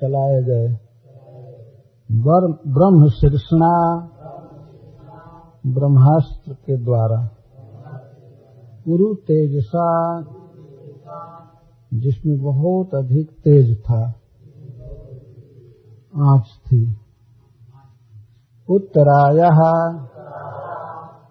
चलाए 0.00 0.42
गए। 0.42 0.68
ब्रह्म 2.66 3.08
शीर्षणा 3.08 3.74
ब्रह्मास्त्र 5.66 6.52
के 6.52 6.76
द्वारा। 6.84 7.28
गुरु 8.88 9.14
तेजसा, 9.14 9.88
जिसमें 11.94 12.38
बहुत 12.42 12.94
अधिक 12.94 13.30
तेज 13.30 13.78
था 13.84 14.00
आँच 16.16 16.46
थी। 16.66 16.96
उत्तराय 18.70 19.40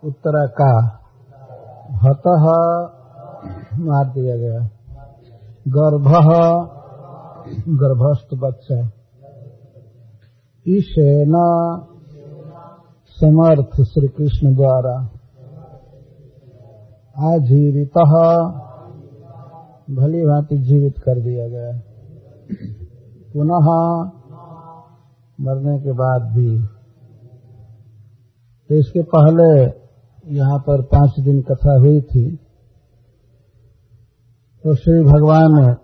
उत्तरा 0.03 0.45
का 0.61 0.73
हत, 2.03 2.25
मार 3.79 4.05
दिया 4.05 4.35
गया। 4.35 4.59
गर्भ 5.67 6.07
गर्भस्थ 7.57 8.27
बच्चा 8.33 8.91
ईशेन 10.67 11.33
समर्थ 13.07 13.81
श्री 13.81 14.07
कृष्ण 14.07 14.55
द्वारा 14.55 15.09
आजीवित 17.33 17.97
भली 19.95 20.21
भांति 20.21 20.57
जीवित 20.57 20.99
कर 20.99 21.19
दिया 21.21 21.47
गया। 21.47 21.81
पुनः 23.33 23.67
मरने 25.41 25.79
के 25.79 25.91
बाद 25.91 26.21
भी। 26.21 26.59
तो 28.69 28.75
इसके 28.75 29.01
पहले 29.01 29.63
यहाँ 30.37 30.59
पर 30.59 30.81
पाँच 30.81 31.19
दिन 31.19 31.41
कथा 31.41 31.79
हुई 31.79 32.01
थी। 32.01 32.35
तो 34.63 34.75
श्री 34.75 35.03
भगवान 35.03 35.75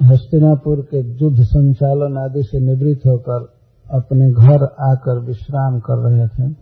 हस्तिनापुर 0.00 0.80
के 0.84 0.98
युद्ध 1.18 1.42
संचालन 1.42 2.16
आदि 2.18 2.42
से 2.42 2.58
निवृत्त 2.60 3.06
होकर 3.06 3.44
अपने 3.86 4.30
घर 4.32 4.64
आकर 4.84 5.20
विश्राम 5.20 5.78
कर 5.80 5.98
रहे 6.00 6.28
थे। 6.28 6.52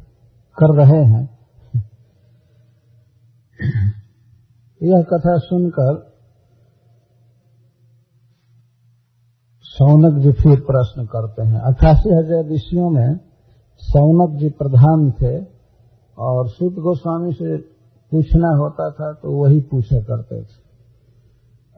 कर 0.59 0.75
रहे 0.77 1.03
हैं। 1.05 1.23
यह 4.81 5.03
कथा 5.03 5.37
सुनकर 5.39 5.95
सौनक 9.65 10.19
जी 10.23 10.33
फिर 10.33 10.61
प्रश्न 10.61 11.05
करते 11.07 11.43
हैं। 11.43 11.61
अठासी 11.61 12.11
हज़ार 12.11 12.51
ऋषियों 12.51 12.91
में 12.91 13.17
सौनक 13.83 14.39
जी 14.41 14.49
प्रधान 14.59 15.11
थे 15.13 15.37
और 16.19 16.49
सुत 16.49 16.75
गोस्वामी 16.83 17.33
से 17.33 17.57
पूछना 18.13 18.51
होता 18.57 18.91
था 18.91 19.13
तो 19.13 19.33
वही 19.43 19.61
पूछा 19.61 20.01
करते 20.01 20.43
थे। 20.43 20.64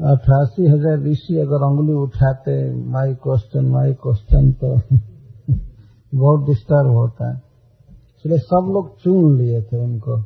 अठासी 0.00 0.66
हज़ार 0.66 0.98
ऋषि 1.00 1.36
अगर 1.38 1.62
उंगली 1.64 1.92
उठाते 1.92 2.74
माई 2.74 3.14
क्वेश्चन 3.14 3.64
माई 3.64 3.92
क्वेश्चन 3.92 4.52
तो 4.52 4.76
बहुत 6.14 6.46
डिस्टर्ब 6.46 6.90
होता 6.90 7.28
है। 7.30 7.42
इसलिए 7.90 8.38
सब 8.38 8.68
लोग 8.74 8.98
चुन 9.00 9.38
लिए 9.38 9.62
थे 9.62 9.76
उनको 9.76 10.22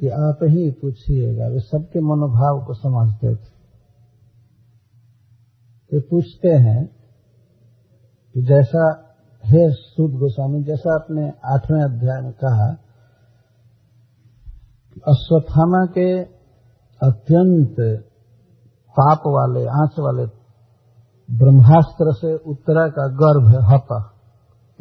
कि 0.00 0.08
आप 0.08 0.38
ही 0.42 0.70
पूछिएगा। 0.70 1.46
वे 1.46 1.60
सबके 1.60 2.00
मनोभाव 2.00 2.64
को 2.64 2.74
समझते 2.74 3.34
थे। 3.34 3.54
तो 5.92 6.00
पूछते 6.00 6.48
हैं 6.48 6.86
कि 8.34 8.42
जैसा, 8.42 8.84
हे 9.44 9.72
सूद 9.72 10.10
गोस्वामी, 10.10 10.62
जैसा 10.62 10.94
आपने 10.94 11.32
आठवें 11.44 11.82
अध्याय 11.82 12.20
में 12.20 12.32
कहा, 12.32 12.68
अश्वत्थामा 15.08 15.86
के 15.86 16.22
अत्यंत 17.00 17.76
पाप 19.00 19.18
वाले 19.26 19.66
आँच 19.66 19.94
वाले, 19.98 20.26
ब्रह्मास्त्र 21.38 22.12
से 22.12 22.36
उत्तरा 22.36 22.88
का 22.88 23.06
गर्भ 23.08 23.64
हत। 23.64 24.10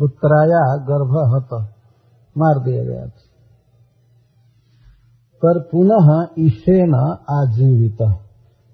उत्तराया 0.01 0.77
गर्भ 0.77 1.35
हत। 1.35 1.69
मार 2.37 2.63
दिया 2.63 2.83
गया 2.83 3.05
था। 3.05 3.21
पर 5.45 5.59
पुनः 5.59 6.27
ईशेन 6.39 6.95
आजीवित। 7.29 7.97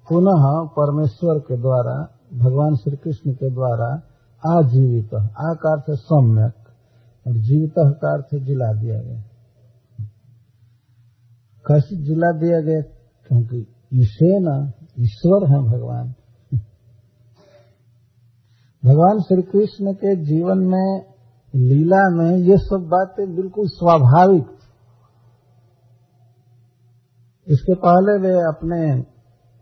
पुनः 0.10 0.70
परमेश्वर 0.70 1.40
के 1.40 1.58
द्वारा, 1.58 2.08
भगवान 2.38 2.76
श्री 2.76 2.98
कृष्ण 2.98 3.32
के 3.32 3.50
द्वारा 3.50 4.02
आजीवित। 4.58 5.14
आकार 5.40 5.80
से 5.80 5.96
सम्यक। 5.96 6.54
और 7.28 7.34
जीवित 7.34 7.74
का 7.78 8.14
अर्थ 8.14 8.46
जिला 8.46 8.74
दिया 8.74 9.02
गया। 9.02 9.22
कैसे 11.68 12.04
जिला 12.04 12.32
दिया 12.32 12.62
गया? 12.62 12.82
क्योंकि 13.28 13.76
ईशे 13.94 14.40
न 14.40 14.72
ईश्वर 14.97 15.47
है 15.50 15.59
भगवान। 15.63 16.13
भगवान 18.84 19.19
श्री 19.19 19.41
कृष्ण 19.44 19.94
के 19.94 20.16
जीवन 20.25 20.59
में, 20.68 21.06
लीला 21.53 22.02
में 22.12 22.38
ये 22.40 22.57
सब 22.57 22.88
बातें 22.91 23.25
बिल्कुल 23.35 23.68
स्वाभाविक 23.68 24.47
इसके 27.47 27.75
पहले 27.75 28.13
वे 28.19 28.34
अपने 28.47 28.79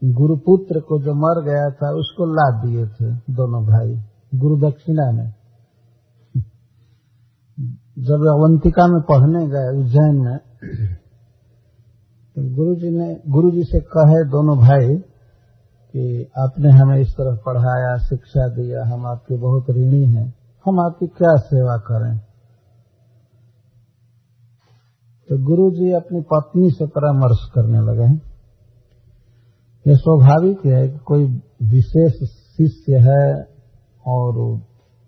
गुरुपुत्र 0.01 0.79
को 0.79 0.99
जो 1.01 1.13
मर 1.15 1.41
गया 1.43 1.69
था, 1.69 1.89
उसको 1.93 2.25
लाद 2.29 2.61
दिए 2.65 2.85
थे 2.87 3.09
दोनों 3.33 3.61
भाई 3.63 4.39
गुरु 4.39 4.57
दक्षिणा 4.59 5.11
में। 5.11 5.29
जब 7.99 8.25
अवंतिका 8.29 8.87
में 8.87 9.01
पढ़ने 9.01 9.45
गए 9.47 9.69
उज्जैन 9.79 10.15
में 10.17 10.37
तो 12.35 12.43
गुरु 12.55 12.75
जी 12.75 12.89
ने 12.89 13.07
गुरु 13.27 13.51
जी 13.51 13.63
से 13.63 13.79
कहे 13.93 14.19
दोनों 14.29 14.57
भाई 14.57 14.97
कि 15.93 16.31
आपने 16.37 16.71
हमें 16.71 16.99
इस 16.99 17.11
तरह 17.13 17.35
पढ़ाया, 17.45 17.97
शिक्षा 17.97 18.47
दिया, 18.47 18.83
हम 18.85 19.05
आपके 19.05 19.37
बहुत 19.37 19.65
ऋणी 19.69 20.05
हैं। 20.05 20.35
हम 20.65 20.79
आपकी 20.79 21.07
क्या 21.07 21.35
सेवा 21.35 21.77
करें? 21.77 22.19
तो 25.29 25.37
गुरु 25.37 25.71
जी 25.71 25.91
अपनी 25.91 26.21
पत्नी 26.21 26.69
से 26.69 26.85
परामर्श 26.85 27.51
करने 27.55 27.81
लगे 27.81 28.03
हैं। 28.03 28.21
यह 29.87 29.95
स्वाभाविक 29.95 30.65
है 30.65 30.89
कि 30.89 30.97
कोई 30.97 31.25
विशेष 31.63 32.11
शिष्य 32.29 32.95
है 32.95 33.47
और 34.07 34.61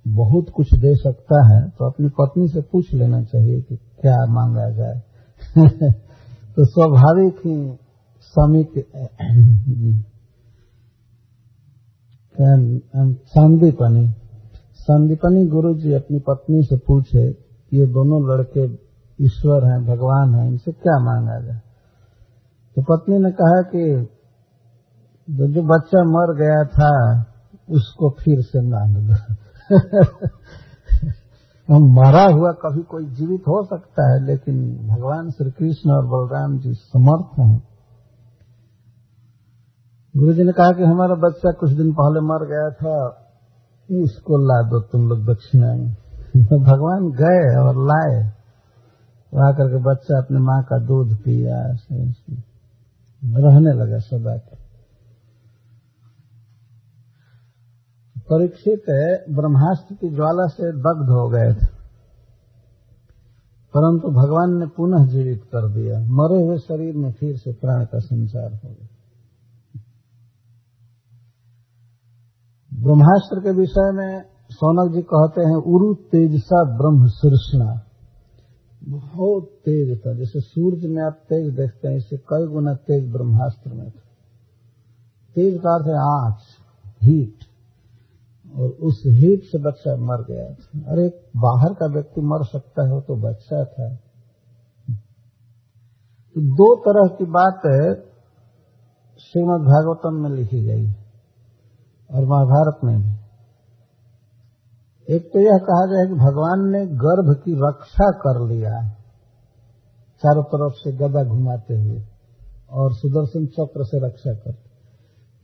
बहुत 0.08 0.46
कुछ 0.56 0.74
दे 0.74 0.96
सकता 0.96 1.48
है 1.48 1.70
तो 1.70 1.90
अपनी 1.90 2.08
पत्नी 2.08 2.48
से 2.48 2.62
पूछ 2.62 2.94
लेना 2.94 3.24
चाहिए 3.24 3.62
कि 3.62 3.76
क्या 3.76 4.26
मांगा 4.26 4.70
जाए। 4.70 5.02
तो 6.56 6.66
स्वाभाविक 6.66 7.36
ही 7.46 7.78
समिक 8.22 8.86
संदीपनी 12.36 14.08
संदीपनी 14.80 15.46
गुरु 15.48 15.74
जी 15.74 15.94
अपनी 15.94 16.20
पत्नी 16.20 16.64
से 16.64 16.78
पूछे 16.78 17.24
ये 17.72 17.86
दोनों 17.88 18.22
लड़के 18.30 18.66
ईश्वर 19.20 19.66
हैं 19.66 19.86
भगवान 19.86 20.36
हैं 20.36 20.48
इनसे 20.48 20.72
क्या 20.72 20.98
मांगा 21.00 21.40
जाए 21.40 21.60
तो 22.78 22.82
पत्नी 22.82 23.18
ने 23.18 23.32
कहा 23.32 23.62
कि 23.62 23.84
जो 25.28 25.48
जो 25.48 25.62
बच्चा 25.62 26.04
मर 26.04 26.34
गया 26.36 26.64
था 26.64 26.92
उसको 27.70 28.10
फिर 28.10 28.42
से 28.42 28.62
मांग 28.62 29.12
हम 31.70 31.84
मरा 31.94 32.24
हुआ 32.24 32.52
कभी 32.52 32.82
कोई 32.84 33.06
जीवित 33.06 33.48
हो 33.48 33.64
सकता 33.66 34.12
है 34.12 34.26
लेकिन 34.26 34.58
भगवान 34.88 35.30
श्री 35.32 35.52
कृष्ण 35.52 35.92
और 35.92 36.06
बलराम 36.06 36.58
जी 36.60 36.74
समर्थ 36.74 37.40
हैं 37.40 37.71
गुरु 40.18 40.34
जी 40.34 40.44
ने 40.44 40.52
कहा 40.52 40.72
कि 40.72 40.84
हमारा 40.84 41.16
बच्चा 41.16 41.52
कुछ 41.52 41.70
दिन 41.70 41.92
पहले 41.94 42.20
मर 42.20 42.48
गया 42.48 42.70
था, 42.70 42.96
इसको 43.92 44.38
ला 44.38 44.70
दो 44.70 44.80
तुम 44.80 45.10
लोग 45.10 45.26
दक्षिणा 45.26 45.74
में 45.74 45.94
तो 46.46 46.60
भगवान 46.60 47.12
गए 47.12 47.60
और 47.60 47.76
लाए। 47.86 48.32
वहाँ 49.34 49.54
करके 49.54 49.78
बच्चा 49.84 50.18
अपने 50.18 50.40
माँ 50.40 50.64
का 50.64 50.78
दूध 50.86 51.18
पिया 51.18 51.60
रहने 53.40 53.74
लगा 53.74 53.98
सदा 53.98 54.38
का। 54.38 54.58
परीक्षित 58.18 58.84
ब्रह्मास्त्र 59.30 59.96
की 59.96 60.10
ज्वाला 60.16 60.48
से 60.48 60.72
दग्ध 60.72 61.10
हो 61.10 61.30
गए 61.30 61.54
थे। 61.54 61.68
परंतु 63.74 64.08
भगवान 64.08 64.60
ने 64.60 64.66
पुनः 64.68 65.08
जीवित 65.08 65.44
कर 65.44 65.70
दिया। 65.70 66.00
मरे 66.00 66.42
हुए 66.46 66.58
शरीर 66.58 66.96
में 66.96 67.12
फिर 67.12 67.36
से 67.38 67.54
प्राण 67.54 67.86
का 67.86 68.00
संचार 68.00 68.54
हो 68.54 68.70
गया। 68.70 68.91
ब्रह्मास्त्र 72.82 73.40
के 73.40 73.52
विषय 73.52 73.92
में 73.94 74.24
सौनक 74.50 74.94
जी 74.94 75.02
कहते 75.02 75.42
हैं, 75.42 75.56
उरु 75.56 75.94
तेजसा 75.94 76.64
ब्रह्म 76.64 77.08
शीर्षणा 77.08 77.82
बहुत 78.84 79.44
तेज 79.44 80.02
था, 80.06 80.14
जैसे 80.14 80.40
सूर्य 80.40 80.88
में 80.88 81.04
आप 81.04 81.14
तेज 81.14 81.54
देखते 81.54 81.88
हैं 81.88 81.96
इससे 81.96 82.18
कई 82.18 82.48
गुना 82.48 82.74
तेज 82.74 83.12
ब्रह्मास्त्र 83.12 83.74
में 83.74 83.86
था। 83.86 84.04
तेज 85.36 85.58
का 85.58 85.76
अर्थ 85.76 85.88
है 85.88 86.26
आँच, 86.26 86.40
हीट, 87.04 87.36
और 88.56 88.70
उस 88.70 89.04
हीट 89.08 89.44
से 89.44 89.58
बच्चा 89.58 89.96
मर 89.96 90.24
गया 90.24 90.54
था। 90.54 90.92
अरे, 90.92 91.10
बाहर 91.38 91.74
का 91.74 91.86
व्यक्ति 91.86 92.22
मर 92.22 92.44
सकता 92.44 92.84
है 92.84 93.02
तो 93.02 93.16
बच्चा 93.16 93.64
था। 93.64 93.96
तो 96.36 96.42
दो 96.42 96.76
तरह 96.76 97.16
की 97.16 97.26
बात 97.26 97.62
श्रीमद 99.20 99.62
भागवतम 99.62 100.24
में 100.24 100.30
लिखी 100.30 100.64
गई। 100.64 101.01
और 102.12 102.26
महाभारत 102.26 102.80
में 102.84 103.02
भी। 103.02 103.22
एक 105.16 105.34
तो 105.34 105.40
यह 105.40 105.58
कहा 105.58 105.86
जाए 105.86 106.08
कि 106.08 106.14
भगवान 106.14 106.70
ने 106.70 106.86
गर्भ 106.86 107.36
की 107.46 107.54
रक्षा 107.54 108.12
कर 108.12 108.48
लिया 108.48 108.90
चारों 110.24 110.44
तरफ़ 110.44 110.74
से 110.74 110.92
गदा 110.92 111.24
घुमाते 111.24 111.74
हुए 111.74 112.04
और 112.72 112.94
सुदर्शन 112.94 113.46
चक्र 113.46 113.84
से 113.84 114.08
रक्षा 114.08 114.34
कर 114.34 114.58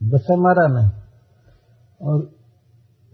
बच्चा 0.02 0.36
मारा 0.36 0.66
नहीं। 0.66 0.90
और 2.02 2.30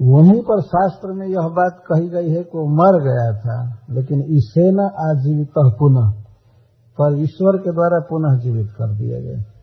वहीं 0.02 0.42
पर 0.42 0.60
शास्त्र 0.62 1.08
में 1.08 1.26
यह 1.26 1.48
बात 1.48 1.82
कही 1.92 2.08
गई 2.08 2.30
है 2.30 2.42
कि 2.42 2.58
वो 2.58 2.66
मर 2.66 3.02
गया 3.02 3.40
था, 3.40 3.78
लेकिन 3.90 4.22
इसे 4.22 4.70
न 4.70 4.80
आजीवित 4.80 5.48
पुनः, 5.58 6.10
पर 7.00 7.18
ईश्वर 7.18 7.58
के 7.58 7.72
द्वारा 7.72 8.00
पुनः 8.00 8.38
जीवित 8.38 8.70
कर 8.70 8.94
दिया 8.94 9.20
गया। 9.20 9.53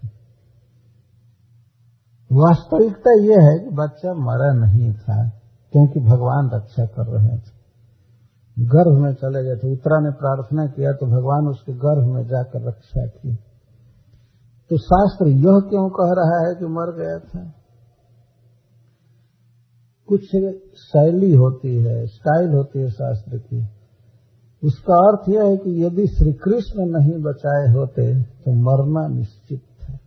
वास्तविकता 2.31 3.11
यह 3.23 3.47
है 3.47 3.59
कि 3.59 3.69
बच्चा 3.69 4.13
मरा 4.13 4.51
नहीं 4.53 4.93
था, 4.93 5.29
क्योंकि 5.73 5.99
भगवान 5.99 6.49
रक्षा 6.53 6.85
कर 6.85 7.07
रहे 7.07 7.37
थे। 7.37 7.59
गर्भ 8.57 8.97
में 8.97 9.13
चले 9.13 9.43
गए 9.43 9.55
थे, 9.55 9.71
उत्तरा 9.73 9.99
ने 9.99 10.11
प्रार्थना 10.11 10.65
किया 10.65 10.91
तो 10.91 11.05
भगवान 11.05 11.47
उसके 11.47 11.73
गर्भ 11.73 12.07
में 12.13 12.23
जाकर 12.27 12.67
रक्षा 12.67 13.05
की। 13.05 13.35
तो 14.69 14.77
शास्त्र 14.77 15.27
यह 15.27 15.59
क्यों 15.69 15.89
कह 15.89 16.11
रहा 16.11 16.37
है 16.47 16.55
कि 16.55 16.65
मर 16.65 16.91
गया 16.97 17.17
था? 17.19 17.53
कुछ 20.09 20.21
शैली 20.81 21.33
होती 21.33 21.75
है, 21.83 22.05
स्टाइल 22.07 22.53
होती 22.53 22.79
है 22.79 22.89
शास्त्र 22.89 23.37
की। 23.37 23.67
उसका 24.63 24.95
अर्थ 24.95 25.29
यह 25.29 25.43
है 25.43 25.57
कि 25.57 25.83
यदि 25.85 26.07
श्री 26.07 26.33
कृष्ण 26.33 26.85
नहीं 26.85 27.21
बचाए 27.23 27.73
होते 27.73 28.23
तो 28.23 28.53
मरना 28.53 29.07
निश्चित 29.15 29.63
है। 29.83 29.99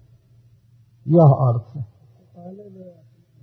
यह 1.07 1.35
अर्थ 1.49 1.77
है। 1.77 1.94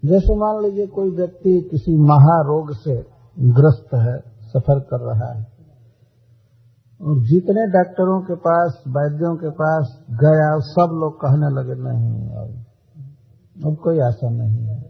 जैसे 0.05 0.35
मान 0.35 0.63
लीजिए 0.63 0.87
कोई 0.87 1.09
व्यक्ति 1.09 1.67
किसी 1.71 1.95
महारोग 1.95 2.73
से 2.75 2.95
ग्रस्त 3.39 3.93
है, 3.93 4.17
सफ़र 4.49 4.79
कर 4.79 4.99
रहा 4.99 5.33
है, 5.33 5.43
और 7.01 7.19
जितने 7.23 7.67
डॉक्टरों 7.67 8.21
के 8.21 8.35
पास, 8.35 8.83
वैद्यों 8.87 9.35
के 9.35 9.49
पास 9.49 10.03
गया, 10.11 10.59
सब 10.59 10.89
लोग 10.93 11.15
कहने 11.15 11.49
लगे, 11.49 11.75
नहीं, 11.81 12.29
अब 12.29 12.65
अब 13.65 13.77
कोई 13.83 13.99
आशा 13.99 14.29
नहीं 14.29 14.65
है। 14.65 14.81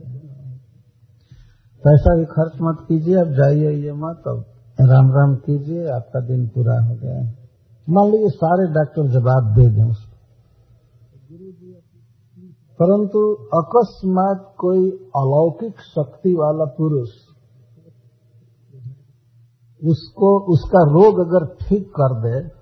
पैसा 1.84 2.16
भी 2.16 2.26
खर्च 2.26 2.52
मत 2.62 2.86
कीजिए, 2.88 3.16
अब 3.16 3.32
जाइए 3.32 3.72
ये 3.72 3.94
मत, 3.94 4.24
अब 4.28 4.46
राम 4.82 5.12
राम 5.12 5.36
कीजिए, 5.36 5.88
आपका 5.88 6.20
दिन 6.20 6.48
पूरा 6.48 6.80
हो 6.80 6.96
गया 6.96 7.38
मान 7.90 8.12
लीजिए 8.12 8.30
सारे 8.30 8.68
डॉक्टर 8.74 9.08
जवाब 9.08 9.56
दे 9.56 9.70
दें 9.70 9.84
उसको। 9.84 10.11
परंतु 12.84 13.34
अकस्मात 13.34 14.54
कोई 14.58 14.90
अलौकिक 14.92 15.74
शक्ति 15.80 16.34
वाला 16.34 16.66
पुरुष 16.66 17.10
उसको, 19.84 20.54
उसका 20.54 20.80
रोग 20.80 21.20
अगर 21.20 21.66
ठीक 21.66 21.90
कर 21.90 22.20
दे 22.20 22.62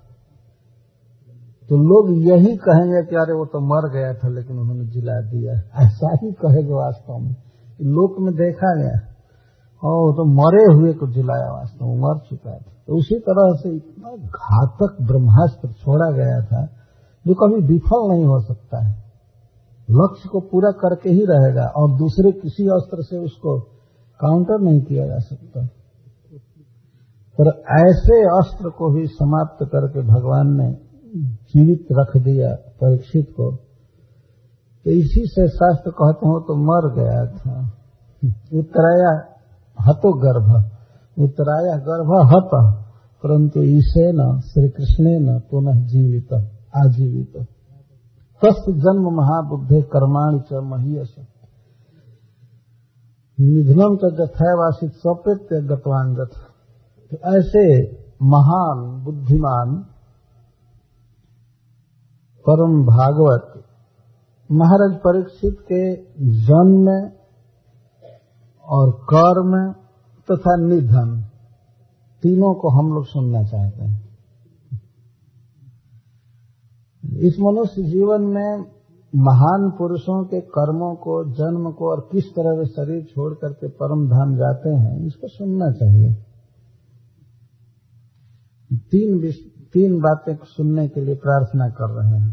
तो 1.70 1.76
लोग 1.76 2.12
यही 2.12 2.58
कहेंगे 2.58 3.10
कि 3.10 3.16
अरे 3.16 3.34
वो 3.34 3.46
तो 3.46 3.60
मर 3.60 3.94
गया 3.94 4.14
था, 4.14 4.28
लेकिन 4.28 4.60
उन्होंने 4.60 4.86
जिला 4.86 5.22
दिया। 5.22 5.54
ऐसा 5.86 6.18
ही 6.24 6.32
कहेगा 6.32 6.76
वास्तव 6.76 7.18
में। 7.18 7.36
लोक 7.82 8.20
में 8.20 8.34
देखा 8.34 8.76
गया। 8.76 9.00
और 9.90 10.14
तो 10.14 10.26
मरे 10.26 10.74
हुए 10.74 10.94
को 10.94 11.08
जिलाया 11.08 11.54
वास्तव 11.54 11.86
में, 11.86 11.96
मर 11.96 12.20
चुका 12.30 12.52
था। 12.52 12.72
तो 12.88 12.98
उसी 12.98 13.20
तरह 13.20 13.60
से 13.60 13.76
इतना 13.76 14.16
घातक 14.16 14.98
ब्रह्मास्त्र 15.02 15.72
छोड़ा 15.72 16.12
गया 16.12 16.46
था, 16.46 16.66
जो 17.28 17.34
कभी 17.34 17.68
विफल 17.68 18.12
नहीं 18.12 18.26
हो 18.26 18.40
सकता 18.40 18.86
है। 18.86 19.09
लक्ष्य 19.92 20.30
को 20.32 20.40
पूरा 20.40 20.72
करके 20.72 21.10
ही 21.10 21.26
रहेगा 21.26 21.72
और 21.78 21.98
दूसरे 21.98 22.32
किसी 22.32 22.68
अस्त्र 22.68 22.98
से 23.02 23.18
उसको 23.18 23.60
काउंटर 24.20 24.62
नहीं 24.62 24.82
किया 24.82 25.08
जा 25.08 25.18
सकता। 25.18 25.66
पर 27.42 27.48
ऐसे 27.90 28.22
अस्त्र 28.22 28.70
को 28.70 28.94
भी 28.94 29.08
समाप्त 29.08 29.66
करके 29.66 30.02
भगवान 30.02 30.48
ने 30.48 30.78
जीवित 31.20 31.88
रख 31.92 32.24
दिया 32.24 32.56
परीक्षित 32.56 33.28
को। 33.32 33.56
तो 34.86 34.92
इसी 34.92 35.22
से 35.26 35.48
शास्त्र 35.48 35.92
कहते 35.92 36.28
हो 36.28 36.40
तो 36.40 36.56
मर 36.56 36.96
गया 36.96 37.26
था। 37.26 37.72
उत्तराया 38.60 39.36
हतो 39.82 40.14
गर्भ, 40.14 40.72
उत्तराया 41.20 41.76
गर्भ 41.76 42.28
हत, 42.28 42.84
परंतु 43.24 43.62
इसे 43.62 44.12
न 44.12 44.40
श्री 44.40 44.70
कृष्ण 44.70 45.04
न 45.04 45.40
पुनः 45.40 45.86
जीवित, 45.86 46.34
आजीवित। 46.78 47.48
तस् 48.42 48.70
जन्म 48.84 49.08
महाबुद्धे 49.16 49.82
कर्माणि 49.94 50.40
च 50.40 50.62
महीयस 50.64 51.16
निधनम 53.38 53.96
च 53.96 54.12
जथावासित 54.16 54.92
सौप्यत्य 54.92 55.62
गतवांगत 55.68 56.32
तो 57.12 57.18
ऐसे 57.38 57.66
महान, 58.24 59.04
बुद्धिमान, 59.04 59.76
परम 62.46 62.74
भागवत 62.86 63.54
महाराज 64.50 64.96
परीक्षित 64.98 65.58
के 65.72 65.84
जन्म 66.42 66.88
और 68.66 68.92
कर्म 69.14 69.56
तथा 70.28 70.56
निधन, 70.56 71.10
तीनों 72.24 72.54
को 72.54 72.70
हम 72.70 72.94
लोग 72.94 73.06
सुनना 73.06 73.44
चाहते 73.44 73.84
हैं। 73.84 74.09
इस 77.20 77.36
मनुष्य 77.40 77.84
जीवन 77.84 78.22
में 78.22 78.66
महान 79.16 79.72
पुरुषों 79.78 80.26
के 80.26 80.42
कर्मों 80.42 80.96
को, 80.96 81.26
जन्म 81.26 81.72
को 81.72 81.92
और 81.92 82.10
किस 82.12 82.26
तरह 82.26 82.60
वे 82.60 82.66
शरीर 82.66 83.04
छोड़ 83.04 83.34
करके 83.34 83.68
परम 83.68 84.10
धाम 84.10 84.36
जाते 84.36 84.70
हैं, 84.70 85.06
इसको 85.06 85.28
सुनना 85.28 85.72
चाहिए। 85.72 86.14
तीन 88.74 89.32
तीन 89.74 90.00
बातें 90.00 90.38
सुनने 90.44 90.88
के 90.88 91.02
लिए 91.02 91.16
प्रार्थना 91.16 91.70
कर 91.70 91.90
रहे 91.90 92.20
हैं। 92.20 92.32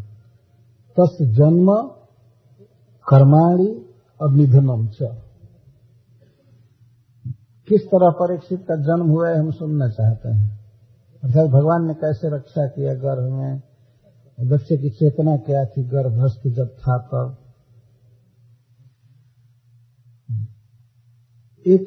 तस् 1.00 1.24
जन्म, 1.24 1.90
कर्माणी 3.08 3.86
और 4.22 4.32
निधनम 4.32 4.86
च। 4.86 4.98
किस 7.68 7.82
तरह 7.86 8.10
परीक्षित 8.10 8.60
का 8.60 8.76
जन्म 8.76 9.06
हुआ 9.06 9.28
है, 9.28 9.38
हम 9.38 9.50
सुनना 9.50 9.88
चाहते 9.88 10.28
हैं। 10.28 10.60
अर्थात 11.24 11.46
भगवान 11.46 11.86
ने 11.86 11.94
कैसे 11.94 12.36
रक्षा 12.36 12.66
किया 12.66 12.94
गर्भ 12.94 13.32
में 13.32 13.62
बच्चे 14.40 14.76
की 14.76 14.90
चेतना 14.90 15.36
क्या 15.36 15.64
थी? 15.64 15.84
गर्भस्थ 15.84 16.48
जब 16.48 16.68
था 16.68 16.98
तब। 16.98 17.36
एक, 21.66 21.86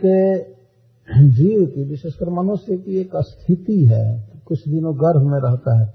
जीव 1.09 1.65
की, 1.65 1.83
विशेषकर 1.89 2.29
मनुष्य 2.29 2.77
की 2.77 3.01
एक 3.01 3.11
स्थिति 3.15 3.85
है, 3.85 4.29
कुछ 4.45 4.67
दिनों 4.67 4.95
गर्भ 4.95 5.27
में 5.27 5.39
रहता 5.39 5.79
है। 5.79 5.85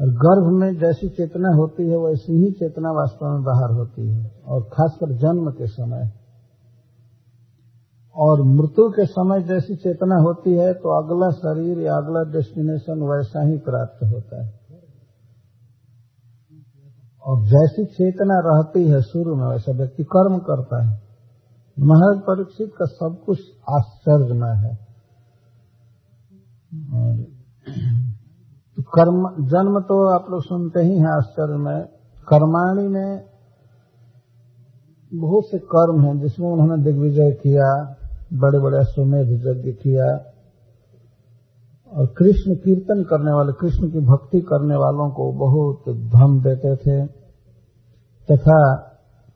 और 0.00 0.06
गर्भ 0.06 0.60
में 0.60 0.78
जैसी 0.78 1.08
चेतना 1.08 1.48
होती 1.48 1.88
है, 1.88 1.96
वैसी 1.96 2.32
ही 2.32 2.52
चेतना 2.52 2.90
वास्तव 2.92 3.26
में 3.26 3.42
बाहर 3.42 3.70
होती 3.70 4.08
है, 4.08 4.40
और 4.46 4.62
खासकर 4.62 5.12
जन्म 5.12 5.50
के 5.50 5.66
समय। 5.66 6.10
और 8.16 8.42
मृत्यु 8.42 8.90
के 8.90 9.06
समय 9.06 9.42
जैसी 9.42 9.76
चेतना 9.76 10.16
होती 10.16 10.52
है 10.52 10.74
तो 10.74 11.02
अगला 11.02 11.30
शरीर 11.30 11.78
या 11.78 11.94
अगला 11.94 12.32
डेस्टिनेशन 12.32 13.02
वैसा 13.02 13.42
ही 13.42 13.58
प्राप्त 13.58 14.04
होता 14.04 14.44
है। 14.44 14.59
और 17.26 17.44
जैसी 17.44 17.84
चेतना 17.84 18.40
रहती 18.44 18.88
है 18.88 19.02
शुरू 19.02 19.36
में, 19.36 19.46
वैसा 19.46 19.72
व्यक्ति 19.72 20.04
कर्म 20.04 20.38
करता 20.38 20.82
है। 20.84 21.02
महाराज 21.78 22.20
परीक्षित 22.20 22.72
का 22.78 22.84
सब 22.84 23.22
कुछ 23.26 23.38
आश्चर्यमय 23.70 24.56
है। 24.56 24.90
तो 28.76 28.82
कर्म, 28.82 29.46
जन्म 29.46 29.80
तो 29.80 30.08
आप 30.14 30.26
लोग 30.30 30.42
सुनते 30.42 30.80
ही 30.80 30.98
हैं 30.98 31.16
आश्चर्यमय 31.16 31.88
कर्माणी 32.28 32.88
में 32.88 33.30
बहुत 35.14 35.44
से 35.44 35.58
कर्म 35.58 36.04
हैं 36.04 36.20
जिसमें 36.20 36.48
उन्होंने 36.48 36.84
दिग्विजय 36.84 37.30
किया 37.30 37.96
बड़े 38.32 38.58
बड़े 38.58 38.78
अश्वमेध 38.78 39.30
यज्ञ 39.30 39.72
किया 39.72 40.16
और 41.92 42.06
कृष्ण 42.06 42.54
कीर्तन 42.54 43.02
करने 43.02 43.32
वाले, 43.32 43.52
कृष्ण 43.52 43.90
की 43.90 43.98
भक्ति 43.98 44.40
करने 44.40 44.74
वालों 44.74 45.10
को 45.10 45.32
बहुत 45.32 45.82
धन 45.88 46.40
देते 46.40 46.76
थे। 46.76 47.06
तथा 48.32 48.76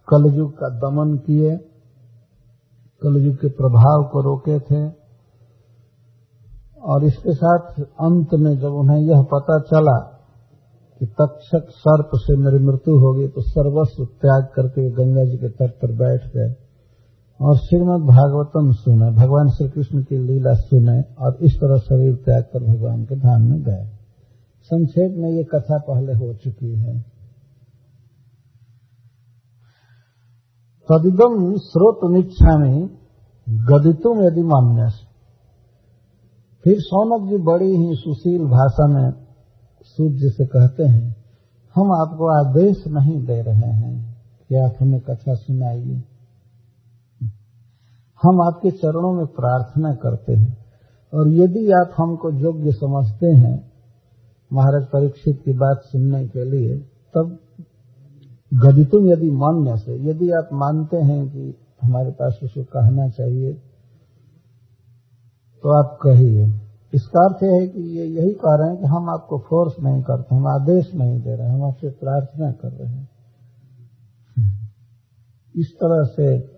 कलयुग 0.09 0.53
का 0.53 0.69
दमन 0.69 1.17
किए, 1.17 1.57
कलयुग 3.03 3.37
के 3.37 3.49
प्रभाव 3.49 4.09
को 4.13 4.21
रोके 4.21 4.61
थे। 4.61 5.05
और 6.83 7.05
इसके 7.05 7.35
साथ 7.35 7.83
अंत 7.83 8.29
में 8.35 8.59
जब 8.59 8.73
उन्हें 8.73 8.99
यह 8.99 9.23
पता 9.23 9.59
चला 9.59 10.11
कि 11.01 11.07
तक्षक 11.07 11.67
सर्प 11.71 12.11
से 12.15 12.37
मेरी 12.37 12.65
मृत्यु 12.65 12.95
होगी 12.95 13.29
तो 13.29 13.41
सर्वस्व 13.41 14.05
त्याग 14.05 14.45
करके 14.55 14.91
गंगा 14.91 15.25
जी 15.25 15.37
के 15.37 15.49
तट 15.49 15.71
पर 15.71 15.93
बैठ 15.93 16.21
गए। 16.37 16.64
और 17.41 17.57
श्रीमद 17.59 18.03
भागवतम 18.09 18.71
सुने, 18.73 19.11
भगवान 19.13 19.49
श्री 19.49 19.69
कृष्ण 19.69 20.03
की 20.03 20.19
लीला 20.19 20.53
सुने 20.57 21.01
और 21.19 21.39
इस 21.43 21.55
तरह 21.55 21.79
शरीर 21.79 22.15
त्याग 22.25 22.43
कर 22.53 22.63
भगवान 22.65 23.05
के 23.05 23.17
धाम 23.17 23.43
में 23.43 23.61
गए। 23.63 23.85
संक्षेप 24.71 25.17
में 25.19 25.31
ये 25.31 25.43
कथा 25.45 25.79
पहले 25.79 26.13
हो 26.15 26.33
चुकी 26.35 26.73
है। 26.75 26.95
तदिदम 30.89 31.35
निच्छा 32.13 32.57
में 32.59 32.79
गदितुम 33.67 34.23
यदि 34.23 34.43
मान्य 34.45 34.89
फिर 36.65 36.77
सौनक 36.81 37.29
जी 37.31 37.39
बड़ी 37.43 37.71
ही 37.71 37.95
सुशील 37.97 38.43
भाषा 38.49 38.87
में 38.89 39.13
सूर्य 39.87 40.31
से 40.31 40.47
कहते 40.47 40.85
हैं, 40.85 41.09
हम 41.77 41.93
आपको 41.93 42.29
आदेश 42.33 42.85
नहीं 42.89 43.19
दे 43.25 43.41
रहे 43.43 43.73
हैं 43.73 43.97
कि 44.51 44.57
आप 44.57 44.77
हमें 44.81 45.01
कथा 45.01 45.35
सुनाइए। 45.35 46.03
हम 48.25 48.41
आपके 48.43 48.71
चरणों 48.71 49.13
में 49.13 49.27
प्रार्थना 49.27 49.95
करते 49.95 50.33
हैं। 50.33 50.57
और 51.13 51.29
यदि 51.29 51.71
आप 51.73 51.95
हमको 51.99 52.31
योग्य 52.31 52.73
समझते 52.73 53.27
हैं, 53.27 53.73
महाराज 54.53 54.85
परीक्षित 54.85 55.43
की 55.45 55.53
बात 55.53 55.81
सुनने 55.85 56.27
के 56.29 56.45
लिए, 56.45 56.79
तब 57.15 57.39
गदितुम 58.55 59.07
यदि 59.07 59.31
मान्य 59.31 59.77
से, 59.77 59.97
यदि 60.11 60.31
आप 60.31 60.49
मानते 60.53 60.97
हैं 60.97 61.29
कि 61.29 61.55
हमारे 61.83 62.11
पास 62.11 62.41
उसको 62.43 62.65
कहना 62.65 63.09
चाहिए 63.09 63.53
तो 65.65 65.71
आप 65.79 65.99
कहिए। 66.03 66.61
इसका 66.95 67.21
अर्थ 67.25 67.43
है 67.43 67.67
कि 67.69 67.83
ये 67.99 68.05
यही 68.05 68.31
कह 68.31 68.57
रहे 68.57 68.69
हैं 68.69 68.79
कि 68.79 68.87
हम 68.87 69.11
आपको 69.11 69.39
फोर्स 69.39 69.73
नहीं 69.81 70.03
करते, 70.03 70.35
हम 70.35 70.47
आदेश 70.47 70.95
नहीं 70.95 71.21
दे 71.21 71.37
रहे, 71.37 71.49
हम 71.49 71.63
आपसे 71.63 71.91
प्रार्थना 71.91 72.51
कर 72.53 72.69
रहे 72.69 72.89
हैं। 72.89 73.09
इस 75.57 75.75
तरह 75.75 76.03
से 76.05 76.54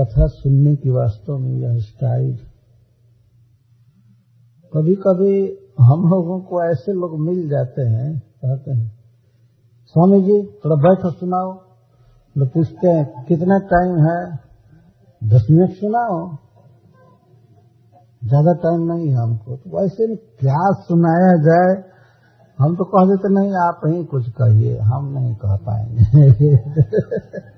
कथा 0.00 0.26
सुनने 0.26 0.76
की 0.76 0.90
वास्तव 0.90 1.38
में 1.38 1.58
यह 1.60 1.78
स्टाइल 1.78 2.38
कभी 4.72 4.94
कभी 4.94 5.58
हम 5.80 6.00
लोगों 6.00 6.40
को 6.40 6.64
ऐसे 6.64 6.92
लोग 6.92 7.20
मिल 7.20 7.48
जाते 7.48 7.82
हैं, 7.82 8.18
कहते 8.20 8.70
हैं, 8.70 8.92
स्वामी 9.86 10.22
जी, 10.22 10.46
थोड़ा 10.64 10.76
बैठो, 10.76 11.10
सुनाओ। 11.10 11.52
लोग 12.38 12.48
पूछते 12.48 12.88
हैं, 12.88 13.24
कितना 13.24 13.58
टाइम 13.58 13.96
है? 13.98 14.38
दस 15.24 15.46
मिनट 15.50 15.70
सुनाओ। 15.70 16.36
ज़्यादा 18.24 18.52
टाइम 18.52 18.92
नहीं 18.92 19.08
है 19.08 19.16
हमको। 19.16 19.56
तो 19.56 19.80
वैसे 19.80 20.06
में 20.06 20.16
क्या 20.16 20.72
सुनाया 20.72 21.36
जाए, 21.36 21.84
हम 22.58 22.76
तो 22.76 22.84
कह 22.84 23.04
देते, 23.04 23.34
नहीं, 23.34 23.52
आप 23.54 23.80
ही 23.86 24.04
कुछ 24.04 24.30
कहिए, 24.30 24.78
हम 24.78 25.12
नहीं 25.18 25.34
कह 25.34 25.56
पाएँगे। 25.56 26.56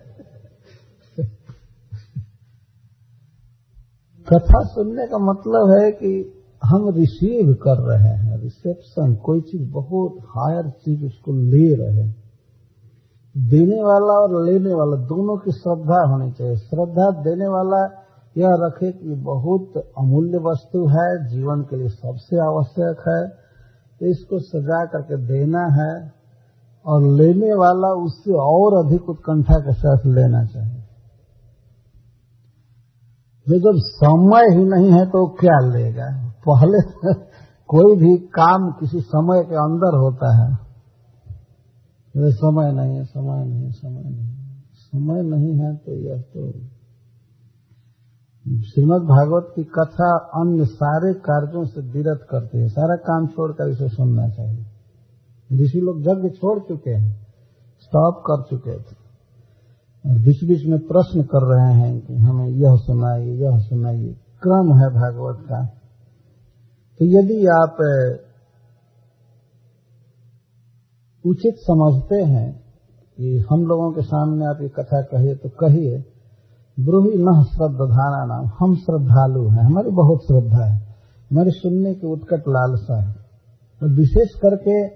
कथा 4.32 4.64
सुनने 4.64 5.06
का 5.06 5.18
मतलब 5.18 5.80
है 5.80 5.92
कि 5.92 6.32
हम 6.64 6.88
रिसीव 6.88 7.54
कर 7.54 7.76
रहे 7.78 8.08
हैं 8.08 8.42
रिसेप्शन 8.42 9.14
कोई 9.14 9.40
चीज़ 9.40 9.72
बहुत 9.72 10.16
हायर 10.22 10.70
चीज़ 10.70 11.06
उसको 11.06 11.32
ले 11.32 11.74
रहे 11.74 12.02
हैं। 12.02 12.16
देने 13.36 13.82
वाला 13.82 14.14
और 14.14 14.44
लेने 14.44 14.74
वाला 14.74 14.96
दोनों 14.96 15.36
की 15.36 15.50
श्रद्धा 15.50 16.08
होनी 16.08 16.30
चाहिए। 16.30 16.56
श्रद्धा 16.56 17.10
देने 17.22 17.48
वाला 17.48 18.06
यह 18.36 18.48
रखे 18.52 18.92
कि 18.92 19.14
बहुत 19.14 19.72
अमूल्य 19.98 20.38
वस्तु 20.38 20.86
है, 20.86 21.28
जीवन 21.28 21.62
के 21.62 21.76
लिए 21.76 21.88
सबसे 21.88 22.36
आवश्यक 22.36 22.96
है। 23.08 23.46
इसको 24.10 24.38
सजा 24.38 24.84
करके 24.84 25.16
देना 25.16 25.66
है 25.66 26.12
और 26.86 27.02
लेने 27.02 27.54
वाला 27.54 28.04
उससे 28.04 28.32
और 28.32 28.86
अधिक 28.86 29.08
उत्कंठा 29.08 29.54
के 29.54 29.72
साथ 29.72 29.98
लेना 30.06 30.44
चाहिए। 30.44 30.75
जो 33.48 33.58
जब 33.58 33.78
समय 33.78 34.58
ही 34.58 34.64
नहीं 34.64 34.92
है 34.92 35.06
तो 35.06 35.26
क्या 35.26 35.58
लेगा? 35.60 36.32
पहले 36.48 37.10
कोई 37.68 37.96
भी 37.96 38.18
काम 38.18 38.70
किसी 38.70 39.00
समय 39.00 39.42
के 39.42 39.54
अंदर 39.54 39.98
होता 39.98 40.36
है। 40.36 40.66
वे 42.16 42.32
समय 42.32 42.72
नहीं 42.72 42.96
है, 42.96 43.04
समय 43.04 43.44
नहीं 43.44 43.70
समय 43.70 44.02
नहीं 44.02 44.36
समय 44.74 45.22
नहीं 45.22 45.58
है 45.58 45.76
तो 45.76 45.92
यह 45.92 46.20
तो 46.20 46.52
श्रीमद 48.60 49.02
भागवत 49.02 49.52
की 49.56 49.64
कथा 49.64 50.16
अन्य 50.16 50.64
सारे 50.64 51.14
कार्यों 51.14 51.64
से 51.64 51.80
विरत 51.80 52.26
करती 52.30 52.58
है। 52.58 52.68
सारा 52.68 52.96
काम 52.96 53.26
छोड़कर 53.26 53.68
इसे 53.68 53.88
सुनना 53.88 54.28
चाहिए। 54.28 54.66
ऋषि 55.64 55.78
लोग 55.78 56.00
यज्ञ 56.00 56.28
छोड़ 56.28 56.60
चुके 56.60 56.90
हैं 56.90 57.26
स्टॉप 57.78 58.22
कर 58.30 58.42
चुके 58.42 58.78
थे। 58.78 59.05
बीच 60.14 60.48
बीच 60.48 60.66
में 60.66 60.78
प्रश्न 60.80 61.22
कर 61.22 61.54
रहे 61.54 61.74
हैं 61.74 62.00
कि 62.00 62.14
हमें 62.14 62.48
यह 62.48 62.74
सुनाइए 62.76 63.34
यह 63.34 63.58
सुनाइए। 63.58 64.12
क्रम 64.42 64.74
है 64.74 64.88
भागवत 64.88 65.44
का। 65.44 65.66
तो 66.98 67.04
यदि 67.04 67.46
आप 67.46 67.76
उचित 71.26 71.54
समझते 71.58 72.22
हैं 72.22 72.60
कि 73.16 73.44
हम 73.50 73.66
लोगों 73.66 73.92
के 73.92 74.02
सामने 74.02 74.46
आप 74.46 74.58
ये 74.62 74.68
कथा 74.68 75.02
कहिए 75.02 75.34
तो 75.34 75.48
कहिए, 75.48 75.98
ब्रूही 76.80 77.10
न 77.10 77.42
श्रद्धाना 77.42 78.24
नाम, 78.26 78.46
हम 78.58 78.76
श्रद्धालु 78.76 79.48
हैं, 79.48 79.62
हमारी 79.62 79.90
बहुत 79.90 80.22
श्रद्धा 80.22 80.64
है, 80.64 80.96
हमारी 81.30 81.50
सुनने 81.50 81.94
की 81.94 82.06
उत्कट 82.06 82.40
लालसा 82.40 83.02
है। 83.02 83.14
और 83.82 83.88
विशेष 83.88 84.28
करके 84.38 84.88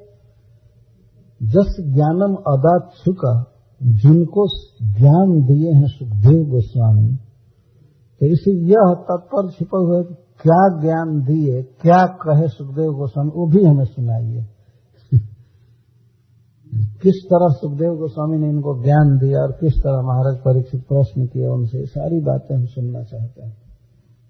जस 1.47 1.77
ज्ञानम 1.81 2.35
अदा 2.35 2.79
छुका 2.79 3.60
जिनको 3.83 4.47
ज्ञान 4.99 5.43
दिए 5.43 5.73
हैं 5.73 5.87
सुखदेव 5.87 6.51
गोस्वामी 6.51 7.17
तो 8.21 8.27
इसे 8.27 8.67
यह 8.67 8.95
तत्पर 8.95 9.51
छिपा 9.51 9.79
हुआ 9.79 10.03
क्या 10.43 10.81
ज्ञान 10.81 11.23
दिए, 11.23 11.63
क्या 11.63 12.07
कहे 12.07 12.49
सुखदेव 12.49 12.93
गोस्वामी, 12.93 13.31
वो 13.31 13.47
भी 13.47 13.65
हमें 13.65 13.85
सुनाइए। 13.85 14.41
किस 17.03 17.15
तरह 17.15 17.49
सुखदेव 17.49 17.95
गोस्वामी 17.95 18.39
ने 18.39 18.49
इनको 18.49 18.83
ज्ञान 18.83 19.19
दिया 19.19 19.41
और 19.41 19.53
किस 19.53 19.73
तरह 19.73 20.03
महाराज 20.03 20.37
परीक्षित 20.37 20.81
प्रश्न 20.81 21.27
किया 21.27 21.53
उनसे 21.53 21.87
सारी 21.87 22.21
बातें 22.21 22.57
हम 22.57 22.65
सुनना 22.65 23.03
चाहते 23.03 23.43
हैं। 23.43 23.57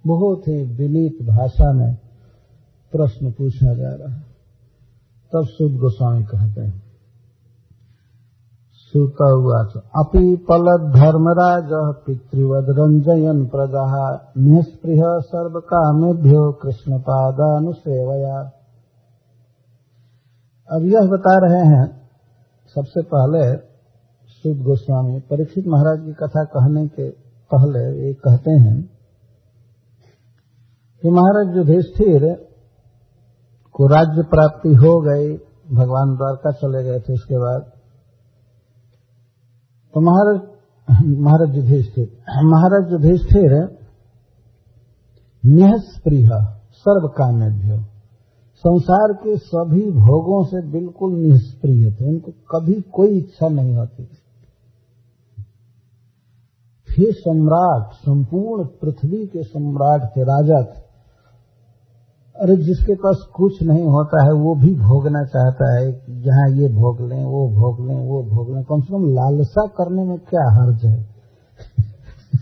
बहुत 0.06 0.48
ही 0.48 0.64
विनीत 0.64 1.22
भाषा 1.22 1.72
में 1.72 1.94
प्रश्न 2.92 3.32
पूछा 3.32 3.74
जा 3.74 3.88
रहा 3.88 4.14
है। 4.14 4.22
तब 5.32 5.44
सुध 5.44 5.72
गोस्वामी 5.72 6.24
कहते 6.24 6.60
हैं 6.60 6.89
सुत 8.92 9.20
उवाच 9.22 9.72
अपि 9.96 10.22
पलद्धर्मराज 10.48 11.72
पितृवद 12.06 12.70
रंजयन 12.78 13.44
प्रजा 13.46 13.84
निस्पृह 14.38 15.02
सर्व 15.26 15.58
कामेभ्यो 15.66 16.52
कृष्ण 16.52 16.98
पादानुसेवया 17.00 18.38
अब 20.68 20.84
यह 20.84 21.06
बता 21.06 21.34
रहे 21.38 21.62
हैं, 21.66 21.86
सबसे 22.76 23.02
पहले 23.02 23.40
सुद 24.28 24.58
गोस्वामी, 24.62 25.18
परीक्षित 25.20 25.64
महाराज 25.66 25.98
की 26.00 26.12
कथा 26.12 26.44
कहने 26.44 26.86
के 26.88 27.08
पहले 27.50 27.82
ये 28.06 28.12
कहते 28.14 28.50
हैं 28.50 28.76
कि 31.02 31.10
महाराज 31.10 31.56
युधिष्ठिर 31.56 32.26
को 33.74 33.86
राज्य 33.86 34.22
प्राप्ति 34.22 34.74
हो 34.74 34.92
गई, 35.00 35.26
भगवान 35.74 36.16
द्वारका 36.16 36.50
चले 36.52 36.82
गए 36.84 37.00
थे 37.00 37.12
उसके 37.12 37.38
बाद। 37.38 37.79
तो 39.94 40.00
महाराज 40.00 40.40
महाराज 41.18 41.56
युधिष्ठिर 41.56 42.08
महाराज 42.44 42.92
युधिष्ठिर 42.92 43.52
निहस्प्रिय 45.44 46.28
सर्व 46.72 47.08
कामेभ्यो 47.08 47.78
संसार 48.64 49.12
के 49.12 49.36
सभी 49.36 49.82
भोगों 49.90 50.44
से 50.44 50.60
बिल्कुल 50.70 51.12
निष्प्रिय 51.18 51.90
थे, 51.90 52.08
उनको 52.08 52.32
कभी 52.50 52.74
कोई 52.92 53.18
इच्छा 53.18 53.48
नहीं 53.48 53.76
होती 53.76 54.04
थी। 54.04 54.18
थे 56.88 57.12
सम्राट, 57.12 57.92
संपूर्ण 57.92 58.64
पृथ्वी 58.64 59.26
के 59.26 59.42
सम्राट 59.42 60.04
थे 60.16 60.22
राजा 60.22 60.62
थे। 60.62 60.89
अरे 62.40 62.56
जिसके 62.56 62.94
पास 62.94 63.26
कुछ 63.34 63.62
नहीं 63.62 63.84
होता 63.84 64.24
है, 64.24 64.32
वो 64.32 64.54
भी 64.54 64.74
भोगना 64.74 65.24
चाहता 65.24 65.78
है 65.78 65.92
जहाँ 66.22 66.48
ये 66.50 66.68
भोग 66.68 67.00
लें, 67.00 67.24
वो 67.24 67.48
भोग 67.48 67.86
लें, 67.86 68.08
वो 68.08 68.22
भोग 68.22 68.54
लें। 68.54 68.64
कम 68.64 68.80
से 68.80 68.92
कम 68.92 69.04
लालसा 69.04 69.66
करने 69.66 70.04
में 70.04 70.18
क्या 70.18 70.50
हर्ज 70.50 70.84
है? 70.84 71.10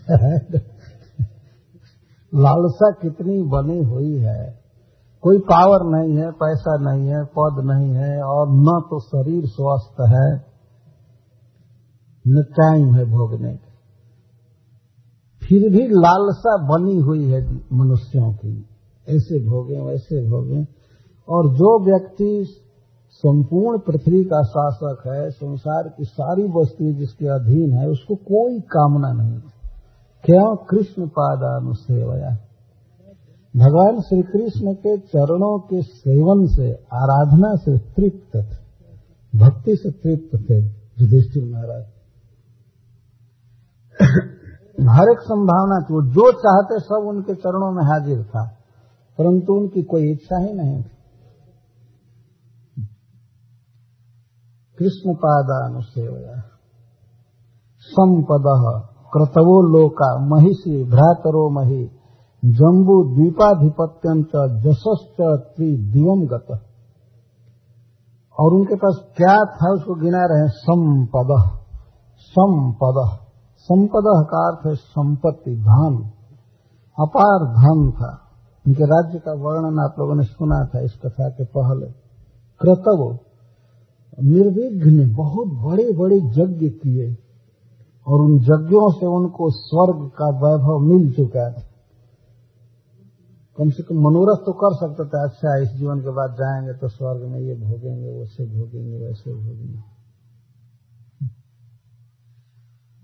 लालसा 2.34 2.90
कितनी 2.90 3.42
बनी 3.42 3.78
हुई 3.78 4.14
है। 4.14 4.58
कोई 5.22 5.38
पावर 5.38 5.98
नहीं 5.98 6.16
है, 6.16 6.30
पैसा 6.30 6.76
नहीं 6.76 7.08
है, 7.08 7.24
पद 7.24 7.62
नहीं 7.64 7.90
है, 7.90 8.22
और 8.22 8.46
न 8.50 8.82
तो 8.90 9.00
शरीर 9.00 9.46
स्वस्थ 9.46 10.00
है, 10.00 10.44
न 12.28 12.42
टाइम 12.42 12.94
है 12.94 13.04
भोगने 13.04 13.54
की। 13.54 13.68
फिर 15.46 15.70
भी 15.72 15.88
लालसा 15.88 16.56
बनी 16.56 16.98
हुई 16.98 17.30
है 17.30 17.54
मनुष्यों 17.72 18.32
की। 18.32 18.68
ऐसे 19.08 19.46
भोगे, 19.46 19.80
वैसे 19.80 20.30
भोगे। 20.30 20.66
और 21.28 21.48
जो 21.48 21.84
व्यक्ति 21.84 22.46
संपूर्ण 23.10 23.78
पृथ्वी 23.78 24.24
का 24.24 24.42
शासक 24.42 25.02
है, 25.06 25.30
संसार 25.30 25.88
की 25.88 26.04
सारी 26.04 26.42
वस्तुएँ 26.42 26.92
जिसके 26.92 27.26
अधीन 27.26 27.72
है, 27.72 27.88
उसको 27.88 28.14
कोई 28.14 28.60
कामना 28.60 29.12
नहीं 29.12 29.40
क्यों? 30.24 30.56
कृष्ण 30.56 31.06
पादानुसेवया। 31.06 32.38
भगवान 33.56 34.00
श्री 34.00 34.22
कृष्ण 34.22 34.74
के 34.74 34.98
चरणों 34.98 35.58
के 35.58 35.82
सेवन 35.82 36.46
से 36.46 36.72
आराधना 36.72 37.54
से 37.54 37.78
तृप्त 37.78 38.36
थे। 38.36 38.68
भक्ति 39.38 39.76
से 39.76 39.90
तृप्त 39.90 40.50
थे, 40.50 40.58
युधिष्ठिर 41.02 41.52
महाराज। 41.52 41.84
हर 44.88 45.10
एक 45.12 45.20
संभावना 45.20 45.80
थी। 45.80 45.94
वो 45.94 46.02
जो 46.02 46.32
चाहते 46.32 46.80
सब 46.80 47.04
उनके 47.08 47.34
चरणों 47.34 47.72
में 47.72 47.84
हाजिर 47.84 48.24
था। 48.24 48.57
परंतु 49.18 49.52
उनकी 49.52 49.82
कोई 49.82 50.12
इच्छा 50.12 50.38
ही 50.38 50.52
नहीं 50.52 50.82
थी। 50.82 50.98
कृष्ण 54.78 55.14
पादानुसेवया। 55.14 56.42
संपद 57.82 58.44
क्रतवो 59.12 59.62
लोका 59.62 60.26
महिषी 60.26 60.84
भ्रातरो 60.84 61.50
मही 61.50 61.84
जम्बू 62.44 63.14
द्वीपाधिपत्यं 63.14 64.22
जशश्च 64.62 65.16
त्रिदिवम 65.20 66.26
गत 66.26 66.60
और 68.40 68.54
उनके 68.54 68.74
पास 68.74 68.96
क्या 69.16 69.36
था 69.36 69.72
उसको 69.72 69.94
गिना 69.94 70.26
रहे 70.26 70.48
संपद। 70.48 71.58
संपद। 72.18 73.18
संपद 73.58 74.26
का 74.30 74.48
अर्थ 74.48 74.66
है 74.66 74.74
संपत्ति, 74.74 75.56
धन। 75.56 76.10
अपार 77.00 77.44
धन 77.44 77.90
था। 77.90 78.27
उनके 78.68 78.84
राज्य 78.84 79.18
का 79.18 79.32
वर्णन 79.32 79.78
आप 79.78 79.94
लोगों 79.98 80.14
ने 80.14 80.24
सुना 80.24 80.64
था 80.66 80.80
इस 80.80 80.94
कथा 81.04 81.28
के 81.28 81.44
पहले। 81.44 81.86
क्रतव, 82.60 83.18
निर्विघ्न 84.22 85.14
बहुत 85.14 85.48
बड़े 85.48 85.92
बड़े 85.92 86.16
यज्ञ 86.16 86.68
किए 86.68 87.16
और 88.06 88.20
उन 88.20 88.34
यज्ञों 88.34 88.92
से 88.92 89.06
उनको 89.06 89.50
स्वर्ग 89.50 90.10
का 90.10 90.28
वैभव 90.42 90.78
मिल 90.78 91.12
चुका 91.12 91.52
था 91.52 91.62
कम 93.58 93.70
से 93.70 93.82
कम 93.82 93.96
मनोरथ 93.98 94.36
तो 94.36 94.52
कर 94.52 94.74
सकते 94.74 95.04
थे 95.04 95.22
अच्छा 95.24 95.56
इस 95.62 95.68
जीवन 95.68 96.00
के 96.00 96.10
बाद 96.10 96.32
जाएँगे 96.32 96.72
तो 96.72 96.88
स्वर्ग 96.88 97.22
में 97.22 97.40
ये 97.40 97.54
भोगेंगे 97.54 98.10
वैसे 98.18 98.46
भोगेंगे 98.46 98.98
वैसे 99.06 99.34
भोगेंगे। 99.34 99.82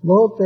बहुत 0.05 0.37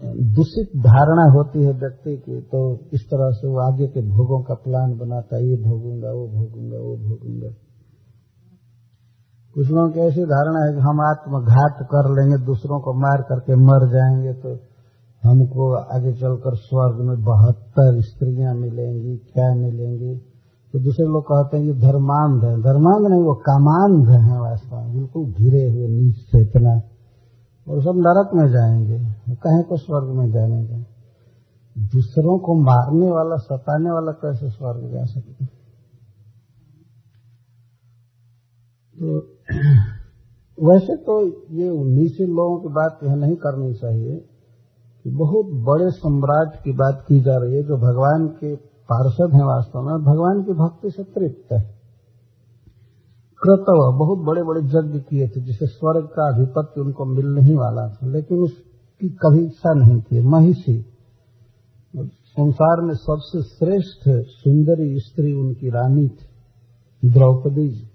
दूषित 0.00 0.68
धारणा 0.76 1.22
होती 1.32 1.62
है 1.62 1.72
व्यक्ति 1.72 2.16
की 2.16 2.40
तो 2.40 2.80
इस 2.94 3.00
तरह 3.00 3.30
से 3.30 3.48
वो 3.48 3.58
आगे 3.58 3.86
के 3.86 4.00
भोगों 4.00 4.42
का 4.42 4.54
प्लान 4.54 4.98
बनाता 4.98 5.36
है, 5.36 5.46
ये 5.46 5.56
भोगूँगा, 5.56 6.12
वो 6.12 6.28
भोगूँगा 6.28 6.78
वो 6.78 6.96
भोगूँगा। 6.96 7.50
कुछ 9.54 9.70
लोगों 9.70 9.90
की 9.90 10.00
ऐसी 10.00 10.24
धारणा 10.24 10.60
है 10.66 10.72
कि 10.72 10.80
हम 10.80 11.00
आत्मघात 11.00 11.78
कर 11.82 12.10
लेंगे, 12.10 12.46
दूसरों 12.46 12.80
को 12.80 12.92
मार 12.92 13.22
करके 13.22 13.54
मर 13.54 13.86
जाएँगे 13.92 14.32
तो 14.32 14.54
हमको 15.22 15.74
आगे 15.74 16.12
चलकर 16.12 16.54
स्वर्ग 16.54 17.00
में 17.00 17.16
बहत्तर 17.24 18.00
स्त्रियाँ 18.00 18.54
मिलेंगी, 18.54 19.16
क्या 19.16 19.54
मिलेंगी? 19.54 20.18
तो 20.74 20.78
दूसरे 20.78 21.06
लोग 21.06 21.24
कहते 21.24 21.56
हैं, 21.56 21.64
ये 21.64 21.72
धर्मांध 21.72 22.44
है। 22.44 22.54
धर्मांध 22.62 23.06
नहीं, 23.06 23.22
वो 23.22 23.34
कामांध 23.34 24.08
है 24.08 24.40
वास्तव 24.40 24.76
में। 24.76 24.94
बिल्कुल 24.94 25.24
घिरे 25.24 25.70
हुए, 25.70 25.88
नीच 25.88 26.16
से 26.16 26.42
इतना 26.42 26.80
और 27.68 27.82
सब 27.82 27.92
नरक 27.96 28.30
में 28.34 28.52
जाएँगे, 28.52 28.98
कहीं 29.34 29.62
को 29.62 29.76
स्वर्ग 29.76 30.08
में 30.08 30.32
का। 30.32 30.76
दूसरों 31.86 32.38
को 32.38 32.54
मारने 32.54 33.10
वाला, 33.10 33.36
सताने 33.36 33.90
वाला 33.90 34.12
कैसे 34.12 34.50
स्वर्ग 34.50 34.92
जा 34.92 35.04
सकते? 35.04 35.44
तो 39.00 39.20
वैसे 40.68 40.96
तो 40.96 41.26
ये 41.54 41.70
नीचे 41.70 42.24
लोगों 42.24 42.60
की 42.60 42.68
बात 42.68 43.00
यह 43.04 43.14
नहीं 43.14 43.36
करनी 43.36 43.74
चाहिए 43.74 44.28
कि 45.04 45.10
बहुत 45.10 45.46
बड़े 45.46 45.90
सम्राट 45.90 46.62
की 46.64 46.72
बात 46.72 47.04
की 47.08 47.20
जा 47.20 47.36
रही 47.36 47.54
है 47.54 47.62
जो 47.62 47.76
भगवान 47.76 48.28
के 48.28 48.56
पार्षद 48.56 49.34
हैं 49.34 49.44
वास्तव 49.44 49.80
में 49.82 50.04
भगवान 50.04 50.42
की 50.42 50.52
भक्ति 50.52 50.90
से 50.90 51.04
तृप्त 51.04 51.52
है। 51.52 51.77
कृतव, 53.42 53.98
बहुत 53.98 54.18
बड़े 54.18 54.42
बड़े 54.42 54.60
यज्ञ 54.60 54.98
किए 54.98 55.28
थे, 55.28 55.40
जिसे 55.40 55.66
स्वर्ग 55.66 56.06
का 56.06 56.34
अधिपत्य 56.34 56.80
उनको 56.80 57.04
मिलने 57.04 57.40
ही 57.40 57.54
वाला 57.54 57.88
था, 57.88 58.06
लेकिन 58.06 58.38
उसकी 58.38 59.08
कभी 59.08 59.44
इच्छा 59.44 59.74
नहीं 59.74 60.00
थी। 60.00 60.20
महिषी, 60.22 60.84
संसार 61.96 62.80
में 62.80 62.94
सबसे 62.94 63.42
श्रेष्ठ 63.42 64.08
सुंदरी 64.26 64.98
स्त्री 64.98 65.32
उनकी 65.32 65.68
रानी 65.68 66.08
थी, 66.08 67.10
द्रौपदी 67.10 67.68
जी। 67.68 67.90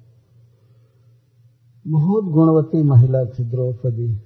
बहुत 1.88 2.24
गुणवती 2.24 2.84
महिला 2.84 3.26
थी 3.26 3.44
द्रौपदी। 3.44 4.22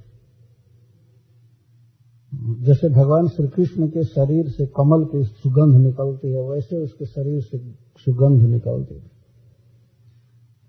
जैसे 2.65 2.89
भगवान 2.89 3.27
श्री 3.27 3.47
कृष्ण 3.47 3.87
के 3.87 4.03
शरीर 4.03 4.47
से 4.47 4.65
कमल 4.65 5.05
की 5.05 5.23
सुगंध 5.23 5.75
निकलती 5.75 6.31
है, 6.31 6.49
वैसे 6.49 6.83
उसके 6.83 7.05
शरीर 7.05 7.41
से 7.41 7.57
सुगंध 7.97 8.41
निकलती 8.41 8.95
है। 8.95 9.16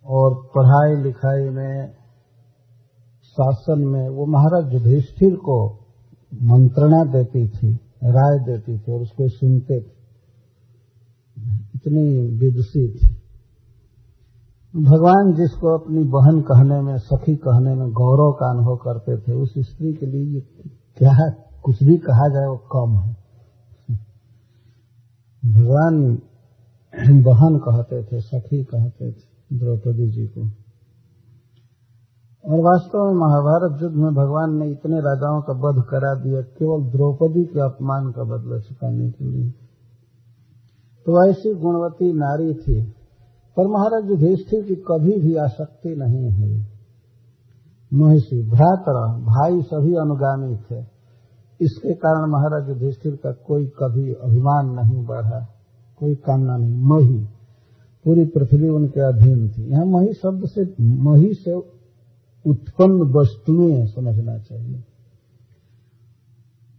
और 0.08 0.50
पढ़ाई 0.56 1.02
लिखाई 1.02 1.48
में, 1.48 1.92
शासन 3.24 3.78
में, 3.78 4.08
वो 4.08 4.26
महाराज 4.26 4.74
युधिष्ठिर 4.74 5.34
को 5.34 5.86
मंत्रणा 6.42 7.04
देती 7.04 7.48
थी, 7.48 7.74
राय 8.04 8.38
देती 8.38 8.78
थी 8.78 8.92
और 8.92 9.00
उसको 9.00 9.28
सुनते 9.28 9.80
थे। 9.80 9.98
इतनी 11.74 12.36
विदुषी 12.38 12.88
थी। 12.88 13.14
भगवान 14.76 15.34
जिसको 15.34 15.78
अपनी 15.78 16.04
बहन 16.04 16.40
कहने 16.40 16.80
में, 16.80 16.98
सखी 16.98 17.36
कहने 17.36 17.74
में 17.74 17.92
गौरव 17.92 18.32
का 18.32 18.50
अनुभव 18.50 18.76
करते 18.76 19.18
थे, 19.18 19.32
उस 19.32 19.54
स्त्री 19.58 19.92
के 19.92 20.06
लिए 20.06 20.34
ये 20.34 20.40
क्या 20.96 21.30
कुछ 21.62 21.82
भी 21.82 21.96
कहा 21.96 22.28
जाए 22.28 22.46
वो 22.46 22.56
कम 22.56 22.98
है। 22.98 23.16
भगवान 25.54 26.18
बहन 27.22 27.58
कहते 27.58 28.02
थे, 28.04 28.20
सखी 28.20 28.64
कहते 28.64 29.12
थे। 29.12 29.27
द्रौपदी 29.52 30.10
जी 30.10 30.26
को। 30.26 30.40
और 32.44 32.60
वास्तव 32.60 32.98
में 32.98 33.14
महाभारत 33.14 33.82
युद्ध 33.82 33.96
में 33.96 34.14
भगवान 34.14 34.56
ने 34.56 34.70
इतने 34.70 35.00
राजाओं 35.00 35.40
का 35.42 35.52
वध 35.52 35.84
करा 35.84 36.14
दिया, 36.14 36.42
केवल 36.42 36.90
द्रौपदी 36.90 37.44
के 37.44 37.60
अपमान 37.60 38.10
का 38.10 38.22
बदला 38.22 38.58
चुकाने 38.58 39.10
के 39.10 39.24
लिए। 39.24 39.50
तो 41.06 41.30
ऐसी 41.30 41.54
गुणवती 41.54 42.12
नारी 42.12 42.54
थी, 42.54 42.90
पर 43.56 43.66
महाराज 43.66 44.10
युधिष्ठिर 44.10 44.62
की 44.62 44.74
कभी 44.74 45.20
भी 45.20 45.36
आसक्ति 45.36 45.94
नहीं 45.96 46.30
हुई 46.30 46.66
महिषी 47.92 48.42
भ्रातर, 48.50 48.96
भाई 49.22 49.62
सभी 49.62 49.94
अनुगामी 49.94 50.56
थे। 50.56 50.80
इसके 51.60 51.94
कारण 51.94 52.30
महाराज 52.30 52.68
युधिष्ठिर 52.68 53.12
का 53.12 53.32
कोई 53.32 53.66
कभी 53.66 54.12
अभिमान 54.12 54.66
नहीं 54.66 55.06
बढ़ा, 55.06 55.40
कोई 56.00 56.14
कामना 56.14 56.56
नहीं। 56.56 56.76
मही 56.82 57.37
पूरी 58.08 58.24
पृथ्वी 58.26 58.68
उनके 58.70 59.00
अधीन 59.02 59.48
थी। 59.48 59.62
यहाँ 59.62 59.84
मही 59.86 60.12
शब्द 60.14 60.46
से, 60.46 60.62
मही 60.80 61.32
से 61.34 61.54
उत्पन्न 62.44 63.02
वस्तुएँ 63.12 63.86
समझना 63.86 64.38
चाहिए। 64.38 64.82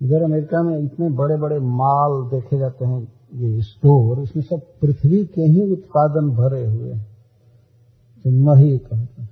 इधर 0.01 0.23
अमेरिका 0.23 0.61
में 0.63 0.77
इतने 0.79 1.09
बड़े 1.11 1.37
बड़े 1.37 1.59
माल 1.59 2.11
देखे 2.29 2.57
जाते 2.59 2.85
हैं, 2.85 3.01
ये 3.33 3.61
स्टोर, 3.61 4.21
इसमें 4.21 4.43
सब 4.43 4.61
पृथ्वी 4.81 5.23
के 5.25 5.41
ही 5.43 5.71
उत्पादन 5.71 6.29
भरे 6.31 6.65
हुए 6.65 6.93
तो 6.95 8.29
मही 8.45 8.77
कहते 8.77 9.21
हैं, 9.21 9.29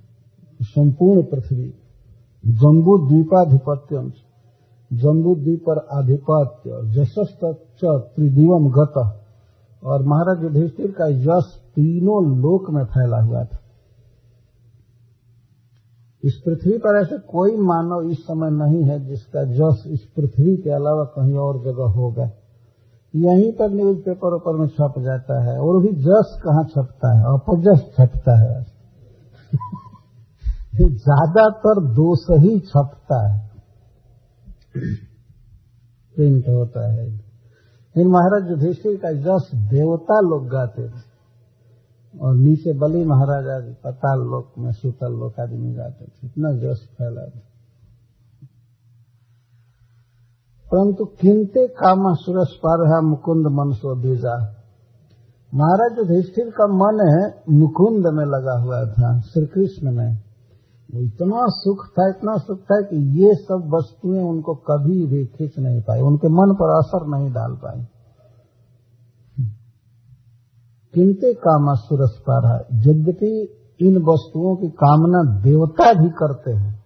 संपूर्ण 0.60 1.22
पृथ्वी। 1.24 1.72
जम्बू 2.44 2.98
द्वीपाधिपत्य 3.08 4.10
जम्बू 4.90 5.34
द्वीप 5.34 5.62
पर 5.62 5.78
आधिपत्य 5.92 6.80
जशस्त 6.94 7.40
त्रिदिवम 7.84 8.68
गत। 8.70 8.94
और 9.84 10.02
महाराज 10.02 10.42
युधिष्ठिर 10.42 10.90
का 10.90 11.06
यश 11.06 11.44
तीनों 11.74 12.38
लोक 12.38 12.70
में 12.70 12.84
फैला 12.84 13.20
हुआ 13.20 13.44
था। 13.44 13.58
इस 16.24 16.34
पृथ्वी 16.46 16.78
पर 16.78 17.02
ऐसे 17.02 17.18
कोई 17.18 17.56
मानव 17.56 18.10
इस 18.10 18.18
समय 18.18 18.50
नहीं 18.50 18.84
है 18.84 19.06
जिसका 19.06 19.44
जस 19.44 19.84
इस 19.86 20.00
पृथ्वी 20.16 20.56
के 20.56 20.70
अलावा 20.70 21.04
कहीं 21.04 21.34
और 21.34 21.64
जगह 21.64 21.84
होगा। 21.84 22.30
यहीं 23.14 23.52
पर 23.52 23.70
न्यूज़ 23.70 23.98
पेपर 23.98 24.34
ऊपर 24.34 24.56
में 24.56 24.66
छप 24.68 24.94
जाता 24.98 25.42
है 25.44 25.58
और 25.58 25.82
भी 25.82 25.88
जस 25.88 26.40
कहाँ 26.44 26.64
छपता 26.64 27.18
है? 27.18 27.24
अपजस 27.24 27.90
छपता 27.92 28.38
है। 28.38 28.66
ज़्यादातर 30.96 31.80
दोष 31.80 32.26
ही 32.30 32.60
छपता 32.60 33.28
है। 33.28 33.50
प्रिंट 36.16 36.48
होता 36.48 36.92
है। 36.92 37.27
इन 38.00 38.08
महाराज, 38.08 38.50
युधिष्ठिर 38.50 38.96
का 38.96 39.12
जस 39.12 39.50
देवता 39.54 40.20
लोग 40.20 40.48
गाते 40.48 40.88
थे, 40.88 41.08
और 42.20 42.34
नीचे 42.34 42.78
बलि 42.78 43.04
महाराज 43.04 43.48
आदि 43.48 43.72
पताल 43.84 44.18
लोक 44.18 44.52
में 44.58 44.72
सुतल 44.72 45.12
लोक 45.12 45.40
आदमी 45.40 45.74
गाते 45.74 46.04
थे। 46.04 46.26
इतना 46.26 46.52
जस 46.52 46.88
फैला 46.98 47.26
था। 47.26 47.40
परंतु 50.72 51.04
किनते 51.04 51.66
कामा 51.66 52.14
सुरस 52.14 52.58
पार 52.62 52.86
है 52.86 53.10
मुकुंद 53.10 53.46
मन 53.46 53.72
सो 53.74 53.96
बीजा। 53.96 54.54
महाराज 55.54 55.98
युधिष्ठिर 55.98 56.50
का 56.50 56.66
मन 56.66 57.30
मुकुंद 57.50 58.06
में 58.06 58.24
लगा 58.24 58.62
हुआ 58.62 58.84
था 58.84 59.20
श्री 59.20 59.46
कृष्ण 59.46 59.92
में। 59.92 60.27
इतना 60.88 61.46
सुख 61.48 61.86
था, 61.86 62.08
इतना 62.08 62.36
सुख 62.36 62.60
था 62.60 62.80
कि 62.80 62.96
ये 62.96 63.34
सब 63.34 63.70
वस्तुएँ 63.74 64.22
उनको 64.22 64.54
कभी 64.54 65.06
भी 65.06 65.26
खींच 65.26 65.58
नहीं 65.58 65.80
पाई, 65.80 66.00
उनके 66.00 66.28
मन 66.28 66.54
पर 66.54 66.78
असर 66.78 67.06
नहीं 67.06 67.32
डाल 67.32 67.54
पाई। 67.54 67.86
किनते 70.94 71.34
कामा 71.34 71.74
सुरस 71.74 72.22
पारा 72.26 72.58
यद्यपि 72.72 73.54
इन 73.80 73.96
वस्तुओं 73.96 74.56
की 74.56 74.68
कामना 74.68 75.40
देवता 75.40 75.92
भी 75.92 76.08
करते 76.08 76.50
हैं, 76.50 76.82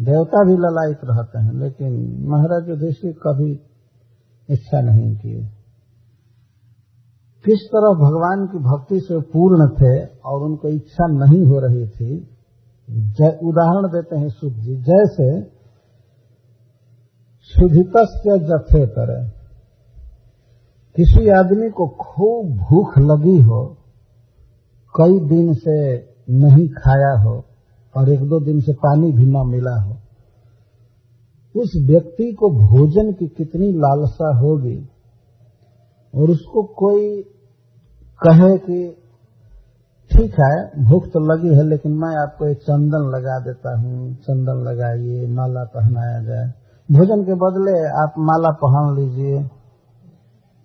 देवता 0.00 0.44
भी 0.44 0.56
ललायित 0.56 0.98
रहते 1.04 1.38
हैं, 1.38 1.52
लेकिन 1.52 2.22
महाराज 2.28 2.68
युधिष्ठिर 2.68 3.12
कभी 3.12 3.52
इच्छा 4.48 4.80
नहीं 4.80 5.16
किए। 5.16 5.44
किस 7.44 7.68
तरह 7.68 7.94
भगवान 7.94 8.46
की 8.46 8.58
भक्ति 8.58 9.00
से 9.00 9.20
पूर्ण 9.20 9.68
थे 9.68 10.06
और 10.06 10.42
उनको 10.42 10.68
इच्छा 10.68 11.06
नहीं 11.06 11.44
हो 11.44 11.60
रही 11.60 11.88
थी 11.88 12.33
उदाहरण 12.88 13.88
देते 13.88 14.16
हैं 14.16 14.28
सुख 14.30 14.52
जी। 14.54 14.76
जैसे 14.82 15.28
सुधित 17.50 17.96
जथे 18.42 18.86
तरह 18.88 19.30
किसी 20.96 21.28
आदमी 21.28 21.70
को 21.70 21.86
खूब 22.00 22.50
भूख 22.58 22.98
लगी 23.00 23.38
हो, 23.42 23.62
कई 24.94 25.18
दिन 25.28 25.52
से 25.54 25.76
नहीं 26.34 26.66
खाया 26.74 27.12
हो, 27.20 27.34
और 27.94 28.10
एक 28.10 28.20
दो 28.20 28.40
दिन 28.40 28.60
से 28.60 28.72
पानी 28.74 29.10
भी 29.12 29.26
न 29.26 29.46
मिला 29.46 29.74
हो, 29.80 29.94
उस 31.54 31.72
व्यक्ति 31.86 32.32
को 32.32 32.50
भोजन 32.50 33.12
की 33.12 33.26
कितनी 33.28 33.72
लालसा 33.76 34.30
होगी, 34.38 34.76
और 36.14 36.30
उसको 36.30 36.62
कोई 36.76 37.22
कहे 38.20 38.56
कि 38.58 38.78
ठीक 40.14 40.34
है, 40.40 40.84
भूख 40.84 41.06
तो 41.06 41.20
लगी 41.22 41.54
है, 41.54 41.62
लेकिन 41.68 41.92
मैं 41.92 42.08
आपको 42.18 42.46
एक 42.48 42.58
चंदन 42.58 43.08
लगा 43.10 43.38
देता 43.44 43.70
हूँ। 43.78 44.14
चंदन 44.22 44.62
लगाइए, 44.64 45.26
माला 45.28 45.64
पहनाया 45.74 46.22
जाए। 46.24 46.46
भोजन 46.88 47.24
के 47.24 47.34
बदले 47.34 47.72
आप 48.00 48.14
माला 48.20 48.50
पहन 48.60 48.94
लीजिए 48.96 49.38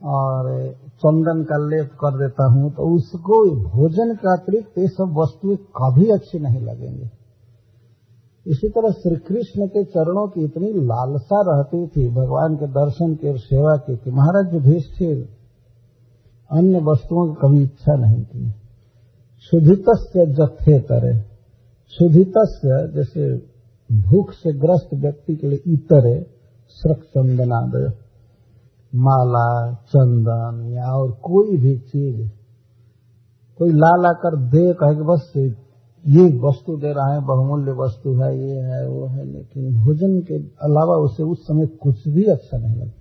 और 0.01 0.51
चंदन 0.99 1.41
का 1.43 1.57
लेप 1.65 1.89
कर 2.01 2.17
देता 2.19 2.47
हूँ 2.51 2.71
तो 2.71 2.89
उसको 2.95 3.39
भोजन 3.69 4.13
का 4.15 4.33
अतिरिक्त 4.33 4.77
ये 4.77 4.87
सब 4.89 5.15
वस्तुएँ 5.17 5.57
कभी 5.77 6.09
अच्छी 6.11 6.39
नहीं 6.39 6.61
लगेंगे। 6.61 7.09
इसी 8.45 8.69
तरह 8.69 8.91
श्री 8.99 9.15
कृष्ण 9.25 9.67
के 9.67 9.83
चरणों 9.87 10.27
की 10.27 10.45
इतनी 10.45 10.71
लालसा 10.85 11.41
रहती 11.47 11.85
थी, 11.87 12.07
भगवान 12.11 12.55
के 12.55 12.67
दर्शन 12.73 13.15
की 13.15 13.29
और 13.29 13.37
सेवा 13.39 13.75
की 13.79 13.97
कि 13.97 14.11
महाराज 14.11 14.53
युधिष्ठिर 14.53 15.17
अन्य 16.49 16.79
वस्तुओं 16.85 17.27
की 17.27 17.35
कभी 17.41 17.63
इच्छा 17.63 17.95
नहीं 17.97 18.23
की 18.23 18.51
सुधित 19.51 19.85
जत्थे 20.29 20.79
करे 20.79 21.13
सुधित 21.93 22.33
जैसे 22.95 23.37
भूख 23.89 24.31
से 24.31 24.53
ग्रस्त 24.53 24.89
व्यक्ति 24.93 25.35
के 25.35 25.47
लिए 25.47 25.59
इतरे 25.67 26.23
श्रक 26.69 26.97
चंदनादय, 26.97 27.91
माला, 28.95 29.73
चंदन 29.73 30.69
या 30.73 30.85
और 30.85 31.11
कोई 31.11 31.57
भी 31.57 31.77
चीज़। 31.77 32.29
कोई 33.57 33.69
ला 33.69 33.95
ला 34.01 34.13
कर 34.13 34.35
दे, 34.37 34.73
कहे 34.73 34.95
कि 34.95 35.01
बस 35.01 35.33
ये 36.07 36.39
वस्तु 36.39 36.77
दे 36.77 36.93
रहा 36.93 37.13
है, 37.13 37.21
बहुमूल्य 37.21 37.71
वस्तु 37.71 38.13
है, 38.13 38.49
ये 38.49 38.55
है, 38.55 38.87
वो 38.89 39.07
है, 39.07 39.25
लेकिन 39.25 39.85
भोजन 39.85 40.21
के 40.21 40.35
अलावा 40.35 40.95
उसे 40.95 41.23
उस 41.23 41.43
समय 41.43 41.65
कुछ 41.65 42.07
भी 42.07 42.23
अच्छा 42.23 42.57
नहीं 42.57 42.75
लगता। 42.75 42.98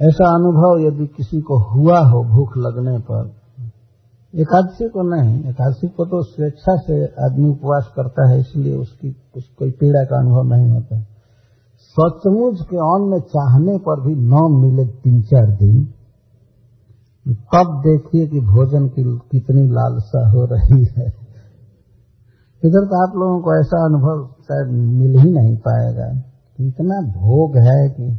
ऐसा 0.00 0.34
अनुभव 0.34 0.86
यदि 0.86 1.06
किसी 1.06 1.40
को 1.40 1.58
हुआ 1.58 1.98
हो 1.98 2.24
भूख 2.24 2.56
लगने 2.56 2.98
पर, 2.98 3.32
एकादशी 4.34 4.88
को 4.88 5.02
नहीं, 5.02 5.44
एकादशी 5.44 5.88
को 5.88 6.04
तो 6.04 6.22
स्वेच्छा 6.22 6.76
से 6.76 7.04
आदमी 7.04 7.48
उपवास 7.48 7.92
करता 7.96 8.28
है, 8.30 8.40
इसलिए 8.40 8.76
उसकी 8.76 9.10
कुछ, 9.10 9.44
कोई 9.58 9.70
पीड़ा 9.70 10.04
का 10.04 10.18
अनुभव 10.18 10.42
नहीं 10.54 10.70
होता। 10.70 10.96
है 10.96 11.06
सचमुच 11.80 12.60
के 12.60 12.76
अन्न 12.76 13.20
चाहने 13.20 13.78
पर 13.78 14.00
भी 14.00 14.14
न 14.14 14.48
मिले 14.60 14.84
तीन 14.86 15.22
चार 15.22 15.46
दिन, 15.46 15.84
तब 17.28 17.82
देखिए 17.86 18.26
कि 18.26 18.40
भोजन 18.40 18.88
की, 18.88 19.04
कितनी 19.04 19.66
लालसा 19.66 20.30
हो 20.30 20.44
रही 20.44 20.84
है। 20.84 21.06
इधर 22.64 22.86
तो 22.86 23.08
आप 23.08 23.16
लोगों 23.16 23.40
को 23.40 23.60
ऐसा 23.60 23.84
अनुभव 23.84 24.34
शायद 24.42 24.68
मिल 24.72 25.18
ही 25.18 25.30
नहीं 25.30 25.56
पाएगा। 25.56 26.08
इतना 26.60 27.00
भोग 27.00 27.56
है 27.56 27.88
कि 27.88 28.18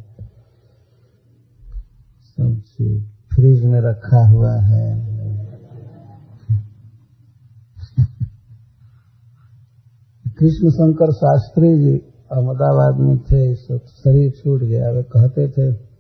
फ्रिज 3.35 3.65
में 3.65 3.81
रखा 3.81 4.27
हुआ 4.27 4.53
है? 4.53 4.95
कृष्ण 10.37 10.69
शंकर 10.69 11.11
शास्त्री 11.11 11.79
जी 11.79 12.01
अहमदाबाद 12.31 12.99
में 12.99 13.17
थे 13.17 13.55
शरीर 13.55 14.31
छूट 14.31 14.61
गया। 14.61 14.89
वे 14.89 15.03
कहते 15.03 15.47
थे 15.47 15.91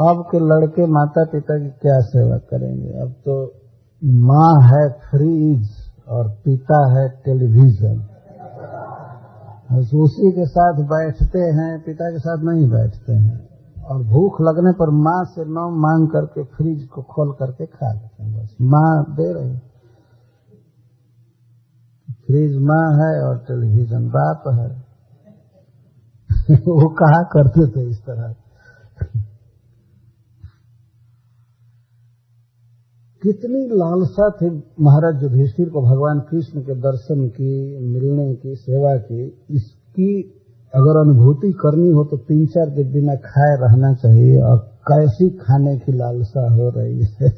अब 0.00 0.28
के 0.32 0.38
लड़के 0.38 0.86
माता 0.86 1.24
पिता 1.24 1.58
की 1.58 1.68
क्या 1.68 2.00
सेवा 2.00 2.36
करेंगे? 2.36 2.88
अब 2.88 3.10
तो 3.10 3.54
माँ 4.04 4.62
है 4.62 4.92
फ्रीज 4.92 5.68
और 6.08 6.28
पिता 6.28 6.92
है 6.92 7.08
टेलीविज़न 7.08 8.08
उसी 9.74 10.32
के 10.32 10.46
साथ 10.46 10.72
बैठते 10.72 11.38
हैं, 11.38 11.80
पिता 11.80 12.10
के 12.10 12.18
साथ 12.18 12.42
नहीं 12.42 12.70
बैठते 12.70 13.12
हैं। 13.12 13.53
और 13.84 14.02
भूख 14.02 14.40
लगने 14.40 14.72
पर 14.72 14.90
माँ 14.90 15.24
से 15.24 15.44
न 15.44 15.68
मांग 15.76 16.08
करके 16.08 16.44
फ्रिज 16.44 16.88
को 16.88 17.02
खोल 17.02 17.32
करके 17.32 17.66
खा 17.66 17.92
लेते 17.92 18.22
हैं 18.22 18.42
बस। 18.42 18.56
माँ 18.62 19.04
दे 19.16 19.32
रही 19.32 19.56
फ्रिज 22.26 22.56
माँ 22.56 22.86
है 22.94 23.22
और 23.22 23.38
टेलीविज़न 23.38 24.08
बाप 24.08 24.42
है। 24.48 24.84
वो 26.60 26.88
कहा 26.88 27.22
करते 27.22 27.66
थे 27.66 27.90
इस 27.90 27.98
तरह। 27.98 28.34
कितनी 33.22 33.66
लालसा 33.66 34.30
थी 34.30 34.50
महाराज 34.80 35.22
युधिष्ठिर 35.22 35.68
को 35.68 35.82
भगवान 35.82 36.20
कृष्ण 36.20 36.60
के 36.60 36.74
दर्शन 36.74 37.28
की, 37.28 37.78
मिलने 37.78 38.34
की, 38.34 38.54
सेवा 38.54 38.96
की, 38.96 39.46
इसकी 39.50 40.40
अगर 40.74 40.96
अनुभूति 41.00 41.52
करनी 41.52 41.90
हो 41.90 42.04
तो 42.04 42.16
तीन 42.16 42.46
चार 42.46 42.70
दिन 42.70 42.92
बिना 42.92 43.14
खाए 43.14 43.56
रहना 43.60 43.94
चाहिए 43.94 44.40
और 44.42 44.58
कैसी 44.58 45.28
खाने 45.30 45.76
की 45.78 45.92
लालसा 45.92 46.54
हो 46.54 46.68
रही 46.68 46.98
है 46.98 47.28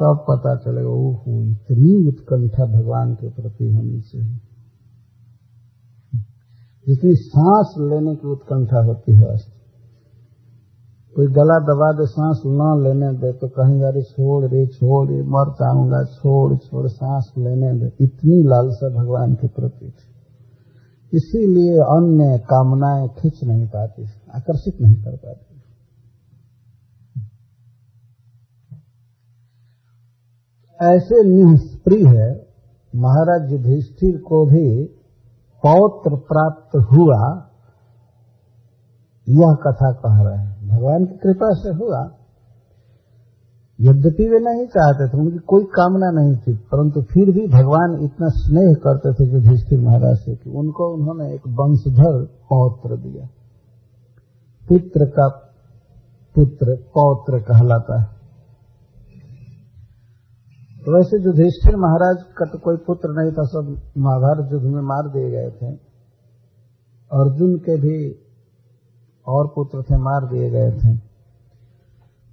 तब 0.00 0.16
तो 0.16 0.24
पता 0.28 0.56
चलेगा, 0.56 0.88
ओहो, 0.88 1.42
इतनी 1.42 2.08
उत्कंठा 2.08 2.64
भगवान 2.64 3.14
के 3.14 3.28
प्रति 3.28 3.64
होनी 3.72 4.00
चाहिए। 4.00 4.38
जितनी 6.86 7.14
सांस 7.14 7.74
लेने 7.78 8.14
की 8.16 8.28
उत्कंठा 8.28 8.84
होती 8.84 9.14
है 9.14 9.36
कोई 11.16 11.26
गला 11.26 11.58
दबा 11.58 11.92
दे, 11.92 12.06
सांस 12.06 12.42
न 12.46 12.68
लेने 12.84 13.12
दे 13.18 13.32
तो 13.32 13.48
कहीं 13.48 13.82
अरे, 13.82 14.02
छोड़ 14.02 14.44
रे 14.44 14.66
छोड़ 14.66 15.08
रे, 15.10 15.22
मर 15.22 15.52
जाऊँगा, 15.52 16.04
छोड़ 16.04 16.56
छोड़, 16.56 16.86
सांस 16.88 17.32
लेने 17.38 17.72
दे। 17.80 18.04
इतनी 18.04 18.42
लालसा 18.42 19.02
भगवान 19.02 19.34
के 19.34 19.48
प्रति 19.48 19.86
थी। 19.86 20.09
इसीलिए 21.14 21.72
अन्य 21.72 22.38
कामनाएँ 22.38 23.08
खींच 23.08 23.44
नहीं 23.44 23.66
पाती, 23.66 24.02
आकर्षित 24.34 24.80
नहीं 24.80 24.96
कर 24.96 25.16
पाती। 25.16 25.50
ऐसे 30.82 31.24
निष्प्रिय 31.24 32.06
है, 32.06 32.46
महाराज 32.96 33.52
युधिष्ठिर 33.52 34.20
को 34.20 34.46
भी 34.46 34.84
पौत्र 35.66 36.16
प्राप्त 36.16 36.76
हुआ, 36.76 37.46
यह 39.28 39.54
कथा 39.54 39.92
कह 39.92 40.22
रहे 40.22 40.38
हैं। 40.38 40.68
भगवान 40.68 41.04
की 41.04 41.18
कृपा 41.18 41.52
से 41.52 41.74
हुआ। 41.74 42.19
यद्यपि 43.80 44.28
वे 44.28 44.38
नहीं 44.38 44.66
चाहते 44.66 45.08
थे, 45.08 45.18
उनकी 45.18 45.38
कोई 45.38 45.64
कामना 45.64 46.10
नहीं 46.10 46.36
थी, 46.36 46.56
परंतु 46.56 47.02
फिर 47.02 47.30
भी 47.30 47.46
भगवान 47.46 48.04
इतना 48.04 48.28
स्नेह 48.28 48.74
करते 48.74 49.12
थे 49.12 49.32
युधिष्ठिर 49.32 49.80
महाराज 49.80 50.16
से 50.16 50.36
कि 50.36 50.50
उनको 50.50 50.94
उन्होंने 50.94 51.34
एक 51.34 51.40
वंशधर 51.48 52.24
पौत्र 52.24 52.96
दिया। 52.96 53.26
पुत्र 54.68 55.04
का 55.04 55.28
पुत्र 56.36 56.76
पौत्र 56.76 57.38
कहलाता 57.38 58.00
है। 58.00 58.20
तो 60.84 60.96
वैसे 60.96 61.24
युधिष्ठिर 61.24 61.76
महाराज 61.76 62.16
का 62.22 62.46
तो 62.46 62.58
कोई 62.58 62.76
पुत्र 62.76 63.08
नहीं 63.08 63.32
था, 63.32 63.42
सब 63.42 63.80
महाभारत 63.98 64.52
युद्ध 64.52 64.66
में 64.66 64.82
मार 64.82 65.08
दिए 65.08 65.30
गए 65.30 65.50
थे। 65.50 65.74
अर्जुन 67.10 67.56
के 67.56 67.80
भी 67.80 68.10
और 69.26 69.46
पुत्र 69.46 69.82
थे, 69.82 69.98
मार 69.98 70.32
दिए 70.32 70.50
गए 70.50 70.70
थे। 70.70 71.09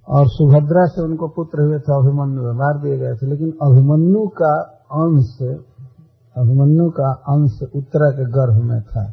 और 0.08 0.28
सुभद्रा 0.28 0.86
से 0.86 1.02
उनको 1.02 1.28
पुत्र 1.28 1.62
हुए 1.62 1.78
थे 1.78 1.92
अभिमन्यु 1.96 2.52
मार 2.52 2.78
दिए 2.82 2.98
गए 2.98 3.14
थे, 3.14 3.26
लेकिन 3.26 3.50
अभिमन्यु 3.62 4.28
का 4.28 4.52
अंश, 4.92 5.38
अभिमन्यु 6.36 6.90
का 6.90 7.12
अंश 7.12 7.58
उत्तरा 7.74 8.10
के 8.10 8.24
गर्भ 8.24 8.62
में 8.64 8.82
था। 8.82 9.04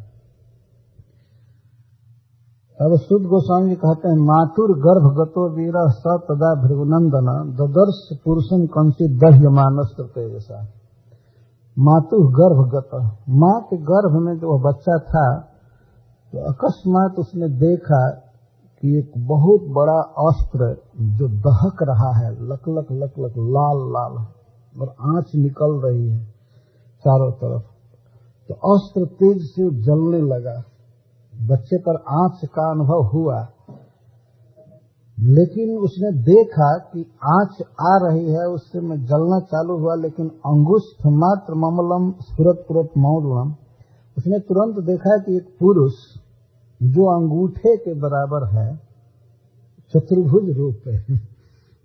अब 2.79 2.95
शुद्ध 2.95 3.25
गोस्वामी 3.25 3.69
जी 3.69 3.75
कहते 3.75 4.08
हैं, 4.08 4.15
मातुर 4.15 4.71
गर्भ 4.79 5.05
गतो 5.19 5.55
वीर 5.55 5.75
स 5.89 6.15
तदा 6.27 6.67
भृगुनंदन, 6.67 7.27
ददर्श 7.53 8.17
पुरुषम 8.23 8.65
कंसी 8.65 9.17
दह्य 9.17 9.49
मानस 9.49 9.95
तेजसा 9.99 10.67
मातु 11.77 12.17
गर्भ 12.27 12.60
गत 12.75 12.89
माँ 13.29 13.62
के 13.62 13.77
गर्भ 13.77 14.13
में 14.21 14.36
जो 14.38 14.60
बच्चा 14.60 14.97
था 14.97 15.39
तो 16.34 16.39
अकस्मात 16.39 17.19
उसने 17.19 17.49
देखा 17.49 17.99
कि 18.85 18.97
एक 18.97 19.11
बहुत 19.17 19.61
बड़ा 19.61 19.99
अस्त्र 20.29 20.77
जो 20.99 21.27
दहक 21.27 21.77
रहा 21.83 22.09
है, 22.17 22.31
लक 22.31 22.61
लक 22.69 22.87
लक 22.91 23.13
लक, 23.19 23.33
लाल 23.37 23.77
लाल, 23.77 24.25
और 24.81 25.15
आँच 25.15 25.31
निकल 25.35 25.71
रही 25.85 26.09
है 26.09 26.25
चारों 26.99 27.31
तरफ़। 27.31 27.61
तो 28.49 28.53
अस्त्र 28.53 29.05
तेज 29.05 29.37
से 29.37 29.81
जलने 29.81 30.21
लगा। 30.21 30.63
बच्चे 31.47 31.77
पर 31.77 31.95
आँच 31.95 32.41
का 32.45 32.71
अनुभव 32.71 33.03
हुआ, 33.03 33.47
लेकिन 35.19 35.77
उसने 35.77 36.11
देखा 36.11 36.77
कि 36.77 37.05
आँच 37.23 37.63
आ 37.81 38.07
रही 38.07 38.31
है, 38.31 38.45
उससे 38.45 38.79
में 38.79 39.05
जलना 39.05 39.39
चालू 39.39 39.77
हुआ, 39.77 39.95
लेकिन 39.95 40.27
अंगुष्ठ 40.27 41.05
मात्र 41.05 41.53
ममलम 41.53 42.11
स्फुरत 42.11 42.65
पुरत 42.67 42.89
मौलम 42.97 43.55
उसने 44.17 44.39
तुरंत 44.39 44.85
देखा 44.85 45.17
कि 45.17 45.35
एक 45.35 45.57
पुरुष 45.59 45.93
जो 46.83 47.21
अंगूठे 47.21 47.77
के 47.77 47.93
बराबर 47.93 48.57
है, 48.57 48.75
चतुर्भुज 49.93 50.57
रूप 50.57 50.88
है। 50.88 50.99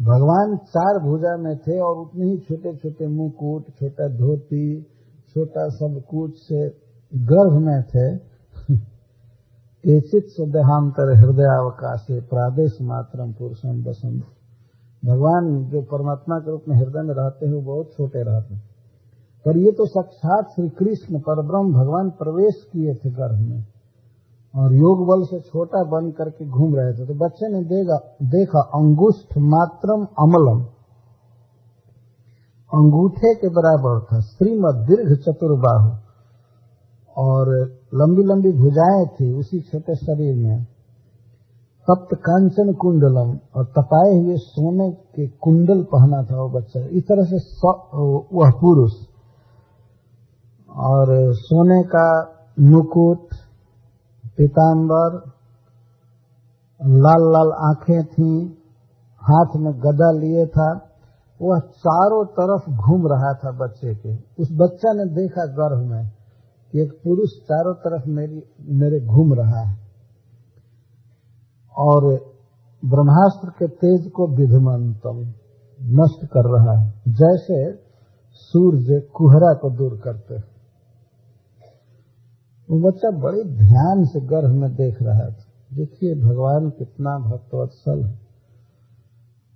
भगवान 0.03 0.57
चार 0.57 0.99
भुजा 0.99 1.37
में 1.37 1.57
थे 1.57 1.81
और 1.81 1.97
उतने 1.97 2.27
ही 2.27 2.39
छोटे 2.39 2.77
छोटे 2.77 3.07
मुकुट, 3.07 3.63
छोटा 3.63 4.09
धोती, 4.09 4.83
छोटा 5.29 5.69
सब 5.69 6.03
कुछ 6.11 6.31
से 6.37 6.69
गर्भ 7.15 7.53
में 7.53 7.83
थे। 7.83 8.31
केचित 9.85 10.25
देहांतर 10.41 11.17
हृदयावकाश 11.17 12.07
प्रादेश 12.11 12.79
मात्रम 12.83 13.33
पुरुषम 13.33 13.83
बसंत 13.83 14.25
भगवान 15.05 15.65
जो 15.65 15.83
परमात्मा 15.83 16.39
के 16.39 16.51
रूप 16.51 16.63
में 16.69 16.77
हृदय 16.77 17.03
में 17.03 17.15
रहते 17.15 17.47
हैं, 17.47 17.55
वो 17.55 17.61
बहुत 17.61 17.93
छोटे 17.93 18.23
रहते 18.23 18.55
हैं। 18.55 18.63
पर 19.47 19.57
ये 19.57 19.73
तो 19.73 19.87
साक्षात 19.87 20.45
श्री 20.45 20.69
कृष्ण 20.69 21.21
परब्रह्म 21.21 21.73
भगवान 21.73 22.11
प्रवेश 22.11 22.69
किए 22.73 22.95
थे 22.95 23.11
गर्भ 23.11 23.39
में। 23.49 23.65
और 24.57 24.75
योग 24.75 25.07
बल 25.07 25.23
से 25.25 25.41
छोटा 25.41 25.85
बन 25.85 26.11
करके 26.11 26.49
घूम 26.49 26.75
रहे 26.75 26.93
थे। 26.93 27.07
तो 27.07 27.15
बच्चे 27.15 27.53
ने 27.53 27.65
देगा, 27.65 27.99
देखा 28.23 28.61
अंगुष्ठ 28.61 29.39
मात्रम 29.39 30.05
अमलम। 30.05 30.65
अंगूठे 32.75 33.35
के 33.35 33.49
बराबर 33.49 34.01
था 34.01 34.21
श्रीमद 34.21 34.75
दीर्घ 34.75 35.19
चतुर्बाहु। 35.21 35.91
और 37.19 37.73
लंबी 37.95 38.23
लंबी 38.23 38.53
भुजाएँ 38.53 39.07
थी 39.07 39.35
उसी 39.35 39.61
छोटे 39.61 39.95
शरीर 39.95 40.37
में। 40.37 40.65
तप्त 41.91 42.15
कांचन 42.15 42.73
कुंडलम 42.73 43.39
और 43.57 43.65
तपाए 43.65 44.19
हुए 44.19 44.37
सोने 44.37 44.91
के 44.91 45.27
कुंडल 45.27 45.83
पहना 45.83 46.23
था 46.23 46.43
वो 46.43 46.49
बच्चा। 46.49 46.81
इस 46.81 47.03
तरह 47.03 47.25
से 47.25 47.37
वह 48.33 48.51
पुरुष। 48.51 48.93
और 50.77 51.35
सोने 51.35 51.83
का 51.83 52.37
मुकुट 52.61 53.27
पीताम्बर, 54.41 55.17
लाल 56.83 57.33
लाल 57.33 57.53
आँखें 57.53 58.05
थी, 58.05 58.59
हाथ 59.17 59.57
में 59.57 59.73
गदा 59.75 60.13
लिए 60.13 60.47
था, 60.47 60.73
वह 61.43 61.59
चारों 61.59 62.25
तरफ़ 62.25 62.71
घूम 62.71 63.03
रहा 63.07 63.33
था 63.33 63.67
बच्चे 63.67 63.95
के। 63.95 64.17
उस 64.17 64.49
बच्चा 64.53 64.93
ने 64.93 65.05
देखा 65.05 65.47
गर्भ 65.47 65.91
में 65.91 66.11
कि 66.73 66.83
एक 66.83 66.93
पुरुष 66.93 67.29
चारों 67.29 67.75
तरफ़ 67.75 68.09
मेरी, 68.09 68.43
मेरे 68.61 69.07
घूम 69.07 69.35
रहा 69.35 69.61
है। 69.61 69.79
और 71.79 72.03
ब्रह्मास्त्र 72.85 73.49
के 73.49 73.67
तेज 73.67 74.11
को 74.11 74.29
विधमंतम 74.29 75.33
नष्ट 75.83 76.27
कर 76.27 76.59
रहा 76.59 76.81
है। 76.81 76.91
जैसे 77.09 77.75
सूर्य 78.33 79.01
कुहरा 79.01 79.55
को 79.55 79.71
दूर 79.71 80.01
करते 80.05 80.35
वो 82.71 82.91
बच्चा 82.91 83.11
बड़े 83.11 83.45
ध्यान 83.45 84.05
से 84.05 84.21
गर्भ 84.21 84.51
में 84.51 84.75
देख 84.75 85.03
रहा 85.03 85.31
था। 85.31 85.45
देखिए 85.75 86.15
भगवान 86.15 86.71
कितना 86.71 87.19
भक्तवत्सल 87.19 88.05
है। 88.05 88.15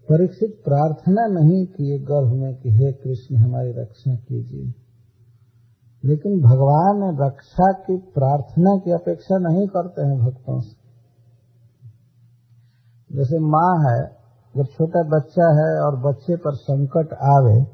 परीक्षित 0.09 0.63
प्रार्थना 0.65 1.27
नहीं 1.27 1.67
किए 1.67 1.99
गर्भ 1.99 2.33
में 2.33 2.55
कि 2.55 2.71
हे 2.71 2.93
कृष्ण 2.93 3.37
हमारी 3.37 3.71
रक्षा 3.71 4.15
कीजिए। 4.15 4.75
लेकिन 6.05 6.41
भगवान 6.41 7.17
रक्षा 7.21 7.73
की 7.73 7.97
प्रार्थना 7.97 8.77
की 8.77 8.91
अपेक्षा 8.91 9.39
नहीं 9.39 9.67
करते 9.67 10.03
हैं 10.03 10.19
भक्तों 10.19 10.61
से। 10.61 10.77
जैसे 13.17 13.39
माँ 13.39 13.91
है, 13.91 14.09
जब 14.57 14.65
छोटा 14.65 15.03
बच्चा 15.03 15.47
है 15.47 15.81
और 15.81 15.97
बच्चे 15.97 16.37
पर 16.37 16.55
संकट 16.55 17.13
आवे 17.13 17.67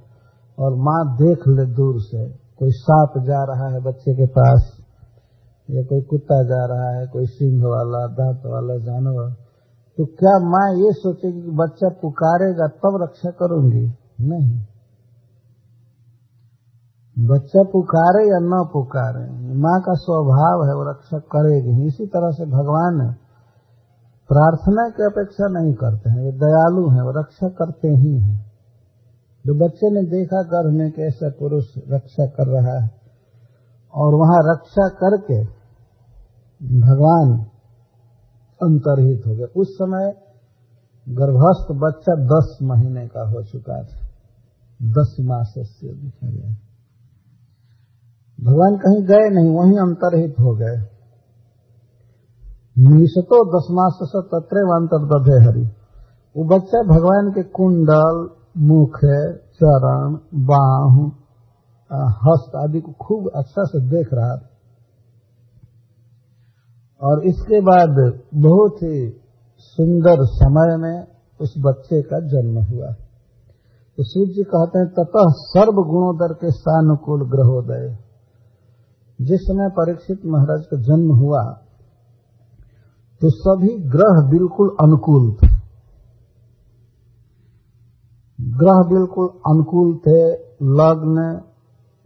और 0.58 0.74
माँ 0.74 1.16
देख 1.16 1.38
ले 1.48 1.66
दूर 1.66 1.94
से, 2.00 2.28
कोई 2.28 2.70
सांप 2.70 3.12
जा 3.18 3.44
रहा 3.44 3.74
है 3.74 3.80
बच्चे 3.80 4.14
के 4.14 4.26
पास 4.26 4.79
या 5.74 5.82
कोई 5.82 6.00
कुत्ता 6.00 6.42
जा 6.42 6.64
रहा 6.64 6.90
है, 6.90 7.06
कोई 7.06 7.26
सिंह 7.26 7.64
वाला, 7.64 8.06
दांत 8.06 8.42
वाला, 8.46 8.76
जानवर 8.78 9.30
तो 9.98 10.04
क्या 10.06 10.38
माँ 10.38 10.68
ये 10.74 10.92
सोचेगी 10.92 11.42
कि 11.42 11.50
बच्चा 11.50 11.88
पुकारेगा, 12.02 12.66
तब 12.66 12.98
रक्षा 13.02 13.30
करूँगी? 13.30 13.86
नहीं। 14.20 14.58
बच्चा 17.18 17.62
पुकारे 17.62 18.24
या 18.24 18.38
न 18.38 18.68
पुकारे, 18.72 19.24
माँ 19.54 19.80
का 19.80 19.94
स्वभाव 19.94 20.64
है, 20.68 20.74
वो 20.74 20.90
रक्षा 20.90 21.18
करेगी 21.18 21.86
इसी 21.86 22.06
तरह 22.06 22.30
से 22.30 22.44
भगवान 22.44 23.14
प्रार्थना 24.30 24.88
की 24.88 25.02
अपेक्षा 25.02 25.46
नहीं 25.48 25.74
करते 25.74 26.10
हैं 26.10 26.24
वे 26.24 26.32
दयालु 26.32 26.88
हैं, 26.88 27.02
वो 27.02 27.20
रक्षा 27.20 27.48
करते 27.48 27.88
ही 27.88 28.18
हैं। 28.20 28.52
जो 29.46 29.54
बच्चे 29.54 29.90
ने 29.90 30.02
देखा, 30.02 30.42
गर्भ 30.42 30.72
में 30.74 30.92
कैसा 30.92 31.28
पुरुष 31.38 31.64
रक्षा 31.88 32.26
कर 32.26 32.46
रहा 32.46 32.80
है, 32.80 32.90
और 33.94 34.14
वहाँ 34.14 34.40
रक्षा 34.52 34.88
करके 34.88 35.59
भगवान 36.62 37.46
अंतरहित 38.62 39.22
हो 39.26 39.34
गए। 39.34 39.44
उस 39.44 39.74
समय 39.74 40.14
गर्भस्थ 41.08 41.72
बच्चा 41.72 42.14
दस 42.24 42.58
महीने 42.62 43.06
का 43.06 43.28
हो 43.28 43.42
चुका 43.42 43.82
था। 43.82 44.08
दस 44.82 45.16
मास 45.20 45.54
से 45.58 45.92
लिखा 45.92 46.30
गया। 46.30 46.56
भगवान 48.44 48.76
कहीं 48.76 49.04
गए 49.04 49.28
नहीं, 49.30 49.56
वहीं 49.56 49.78
अंतरहित 49.78 50.34
हो 50.40 50.56
गए। 50.56 51.00
निशतो 52.78 53.58
दसमास 53.58 53.98
तत्रे 54.26 54.60
अंतर्दे 54.60 55.44
हरि। 55.44 55.66
वो 56.36 56.44
बच्चा 56.44 56.82
भगवान 56.82 57.30
के 57.30 57.42
कुंडल, 57.42 58.30
मुख 58.58 58.98
चरण, 59.34 60.18
बाह, 60.34 61.06
हस्त 62.08 62.52
आदि 62.56 62.80
को 62.80 62.92
खूब 62.92 63.30
अच्छा 63.36 63.64
से 63.64 63.80
देख 63.90 64.08
रहा 64.14 64.36
था। 64.36 64.49
और 67.02 67.24
इसके 67.26 67.60
बाद 67.60 67.96
बहुत 68.34 68.82
ही 68.82 68.96
सुंदर 69.58 70.24
समय 70.32 70.76
में 70.76 71.06
उस 71.40 71.54
बच्चे 71.58 72.02
का 72.02 72.18
जन्म 72.26 72.58
हुआ। 72.64 72.90
तो 73.98 74.04
सूर्य 74.04 74.32
जी 74.34 74.42
कहते 74.42 74.78
हैं, 74.78 74.88
ततः 74.88 75.32
सर्व 75.38 75.82
गुणोदर 75.84 76.34
के 76.34 76.50
सानुकूल 76.50 77.24
ग्रहोदय। 77.30 77.88
जिस 79.18 79.40
समय 79.40 79.68
परीक्षित 79.68 80.20
महाराज 80.26 80.66
का 80.66 80.76
जन्म 80.82 81.10
हुआ 81.14 81.42
तो 83.20 83.30
सभी 83.30 83.72
ग्रह 83.88 84.20
बिल्कुल 84.30 84.68
अनुकूल 84.80 85.24
थे। 85.32 85.48
ग्रह 88.38 88.78
बिल्कुल 88.88 89.26
अनुकूल 89.48 89.90
थे, 89.96 90.20
लग्न, 90.78 91.24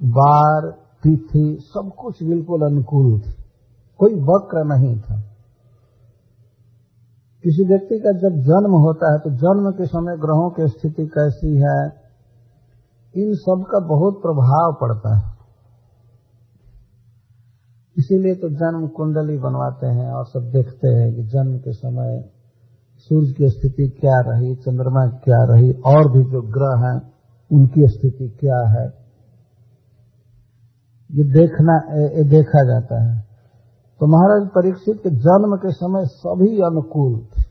बार, 0.00 0.70
तिथि, 1.04 1.44
सब 1.60 1.92
कुछ 1.98 2.22
बिल्कुल 2.22 2.62
अनुकूल 2.62 3.20
थे। 3.20 3.43
कोई 4.04 4.14
वक्र 4.24 4.64
नहीं 4.68 4.96
था। 5.00 5.20
किसी 7.44 7.64
व्यक्ति 7.64 7.98
का 7.98 8.12
जब 8.20 8.36
जन्म 8.42 8.74
होता 8.78 9.12
है 9.12 9.18
तो 9.18 9.30
जन्म 9.30 9.70
के 9.70 9.86
समय 9.86 10.16
ग्रहों 10.16 10.50
की 10.50 10.66
स्थिति 10.68 11.06
कैसी 11.06 11.56
है, 11.56 11.80
इन 13.14 13.34
सब 13.34 13.64
का 13.70 13.80
बहुत 13.86 14.14
प्रभाव 14.22 14.72
पड़ता 14.80 15.16
है। 15.16 15.32
इसीलिए 17.96 18.34
तो 18.34 18.48
जन्म 18.48 18.86
कुंडली 18.88 19.36
बनवाते 19.38 19.86
हैं 19.86 20.10
और 20.12 20.24
सब 20.24 20.48
देखते 20.52 20.88
हैं 20.88 21.14
कि 21.14 21.22
जन्म 21.22 21.58
के 21.58 21.72
समय 21.72 22.24
सूर्य 23.10 23.32
की 23.32 23.48
स्थिति 23.48 23.88
क्या 24.00 24.18
रही, 24.20 24.54
चंद्रमा 24.54 25.06
क्या 25.06 25.42
रही, 25.44 25.70
और 25.86 26.10
भी 26.12 26.24
जो 26.24 26.42
ग्रह 26.42 26.86
हैं, 26.86 26.98
उनकी 27.50 27.86
स्थिति 27.88 28.28
क्या 28.40 28.58
है। 28.68 28.86
ये 31.10 31.24
देखना, 31.24 31.76
ये 32.16 32.24
देखा 32.24 32.64
जाता 32.64 33.02
है। 33.02 33.33
तो 34.00 34.06
महाराज 34.08 34.46
परीक्षित 34.48 34.96
के 34.98 35.10
जन्म 35.20 35.56
के 35.56 35.72
समय 35.72 36.04
सभी 36.14 36.50
अनुकूल 36.62 37.12
थे। 37.16 37.42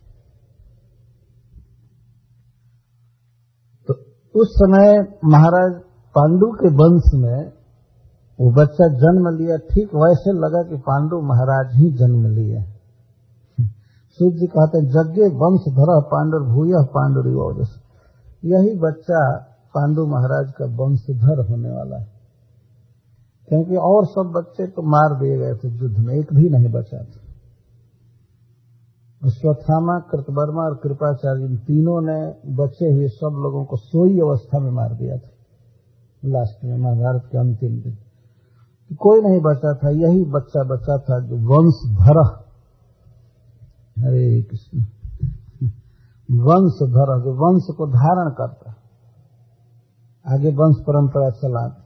तो 3.89 3.93
उस 4.35 4.53
समय 4.53 4.91
महाराज 5.27 5.73
पांडु 6.15 6.51
के 6.53 6.69
वंश 6.75 7.09
में 7.15 7.39
वो 8.39 8.51
बच्चा 8.51 8.87
जन्म 8.99 9.27
लिया, 9.37 9.57
ठीक 9.57 9.95
वैसे 9.95 10.33
लगा 10.37 10.61
कि 10.69 10.77
पांडु 10.83 11.21
महाराज 11.23 11.75
ही 11.75 11.91
जन्म 11.97 12.23
लिए। 12.35 12.61
सूर्य 14.19 14.37
जी 14.37 14.47
कहते 14.47 14.81
जग्गे 14.91 15.27
वंश 15.37 15.67
धर 15.73 15.91
पांडु 16.09 16.39
भूय 16.45 16.73
पांडु 16.93 17.21
यही 18.45 18.73
बच्चा 18.79 19.21
पांडु 19.73 20.05
महाराज 20.07 20.51
का 20.51 20.65
वंशधर 20.77 21.39
होने 21.49 21.69
वाला 21.69 21.97
है। 21.97 22.12
क्योंकि 23.47 23.75
और 23.75 24.05
सब 24.05 24.31
बच्चे 24.35 24.67
तो 24.67 24.81
मार 24.81 25.19
दिए 25.19 25.37
गए 25.37 25.55
थे, 25.55 25.67
युद्ध 25.67 25.97
में 25.97 26.15
एक 26.15 26.33
भी 26.33 26.49
नहीं 26.49 26.69
बचा 26.69 27.03
था। 27.03 27.19
स्वथामा 29.25 29.99
कृतवर्मा 29.99 30.61
और 30.61 30.79
कृपाचार्य, 30.83 31.45
इन 31.45 31.57
तीनों 31.57 32.01
ने 32.01 32.35
बचे 32.55 32.93
हुए 32.93 33.07
सब 33.07 33.41
लोगों 33.43 33.65
को 33.65 33.77
सोई 33.77 34.19
अवस्था 34.19 34.59
में 34.59 34.71
मार 34.71 34.93
दिया 34.93 35.17
था। 35.17 35.29
लास्ट 36.25 36.63
में, 36.63 36.77
महाभारत 36.77 37.21
के 37.31 37.37
अंतिम 37.37 37.79
दिन। 37.79 37.97
कोई 38.95 39.21
नहीं 39.21 39.41
बचा 39.41 39.73
था, 39.73 39.89
यही 39.89 40.25
बच्चा 40.25 40.63
बचा 40.63 40.97
था 40.97 41.19
जो 41.19 41.35
वंशधर 41.35 42.43
हरे 44.05 44.41
कृष्ण। 44.41 44.79
वंशधर 46.31 47.21
जो 47.21 47.33
वंश 47.33 47.63
को 47.77 47.87
धारण 47.87 48.29
करता। 48.29 48.75
आगे 50.33 50.49
वंश 50.49 50.75
परंपरा 50.75 51.29
चला 51.29 51.82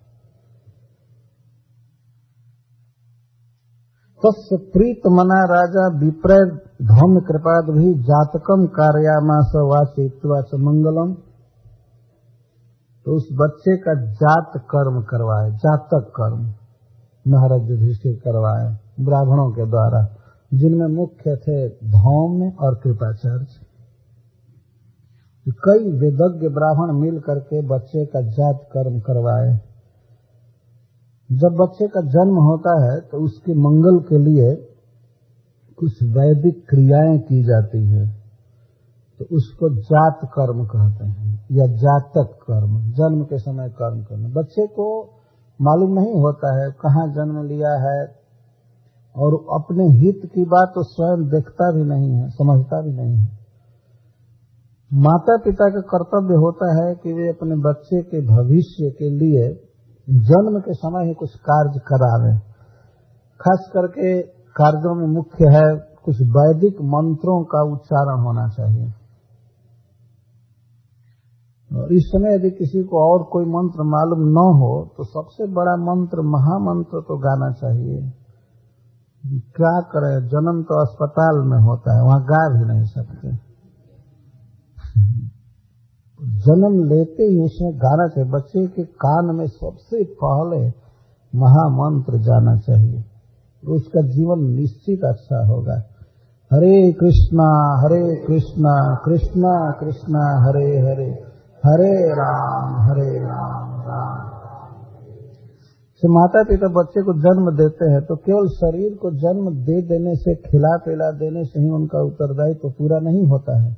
तस्य 4.26 4.58
प्रीत 4.58 5.08
मना 5.08 5.46
राजा 5.46 6.00
विप्रय 6.00 6.40
धौम्य 6.86 7.22
कृपाद 7.22 7.66
भी 7.70 7.94
जातकम 7.94 8.66
कार्यामास 8.66 9.52
वाचित्वाच 9.56 10.50
मंगलम। 10.54 11.14
तो 13.06 13.16
उस 13.16 13.28
बच्चे 13.34 13.78
का 13.78 13.94
जात 14.12 14.52
कर्म 14.56 15.02
करवाए, 15.02 15.52
जातक 15.52 16.12
कर्म, 16.16 16.42
महाराज 17.28 17.70
युधिष्ठिर 17.70 18.16
करवाए, 18.16 18.78
ब्राह्मणों 19.06 19.52
के 19.52 19.70
द्वारा, 19.70 20.16
जिनमें 20.54 20.88
मुख्य 20.88 21.36
थे 21.36 21.70
धौम्य 21.70 22.54
और 22.62 22.76
कृपाचार्य। 22.84 23.46
कई 25.48 25.92
वेदज्ञ 25.92 26.48
ब्राह्मण 26.48 27.00
मिल 27.00 27.20
करके 27.20 27.68
बच्चे 27.68 28.06
का 28.06 28.22
जात 28.22 28.60
कर्म 28.74 29.00
करवाए। 29.00 29.67
जब 31.30 31.56
बच्चे 31.60 31.88
का 31.88 32.02
जन्म 32.02 32.38
होता 32.44 32.74
है 32.84 33.00
तो 33.02 33.18
उसके 33.18 33.54
मंगल 33.54 34.00
के 34.00 34.18
लिए 34.18 34.56
कुछ 35.78 36.04
वैदिक 36.04 36.64
क्रियाएँ 36.70 37.18
की 37.20 37.44
जाती 37.44 37.82
है। 37.88 38.06
तो 39.20 39.26
उसको 39.36 39.70
जात 39.70 40.20
कर्म 40.34 40.66
कहते 40.66 41.06
हैं, 41.06 41.48
या 41.52 41.66
जातक 41.66 42.34
कर्म, 42.42 42.80
जन्म 42.92 43.24
के 43.24 43.38
समय 43.38 43.70
कर्म 43.70 44.04
करना। 44.04 44.28
बच्चे 44.30 44.68
को 44.68 44.88
मालूम 45.60 45.94
नहीं 45.94 46.14
होता 46.14 46.52
है 46.62 46.72
कहाँ 46.72 47.08
जन्म 47.08 47.44
लिया 47.44 47.74
है, 47.78 48.00
और 49.16 49.34
अपने 49.54 49.84
हित 50.00 50.22
की 50.26 50.46
बात 50.46 50.72
तो 50.76 50.84
स्वयं 50.84 51.24
देखता 51.30 51.72
भी 51.72 51.84
नहीं 51.84 52.12
है, 52.12 52.30
समझता 52.30 52.82
भी 52.82 52.94
नहीं 52.94 53.16
है। 53.16 53.38
माता 54.92 55.38
पिता 55.38 55.70
का 55.70 55.82
कर्तव्य 55.82 56.36
होता 56.36 56.68
है 56.74 56.96
कि 56.96 57.14
वे 57.14 57.30
अपने 57.30 57.56
बच्चे 57.56 58.02
के 58.02 58.22
भविष्य 58.28 58.90
के 58.90 59.10
लिए 59.10 59.67
जन्म 60.08 60.60
के 60.60 60.74
समय 60.74 61.08
ही 61.08 61.14
कुछ 61.14 61.36
कार्य 61.36 61.80
करावे 61.80 62.38
खास 63.40 63.70
करके 63.74 64.22
कार्यों 64.56 64.94
में 64.96 65.08
मुख्य 65.08 65.50
है 65.56 65.66
कुछ 66.06 66.22
वैदिक 66.22 66.78
मंत्रों 66.94 67.44
का 67.44 67.62
उच्चारण 67.72 68.22
होना 68.22 68.48
चाहिए। 68.48 68.88
और 71.72 71.92
इस 71.94 72.04
समय 72.08 72.36
यदि 72.36 72.52
किसी 72.52 72.84
को 72.84 73.02
और 73.04 73.24
कोई 73.24 73.46
मंत्र 73.46 73.84
मालूम 73.84 74.24
न 74.30 74.46
हो 74.60 74.70
तो 74.98 75.04
सबसे 75.04 75.48
बड़ा 75.52 75.76
मंत्र, 75.76 76.22
महामंत्र 76.22 77.02
तो 77.02 77.18
गाना 77.18 77.52
चाहिए। 77.52 78.00
क्या 79.56 79.80
करें? 79.82 80.28
जन्म 80.28 80.64
तो 80.64 80.82
अस्पताल 80.82 81.42
में 81.48 81.60
होता 81.60 81.96
है, 81.98 82.04
वहाँ 82.04 82.22
गा 82.24 82.42
भी 82.50 82.66
नहीं 82.66 82.86
सकते। 82.86 83.47
जन्म 86.48 86.80
लेते 86.86 87.24
ही 87.24 87.38
उसमें 87.42 87.76
गाना 87.78 88.08
चाहिए 88.08 88.30
बच्चे 88.32 88.66
के 88.76 88.84
कान 89.04 89.36
में 89.36 89.46
सबसे 89.48 90.04
पहले 90.22 90.60
महामंत्र 91.34 92.20
जाना 92.24 92.56
चाहिए। 92.60 93.04
उसका 93.64 94.02
जीवन 94.10 94.44
निश्चित 94.52 95.06
अच्छा 95.06 95.40
होगा। 95.48 95.78
हरे 96.52 96.76
कृष्णा 96.94 97.48
हरे 97.80 98.04
कृष्णा 98.26 98.76
कृष्णा 99.06 99.56
कृष्णा, 99.80 100.22
हरे 100.44 100.68
हरे 100.82 101.10
हरे 101.64 101.96
राम 102.14 102.76
हरे 102.82 103.10
राम 103.20 103.74
राम। 103.82 104.26
माता 106.04 106.42
पिता 106.44 106.68
बच्चे 106.72 107.02
को 107.04 107.14
जन्म 107.20 107.48
देते 107.58 107.86
हैं 107.92 108.02
तो 108.02 108.16
केवल 108.18 108.48
शरीर 108.54 108.92
को 108.96 109.12
जन्म 109.18 109.50
दे 109.62 109.78
देने 109.88 110.16
से 110.16 110.36
खिला 110.42 110.74
पिला 110.78 111.10
देने 111.18 111.44
से 111.46 111.62
ही 111.62 111.70
उनका 111.70 112.04
उत्तरदायित्व 112.04 112.60
तो 112.62 112.70
पूरा 112.70 113.00
नहीं 113.00 113.24
होता 113.28 113.56
है। 113.62 113.72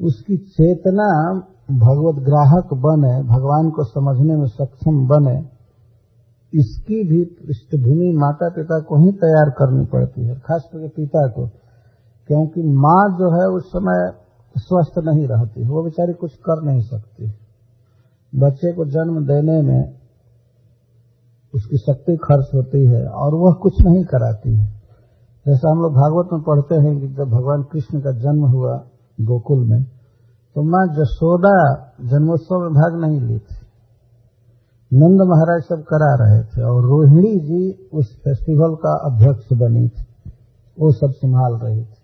उसकी 0.00 0.36
चेतना 0.36 1.08
भगवत 1.70 2.22
ग्राहक 2.24 2.74
बने, 2.74 3.22
भगवान 3.22 3.70
को 3.70 3.84
समझने 3.84 4.36
में 4.36 4.46
सक्षम 4.46 5.06
बने, 5.06 5.38
इसकी 6.52 7.08
भी 7.08 7.24
पृष्ठभूमि 7.24 8.12
माता 8.16 8.48
पिता 8.48 8.80
को 8.80 8.96
ही 8.96 9.12
तैयार 9.12 9.50
करनी 9.50 9.84
पड़ती 9.84 10.24
है, 10.24 10.34
खास 10.34 10.68
करके 10.72 10.88
पिता 10.88 11.26
को, 11.28 11.46
क्योंकि 12.28 12.62
माँ 12.62 13.18
जो 13.18 13.30
है 13.30 13.48
उस 13.48 13.64
समय 13.68 14.12
स्वस्थ 14.56 14.98
नहीं 14.98 15.26
रहती, 15.28 15.66
वो 15.68 15.82
बेचारी 15.82 16.12
कुछ 16.12 16.34
कर 16.34 16.62
नहीं 16.62 16.80
सकती। 16.80 17.32
बच्चे 18.34 18.72
को 18.72 18.84
जन्म 18.84 19.26
देने 19.26 19.62
में 19.62 19.94
उसकी 21.54 21.76
शक्ति 21.78 22.16
खर्च 22.16 22.50
होती 22.54 22.84
है 22.86 23.06
और 23.06 23.34
वह 23.34 23.52
कुछ 23.52 23.80
नहीं 23.82 24.04
कराती 24.04 24.54
है। 24.54 24.66
जैसा 25.46 25.70
हम 25.70 25.78
लोग 25.78 25.92
भागवत 25.92 26.32
में 26.32 26.42
पढ़ते 26.42 26.74
हैं 26.74 27.00
कि 27.00 27.08
जब 27.08 27.30
भगवान 27.30 27.62
कृष्ण 27.62 28.00
का 28.00 28.12
जन्म 28.12 28.44
हुआ 28.44 28.84
गोकुल 29.18 29.64
में 29.68 29.82
तो 30.56 30.62
माँ 30.62 30.86
जसोदा 30.96 31.54
जन्मोत्सव 32.00 32.60
में 32.60 32.70
भाग 32.70 33.00
नहीं 33.00 33.20
ली 33.20 33.38
थी। 33.38 33.56
नंद 34.92 35.20
महाराज 35.22 35.62
सब 35.62 35.82
करा 35.82 36.12
रहे 36.14 36.42
थे 36.44 36.62
और 36.62 36.82
रोहिणी 36.82 37.40
जी 37.40 37.88
उस 37.92 38.16
फेस्टिवल 38.16 38.74
का 38.74 38.94
अध्यक्ष 39.06 39.52
बनी 39.52 39.88
थी। 39.88 40.30
वो 40.78 40.90
सब 40.92 41.10
संभाल 41.10 41.54
रही 41.54 41.84
थी। 41.84 41.98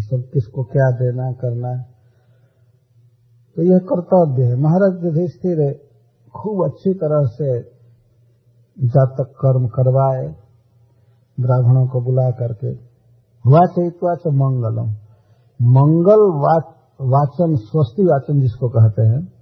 सब 0.00 0.22
किसको 0.32 0.62
क्या 0.62 0.90
देना, 0.90 1.32
करना 1.32 1.84
तो 3.56 3.62
यह 3.62 3.78
कर्तव्य 3.78 4.44
है। 4.44 4.56
महाराज 4.56 5.04
युधिष्ठिर 5.04 5.80
खूब 6.34 6.64
अच्छी 6.64 6.94
तरह 6.94 7.22
से 7.26 7.60
जातक 8.78 9.32
कर्म 9.36 9.66
करवाए, 9.66 10.34
ब्राह्मणों 11.40 11.86
को 11.86 12.00
बुला 12.00 12.30
करके। 12.30 12.68
हुआ 13.44 13.60
चैतवा 13.66 14.14
च 14.14 14.26
मंगलम। 14.26 15.05
मंगल 15.60 16.22
वाच, 16.40 16.64
वाचन 17.00 17.56
स्वस्ति 17.56 18.02
वाचन 18.02 18.40
जिसको 18.40 18.68
कहते 18.68 19.02
हैं 19.02 19.32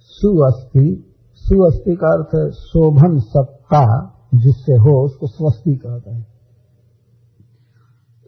सुअस्थि 0.00 1.12
सुअस्थि 1.44 1.94
का 1.94 2.08
अर्थ 2.08 2.34
है 2.34 2.50
शोभन 2.50 3.18
सत्ता 3.18 4.12
जिससे 4.34 4.72
हो 4.72 5.04
उसको 5.04 5.26
स्वस्ति 5.26 5.74
कहते 5.76 6.10
हैं। 6.10 6.26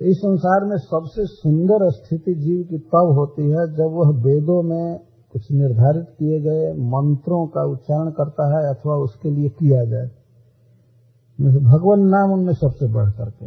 इस 0.01 0.17
संसार 0.17 0.65
में 0.65 0.77
सबसे 0.77 1.27
सुंदर 1.27 1.91
स्थिति 1.91 2.35
जीव 2.35 2.63
की 2.63 2.79
तब 2.79 3.15
होती 3.19 3.43
है 3.43 3.67
जब 3.77 3.95
वह 3.95 4.09
वेदों 4.25 4.63
में 4.63 4.99
कुछ 5.33 5.51
निर्धारित 5.53 6.07
किए 6.19 6.41
गए 6.41 6.73
मंत्रों 6.73 7.47
का 7.47 7.65
उच्चारण 7.65 8.11
करता 8.11 8.47
है 8.49 8.75
अथवा 8.75 8.95
उसके 8.95 9.31
लिए 9.31 9.49
किया 9.49 9.85
जाए। 9.85 10.09
भगवान 11.65 12.01
नाम 12.01 12.33
उनमें 12.33 12.55
सबसे 12.55 12.93
बढ़ 12.93 13.11
करके 13.11 13.47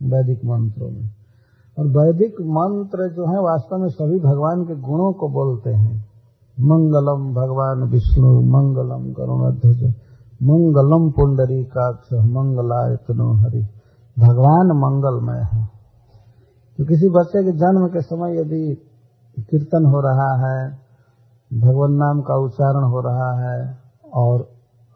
वैदिक 0.00 0.44
मंत्रों 0.44 0.90
में। 0.90 1.21
और 1.78 1.86
वैदिक 1.86 2.34
मंत्र 2.40 3.12
जो 3.12 3.26
है, 3.26 3.40
वास्तव 3.40 3.76
में 3.76 3.88
सभी 3.88 4.20
भगवान 4.20 4.64
के 4.64 4.74
गुणों 4.74 5.12
को 5.12 5.28
बोलते 5.28 5.70
हैं। 5.70 6.12
मंगलम 6.60 7.34
भगवान 7.34 7.82
विष्णु, 7.82 8.40
मंगलम 8.40 9.12
करुणाध्वज, 9.12 9.94
मंगलम 10.42 11.10
पुंडरी 11.10 11.64
काक्ष 11.64 12.12
मंगलायतनो 12.12 13.32
हरि। 13.32 13.66
भगवान 14.18 14.66
मंगलमय 14.66 15.42
है। 15.52 15.68
तो 16.78 16.84
किसी 16.84 17.08
बच्चे 17.08 17.44
के 17.44 17.52
जन्म 17.52 17.88
के 17.88 18.00
समय 18.00 18.40
यदि 18.40 18.74
कीर्तन 19.38 19.84
हो 19.84 20.00
रहा 20.00 20.48
है, 20.48 20.78
भगवान 21.60 21.92
नाम 21.92 22.20
का 22.20 22.34
उच्चारण 22.34 22.84
हो 22.84 23.00
रहा 23.00 23.40
है, 23.40 23.78
और 24.14 24.48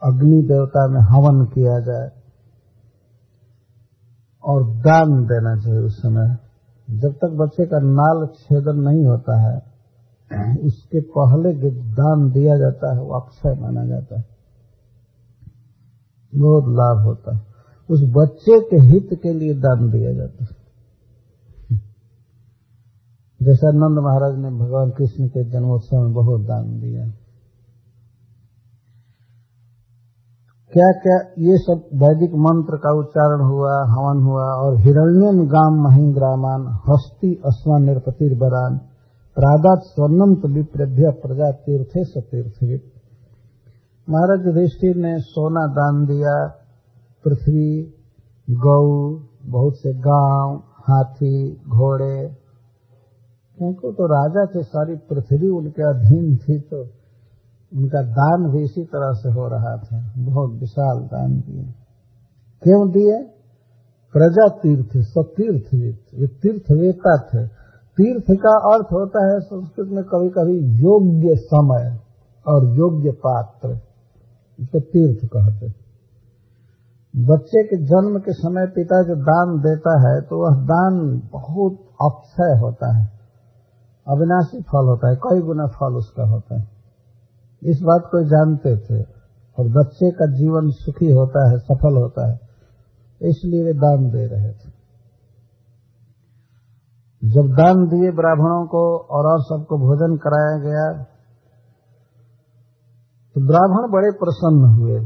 अग्नि 0.02 0.42
देवता 0.42 0.88
में 0.88 1.00
हवन 1.00 1.44
किया 1.44 1.80
जाए, 1.80 2.10
और 4.44 4.64
दान 4.64 5.24
देना 5.24 5.56
चाहिए 5.56 5.80
उस 5.80 5.98
समय 5.98 6.45
जब 6.90 7.12
तक 7.12 7.28
बच्चे 7.28 7.66
का 7.66 7.78
नाल 7.78 8.26
छेदन 8.26 8.80
नहीं 8.80 9.04
होता 9.04 9.40
है, 9.40 9.76
उसके 10.58 11.00
पहले 11.00 11.54
जो 11.54 11.70
दान 11.70 12.30
दिया 12.30 12.58
जाता 12.58 12.94
है, 12.94 13.02
वो 13.02 13.14
अक्षय 13.14 13.60
माना 13.60 13.86
जाता 13.86 14.18
है। 14.18 14.24
बहुत 16.34 16.64
लाभ 16.68 17.04
होता 17.04 17.36
है। 17.36 17.42
उस 17.90 18.02
बच्चे 18.02 18.60
के 18.60 18.76
हित 18.76 19.08
के 19.22 19.32
लिए 19.32 19.54
दान 19.54 19.90
दिया 19.90 20.12
जाता 20.12 20.44
है। 20.44 20.66
जैसा 23.42 23.70
नंद 23.70 23.98
महाराज 23.98 24.38
ने 24.38 24.50
भगवान 24.50 24.90
कृष्ण 24.90 25.28
के 25.28 25.50
जन्मोत्सव 25.50 26.00
में 26.00 26.12
बहुत 26.12 26.40
दान 26.40 26.80
दिया। 26.80 27.25
क्या 30.76 30.90
क्या 30.90 31.16
ये 31.38 31.58
सब 31.58 31.84
वैदिक 31.94 32.30
मंत्र 32.34 32.76
का 32.76 32.98
उच्चारण 32.98 33.44
हुआ, 33.44 33.72
हवन 33.72 34.22
हुआ 34.22 34.44
और 34.44 34.76
हिरण्यम 34.76 35.46
गाम 35.46 35.74
महिंद्रामान, 35.74 36.80
हस्ती 36.88 37.34
अस्वा 37.34 37.78
निरपतिर 37.78 38.38
बरान 38.38 38.78
प्रादात 39.36 39.78
स्वर्णम 39.82 40.54
विप्रभ्य 40.54 41.10
प्रजा 41.10 41.50
तीर्थे 41.50 42.04
सतीर्थ 42.04 42.82
महाराज 44.10 44.46
युधिष्ठिर 44.46 44.96
ने 44.96 45.18
सोना 45.18 45.66
दान 45.66 46.06
दिया, 46.06 46.48
पृथ्वी, 47.24 47.94
गौ, 48.50 49.18
बहुत 49.46 49.74
से 49.76 49.94
गाँव, 49.94 50.62
हाथी, 50.76 51.52
घोड़े। 51.54 52.28
क्योंकि 53.58 53.92
तो 53.92 54.06
राजा 54.06 54.46
थे, 54.46 54.62
सारी 54.62 54.94
पृथ्वी 54.94 55.48
उनके 55.48 55.82
अधीन 55.82 56.36
थी 56.36 56.58
तो 56.58 56.95
उनका 57.76 58.02
दान 58.02 58.50
भी 58.50 58.64
इसी 58.64 58.84
तरह 58.84 59.12
से 59.12 59.28
हो 59.28 59.48
रहा 59.48 59.76
था। 59.76 60.12
बहुत 60.18 60.50
विशाल 60.50 60.98
दान 60.98 61.40
दिए। 61.40 61.64
क्यों 62.62 62.90
दिए? 62.90 63.22
प्रजा 64.12 64.48
तीर्थ 64.48 64.96
सतीर्थविद। 64.96 65.98
वे 66.20 66.26
तीर्थवेता 66.26 67.16
थे। 67.18 67.46
तीर्थ 67.98 68.24
का 68.30 68.74
अर्थ 68.74 68.86
होता 68.92 69.32
है 69.32 69.40
संस्कृत 69.40 69.88
में 69.90 70.04
कभी 70.04 70.28
कभी 70.28 70.58
योग्य 70.78 71.36
समय 71.36 71.98
और 72.48 72.76
योग्य 72.76 73.10
पात्र। 73.10 73.80
इसको 74.60 74.80
तीर्थ 74.80 75.28
कहते 75.28 75.86
बच्चे 77.16 77.62
के 77.62 77.76
जन्म 77.76 78.18
के 78.18 78.32
समय 78.32 78.66
पिता 78.66 79.02
जो 79.02 79.14
दान 79.14 79.58
देता 79.58 80.08
है 80.08 80.20
तो 80.20 80.38
वह 80.42 80.56
दान 80.64 81.22
बहुत 81.32 81.72
अक्षय 82.02 82.58
होता 82.60 82.96
है। 82.96 83.06
अविनाशी 84.08 84.62
फल 84.62 84.86
होता 84.86 85.08
है, 85.08 85.16
कई 85.16 85.40
गुना 85.40 85.66
फल 85.66 85.94
उसका 85.94 86.28
होता 86.28 86.60
है। 86.60 86.75
इस 87.62 87.80
बात 87.82 88.08
को 88.10 88.22
जानते 88.28 88.76
थे 88.78 89.02
और 89.58 89.68
बच्चे 89.72 90.10
का 90.12 90.26
जीवन 90.32 90.70
सुखी 90.76 91.10
होता 91.12 91.48
है, 91.50 91.58
सफल 91.60 91.96
होता 91.96 92.26
है, 92.28 92.34
इसलिए 93.20 93.62
वे 93.64 93.72
दान 93.76 94.08
दे 94.10 94.26
रहे 94.26 94.50
थे। 94.52 94.74
जब 97.22 97.46
दान 97.54 97.86
दिए 97.88 98.10
ब्राह्मणों 98.16 98.64
को 98.68 98.82
और 99.10 99.26
और 99.26 99.40
सबको 99.44 99.78
भोजन 99.80 100.16
कराया 100.18 100.56
गया 100.60 100.82
तो 103.36 103.46
ब्राह्मण 103.46 103.88
बड़े 103.92 104.10
प्रसन्न 104.18 104.68
हुए। 104.74 104.98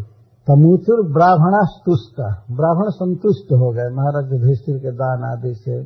तमुचुर 0.46 1.00
ब्राह्मणास्तुष्ट 1.12 2.20
ब्राह्मण 2.52 2.90
संतुष्ट 2.92 3.52
हो 3.54 3.70
गए। 3.72 3.94
महाराज 3.94 4.32
युधिष्ठिर 4.32 4.76
के 4.78 4.92
दान 4.96 5.24
आदि 5.26 5.54
से 5.56 5.78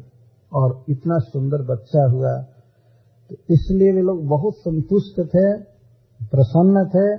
और 0.52 0.74
इतना 0.88 1.18
सुंदर 1.24 1.62
बच्चा 1.66 2.04
हुआ 2.10 2.34
तो 3.30 3.36
इसलिए 3.50 3.92
वे 3.92 4.02
लोग 4.02 4.26
बहुत 4.28 4.58
संतुष्ट 4.58 5.20
थे। 5.30 5.46
प्रसन्न 6.20 6.84
थे। 6.88 7.16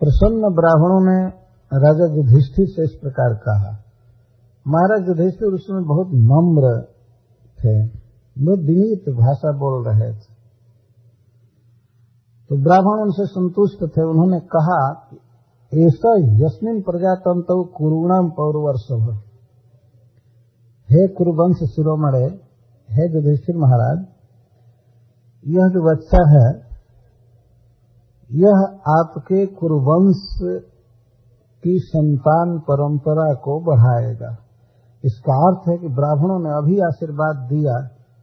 प्रसन्न 0.00 0.54
ब्राह्मणों 0.54 1.00
ने 1.02 1.26
राजा 1.72 2.06
युधिष्ठिर 2.16 2.66
से 2.66 2.84
इस 2.84 2.98
प्रकार 3.02 3.34
कहा, 3.34 3.82
महाराज 4.66 5.08
युधिष्ठिर 5.08 5.48
उसमें 5.48 5.84
बहुत 5.84 6.06
नम्र 6.06 6.82
थे 7.58 7.86
वो 8.36 8.56
विनीत 8.56 9.08
भाषा 9.08 9.52
बोल 9.52 9.84
रहे 9.84 10.12
थे। 10.12 10.34
तो 12.50 12.56
ब्राह्मण 12.56 13.02
उनसे 13.02 13.26
संतुष्ट 13.26 13.84
थे। 13.96 14.02
उन्होंने 14.02 14.40
कहा, 14.40 14.80
ऐसा 15.72 16.10
यस्मिन 16.18 16.82
प्रजातंत्र 16.82 17.54
कुरुणाम 17.76 18.30
पौरवर्षभ। 18.30 19.08
हे 20.88 21.08
कुरुवंश 21.08 21.56
शिरोमणे, 21.56 22.26
हे 22.88 23.04
युधिष्ठिर 23.14 23.56
महाराज, 23.56 23.98
यह 25.46 25.68
जो 25.68 25.82
बच्चा 25.82 26.22
है 26.28 26.65
यह 28.30 28.62
आपके 28.92 29.44
कुरुवंश 29.56 30.22
की 31.62 31.78
संतान 31.80 32.58
परंपरा 32.60 33.32
को 33.42 33.60
बढ़ाएगा। 33.64 34.30
इसका 35.04 35.36
अर्थ 35.46 35.68
है 35.68 35.76
कि 35.78 35.88
ब्राह्मणों 35.94 36.38
ने 36.40 36.50
अभी 36.54 36.78
आशीर्वाद 36.80 37.46
दिया 37.48 37.76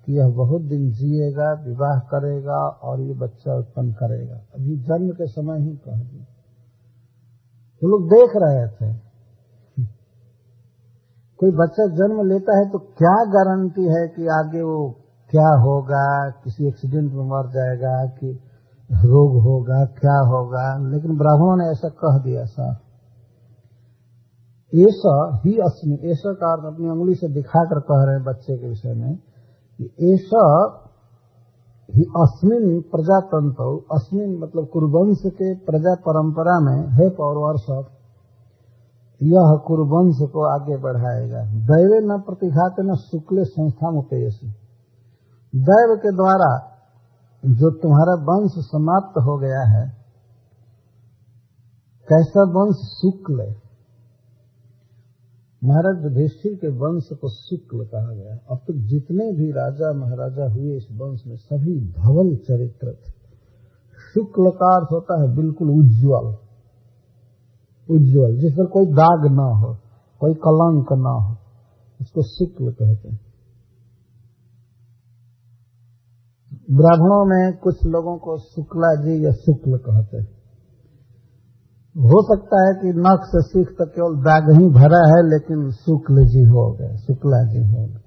कि 0.07 0.17
यह 0.17 0.29
बहुत 0.37 0.61
दिन 0.63 0.89
जिएगा, 0.91 1.49
विवाह 1.63 1.99
करेगा 2.09 2.59
और 2.83 3.01
ये 3.01 3.13
बच्चा 3.15 3.55
उत्पन्न 3.55 3.91
करेगा। 3.93 4.37
अभी 4.55 4.77
जन्म 4.83 5.09
के 5.11 5.27
समय 5.29 5.59
ही 5.59 5.75
कह 5.77 5.97
दिया 5.97 6.25
वो 7.81 7.89
लोग 7.89 8.09
देख 8.09 8.35
रहे 8.37 8.67
थे। 8.69 8.91
कोई 11.39 11.51
बच्चा 11.53 11.85
जन्म 11.95 12.21
लेता 12.27 12.57
है 12.57 12.69
तो 12.69 12.79
क्या 12.79 13.15
गारंटी 13.31 13.85
है 13.87 14.07
कि 14.07 14.27
आगे 14.33 14.61
वो 14.61 14.79
क्या 15.31 15.49
होगा, 15.61 16.03
किसी 16.43 16.67
एक्सीडेंट 16.67 17.11
में 17.13 17.25
मर 17.25 17.47
जाएगा, 17.51 17.93
कि 18.07 18.27
रोग 18.93 19.43
होगा, 19.43 19.85
क्या 19.85 20.19
होगा? 20.19 20.89
लेकिन 20.89 21.17
ब्राह्मणों 21.17 21.57
ने 21.57 21.71
ऐसा 21.71 21.89
कह 21.89 22.23
दिया 22.23 22.45
साफ़ 22.45 22.83
ऐसा 24.73 25.41
ही 25.45 25.57
अस्मि, 25.57 26.11
ऐसा 26.11 26.33
का 26.33 26.67
अपनी 26.67 26.89
उंगली 26.89 27.15
से 27.15 27.33
दिखाकर 27.33 27.79
कह 27.79 28.05
रहे 28.05 28.15
हैं 28.15 28.23
बच्चे 28.23 28.57
के 28.57 28.69
विषय 28.69 28.93
में 28.93 29.15
कि 29.79 30.13
ऐसा 30.13 30.43
ही 31.95 32.03
अस्मिन 32.17 32.81
प्रजातंत्र 32.81 33.85
अस्मिन 33.91 34.39
मतलब 34.39 34.67
कुरुवंश 34.67 35.17
के 35.25 35.55
प्रजा 35.55 35.95
परंपरा 35.95 36.59
में, 36.59 36.87
है 36.89 37.09
पौरवर्ष 37.09 37.69
यह 39.23 39.55
कुरुवंश 39.67 40.15
को 40.21 40.41
आगे 40.53 40.77
बढ़ाएगा। 40.77 41.41
दैव 41.45 42.11
न 42.11 42.21
प्रतिघात 42.21 42.75
न 42.79 42.95
शुक्ल 42.95 43.43
संस्था 43.43 43.91
मुपेयसी 43.91 44.47
दैव 45.55 45.95
के 45.95 46.11
द्वारा 46.11 46.72
जो 47.45 47.71
तुम्हारा 47.71 48.13
वंश 48.13 48.51
समाप्त 48.51 49.17
हो 49.17 49.37
गया 49.37 49.61
है, 49.61 49.89
कैसा 52.09 52.43
वंश 52.43 52.75
शुक्ल 52.75 53.55
महाराज 55.63 56.03
युधिष्ठिर 56.03 56.55
के 56.55 56.67
वंश 56.67 57.03
को 57.11 57.29
शुक्ल 57.29 57.85
कहा 57.85 58.13
गया। 58.13 58.37
अब 58.49 58.57
तक 58.57 58.65
तो 58.67 58.73
जितने 58.73 59.31
भी 59.31 59.51
राजा 59.51 59.93
महाराजा 59.93 60.53
हुए 60.53 60.77
इस 60.77 60.87
वंश 60.91 61.21
में, 61.27 61.35
सभी 61.35 61.91
धवल 61.91 62.35
चरित्र 62.35 62.87
थे। 62.87 63.11
शुक्ल 64.13 64.49
का 64.49 64.75
अर्थ 64.75 64.87
होता 64.91 65.21
है 65.21 65.35
बिल्कुल 65.35 65.69
उज्जवल। 65.69 66.37
उज्जवल, 67.95 68.37
जिस 68.37 68.53
पर 68.53 68.65
कोई 68.65 68.85
दाग 68.85 69.31
ना 69.31 69.55
हो, 69.59 69.77
कोई 70.19 70.33
कलंक 70.33 70.93
ना 70.93 71.09
हो, 71.09 71.37
उसको 72.01 72.21
शुक्ल 72.21 72.71
कहते 72.71 73.09
हैं। 73.09 73.32
ब्राह्मणों 76.73 77.25
में 77.25 77.57
कुछ 77.57 77.85
लोगों 77.85 78.17
को 78.17 78.37
शुक्ला 78.37 78.95
जी 78.95 79.25
या 79.25 79.31
शुक्ल 79.31 79.77
कहते 79.77 80.17
हैं। 80.17 80.27
हो 81.95 82.21
सकता 82.23 82.61
है 82.67 82.73
कि 82.81 82.99
नख 82.99 83.19
से 83.25 83.41
सीख 83.41 83.67
तो 83.67 83.85
केवल 83.85 84.15
दाग 84.15 84.61
ही 84.61 84.69
भरा 84.69 85.01
है, 85.07 85.29
लेकिन 85.29 85.71
शुक्ल 85.71 86.25
जी 86.27 86.43
हो 86.43 86.71
गए, 86.73 86.97
शुक्ला 86.97 87.43
जी 87.43 87.73
हो 87.73 87.85
गए। 87.85 88.01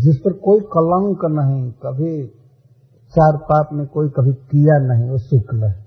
जिस 0.00 0.16
पर 0.16 0.32
कोई 0.32 0.60
कलंक 0.60 1.18
नहीं, 1.24 1.70
कभी 1.70 2.26
चार 3.14 3.36
पाप 3.36 3.68
में 3.72 3.86
कोई 3.86 4.08
कभी 4.08 4.32
किया 4.32 4.78
नहीं, 4.78 5.10
वो 5.10 5.18
शुक्ल 5.18 5.64
है। 5.64 5.82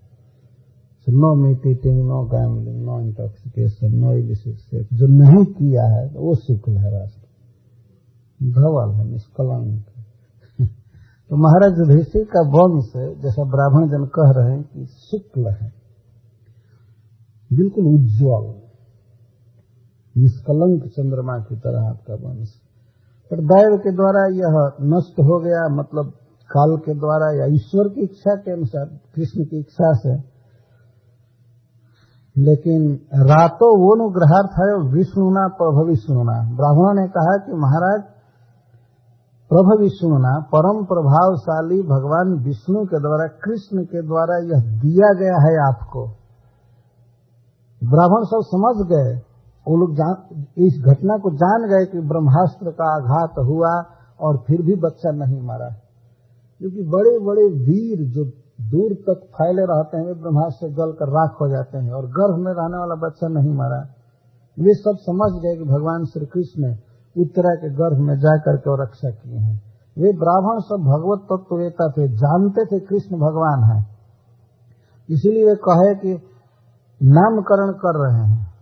No 1.09 1.35
meat 1.35 1.61
eating 1.67 2.07
no 2.07 2.25
gambling 2.25 2.85
no 2.85 3.01
intoxication 3.01 3.95
no 3.95 4.13
illicit 4.13 4.87
जो 4.93 5.07
नहीं 5.07 5.45
किया 5.45 5.83
है, 5.83 6.07
वो 6.07 6.35
शुक्ल 6.35 6.77
है 6.77 6.99
वास्तव 6.99 7.21
धवल 8.51 8.95
है, 8.95 9.11
निष्कलंक। 9.11 9.85
तो 11.29 11.35
महाराज 11.35 11.79
युधिष्ठिर 11.79 12.23
का 12.23 12.41
वंश, 12.41 12.91
जैसा 13.21 13.43
ब्राह्मण 13.43 13.87
जन 13.87 14.05
कह 14.05 14.31
रहे 14.31 14.51
हैं 14.53 14.63
कि 14.63 14.85
शुक्ल 14.85 15.47
है, 15.47 15.71
बिल्कुल 17.53 17.85
उज्जवल, 17.85 18.53
निष्कलंक 20.17 20.83
चंद्रमा 20.83 21.37
की 21.37 21.55
तरह 21.55 21.89
आपका 21.89 22.13
वंश। 22.13 22.49
पर 23.31 23.37
दैव 23.37 23.77
के 23.77 23.91
द्वारा 23.91 24.21
यह 24.35 24.55
नष्ट 24.81 25.19
हो 25.19 25.39
गया 25.39 25.63
मतलब 25.75 26.13
काल 26.49 26.77
के 26.77 26.93
द्वारा 26.93 27.27
या 27.39 27.45
ईश्वर 27.45 27.89
की 27.89 28.01
इच्छा 28.01 28.35
के 28.35 28.51
अनुसार, 28.51 28.85
कृष्ण 29.15 29.45
की 29.45 29.59
इच्छा 29.59 29.93
से। 29.93 30.35
लेकिन 32.37 32.81
रातों 33.13 33.71
वो 33.79 33.91
अनुग्रहार्थ 33.95 34.53
है 34.61 34.93
विष्णुना 34.93 35.47
प्रभविष्णुना। 35.47 36.37
ब्राह्मणों 36.55 36.93
ने 37.01 37.07
कहा 37.07 37.35
कि 37.37 37.53
महाराज 37.53 38.14
प्रभ 39.53 39.79
विष्णुना 39.79 40.39
परम 40.39 40.85
प्रभावशाली 40.85 41.81
भगवान 41.81 42.43
विष्णु 42.43 42.85
के 42.85 42.99
द्वारा, 42.99 43.27
कृष्ण 43.27 43.83
के 43.83 44.01
द्वारा 44.01 44.37
यह 44.37 44.79
दिया 44.79 45.13
गया 45.13 45.47
है 45.47 45.67
आपको। 45.67 46.07
ब्राह्मण 47.83 48.23
सब 48.23 48.39
समझ 48.41 48.87
गए। 48.87 49.21
वो 49.67 49.77
लोग 49.77 49.91
इस 50.57 50.83
घटना 50.85 51.17
को 51.17 51.31
जान 51.31 51.69
गए 51.69 51.85
कि 51.85 51.99
ब्रह्मास्त्र 51.99 52.71
का 52.71 52.95
आघात 52.95 53.31
हुआ 53.39 53.83
और 54.21 54.37
फिर 54.47 54.61
भी 54.61 54.75
बच्चा 54.75 55.11
नहीं 55.11 55.41
मारा। 55.41 55.69
क्योंकि 56.59 56.83
बड़े 56.83 57.19
बड़े 57.19 57.41
वीर 57.41 58.09
जो 58.09 58.25
दूर 58.61 58.93
तक 58.93 59.21
फैले 59.25 59.61
रहते 59.61 59.97
हैं, 59.97 60.05
वे 60.05 60.13
ब्रह्मास्त्र 60.13 60.67
जल 60.67 60.91
कर 60.91 61.07
राख 61.07 61.33
हो 61.41 61.49
जाते 61.49 61.77
हैं 61.77 61.91
और 61.91 62.05
गर्भ 62.05 62.35
में 62.37 62.53
रहने 62.53 62.77
वाला 62.77 62.95
बच्चा 62.95 63.27
नहीं 63.27 63.53
मारा। 63.53 63.79
वे 64.59 64.73
सब 64.73 64.97
समझ 64.99 65.41
गए 65.43 65.55
कि 65.57 65.63
भगवान 65.63 66.05
श्री 66.05 66.25
कृष्ण 66.25 66.84
उत्तरा 67.17 67.55
के 67.55 67.69
गर्भ 67.69 67.97
में 67.97 68.17
जाकर 68.17 68.57
के 68.57 68.71
और 68.71 68.81
रक्षा 68.81 69.09
किए 69.09 69.37
हैं। 69.37 69.63
वे 69.97 70.11
ब्राह्मण 70.11 70.59
सब 70.59 70.75
भगवत 70.75 71.19
तत्ववेता 71.19 71.89
थे, 71.89 72.07
जानते 72.07 72.65
थे 72.65 72.79
कृष्ण 72.79 73.15
भगवान 73.15 73.63
है। 73.63 73.85
इसीलिए 75.09 75.45
वे 75.45 75.55
कहे 75.55 75.95
कि 75.95 76.23
नामकरण 77.03 77.71
कर 77.71 78.07
रहे 78.07 78.27
हैं। 78.27 78.55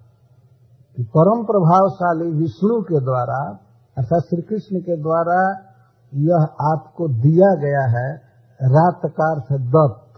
कि 0.97 1.03
परम 1.03 1.43
प्रभावशाली 1.43 2.31
विष्णु 2.31 2.81
के 2.81 3.05
द्वारा, 3.05 3.59
अर्थात 3.97 4.21
श्री 4.21 4.41
कृष्ण 4.41 4.79
के 4.79 5.01
द्वारा 5.01 5.59
यह 6.13 6.47
आपको 6.73 7.07
दिया 7.07 7.55
गया 7.55 7.99
है, 7.99 8.15
रात 8.61 8.99
का 9.05 9.31
अर्थ 9.31 9.61
दत्त। 9.61 10.13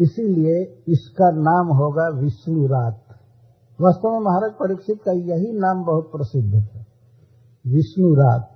इसीलिए 0.00 0.82
इसका 0.88 1.30
नाम 1.30 1.76
होगा 1.76 2.08
विष्णु 2.08 2.66
रात। 2.66 3.00
वास्तव 3.80 4.08
में 4.08 4.20
महाराज 4.20 4.52
परीक्षित 4.52 4.98
का 5.04 5.12
यही 5.12 5.52
नाम 5.52 5.84
बहुत 5.84 6.04
प्रसिद्ध 6.04 6.54
है 6.54 6.83
विष्णु 7.66 8.14
रात। 8.14 8.50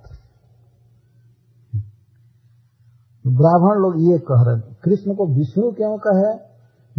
ब्राह्मण 3.27 3.75
लोग 3.75 4.11
ये 4.11 4.17
कह 4.17 4.43
रहे 4.43 4.55
हैं 4.55 4.77
कृष्ण 4.83 5.15
को 5.15 5.27
विष्णु 5.27 5.71
क्यों 5.71 5.97
कहे? 5.97 6.49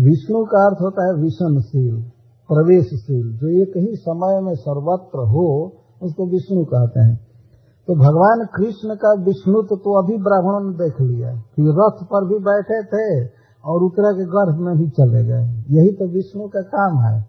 विष्णु 0.04 0.44
का 0.44 0.66
अर्थ 0.66 0.78
होता 0.80 1.06
है 1.06 1.14
विषमशील 1.14 2.02
प्रवेशशील। 2.48 3.36
जो 3.36 3.48
एक 3.48 3.72
ही 3.76 3.96
समय 3.96 4.40
में 4.40 4.54
सर्वत्र 4.54 5.18
हो 5.18 5.76
उसको 6.02 6.26
विष्णु 6.26 6.64
कहते 6.64 7.00
हैं। 7.00 7.26
तो 7.86 7.94
भगवान 7.94 8.46
कृष्ण 8.54 8.94
का 8.94 9.12
विष्णु 9.12 9.62
तो, 9.62 9.76
तो 9.76 10.02
अभी 10.02 10.16
ब्राह्मणों 10.16 10.70
ने 10.70 10.78
देख 10.78 11.00
लिया 11.00 11.34
कि 11.34 11.62
रथ 11.62 12.06
पर 12.06 12.28
भी 12.28 12.38
बैठे 12.38 12.82
थे 12.82 13.26
और 13.64 13.82
उतरा 13.82 14.12
के 14.12 14.24
गर्भ 14.24 14.61
में 14.61 14.78
भी 14.78 14.90
चले 14.90 15.24
गए। 15.24 15.64
यही 15.70 15.92
तो 15.92 16.12
विष्णु 16.12 16.48
का 16.48 16.61
काम 16.61 17.00
है। 17.00 17.26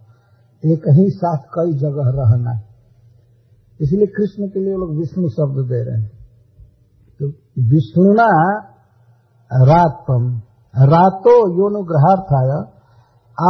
एक 0.65 0.81
ही 0.89 1.09
साथ 1.09 1.37
कई 1.37 1.73
जगह 1.73 2.03
रहना। 2.05 2.70
इसलिए 3.81 4.05
कृष्ण 4.05 4.47
के 4.47 4.59
लिए 4.59 4.73
लोग 4.73 4.97
विष्णु 4.97 5.29
शब्द 5.29 5.69
दे 5.69 5.83
रहे 5.83 6.01
हैं। 6.01 6.11
तो 7.19 7.27
विष्णुना 7.59 8.59
रातम। 9.53 10.41
रातो 10.75 11.61
योनुग्रहार्थाय 11.61 12.81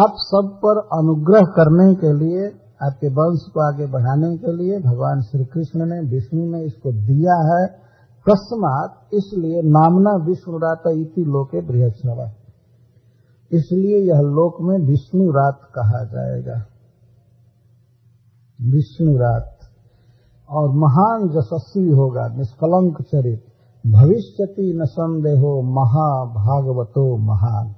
आप 0.02 0.14
सब 0.18 0.60
पर 0.66 0.78
अनुग्रह 0.78 1.42
करने 1.42 1.96
के 1.96 2.14
लिए, 2.14 2.48
आपके 2.84 3.08
वंश 3.08 3.40
को 3.54 3.74
आगे 3.74 3.86
बढ़ाने 3.86 4.38
के 4.38 4.58
लिए 4.58 4.80
भगवान 4.80 5.22
श्री 5.22 5.46
कृष्ण 5.46 5.86
ने, 5.86 6.10
विष्णु 6.10 6.52
ने 6.52 6.64
इसको 6.64 6.92
दिया 6.92 7.34
है। 7.34 7.68
तस्मात 8.30 9.08
इसलिए 9.14 9.62
नामना 9.62 10.26
विष्णु 10.26 10.58
रात 10.58 10.84
इति 10.88 11.22
लोके 11.22 11.62
बृहस्पति 11.62 12.38
इसलिए 13.58 13.98
यह 13.98 14.20
लोक 14.20 14.58
में 14.62 14.80
विष्णु 14.80 15.32
रात 15.32 15.60
कहा 15.64 16.04
जाएगा। 16.04 16.66
विष्णु 18.62 19.18
रात। 19.18 19.58
और 20.52 20.70
महान 20.70 21.38
यशस्वी 21.38 21.90
होगा, 21.90 22.28
निष्कलंक 22.28 23.02
चरित। 23.02 23.46
भविष्यति 23.88 24.74
न 24.82 24.86
संदेहो, 24.86 25.62
महाभागवतो 25.62 27.18
महान। 27.18 27.76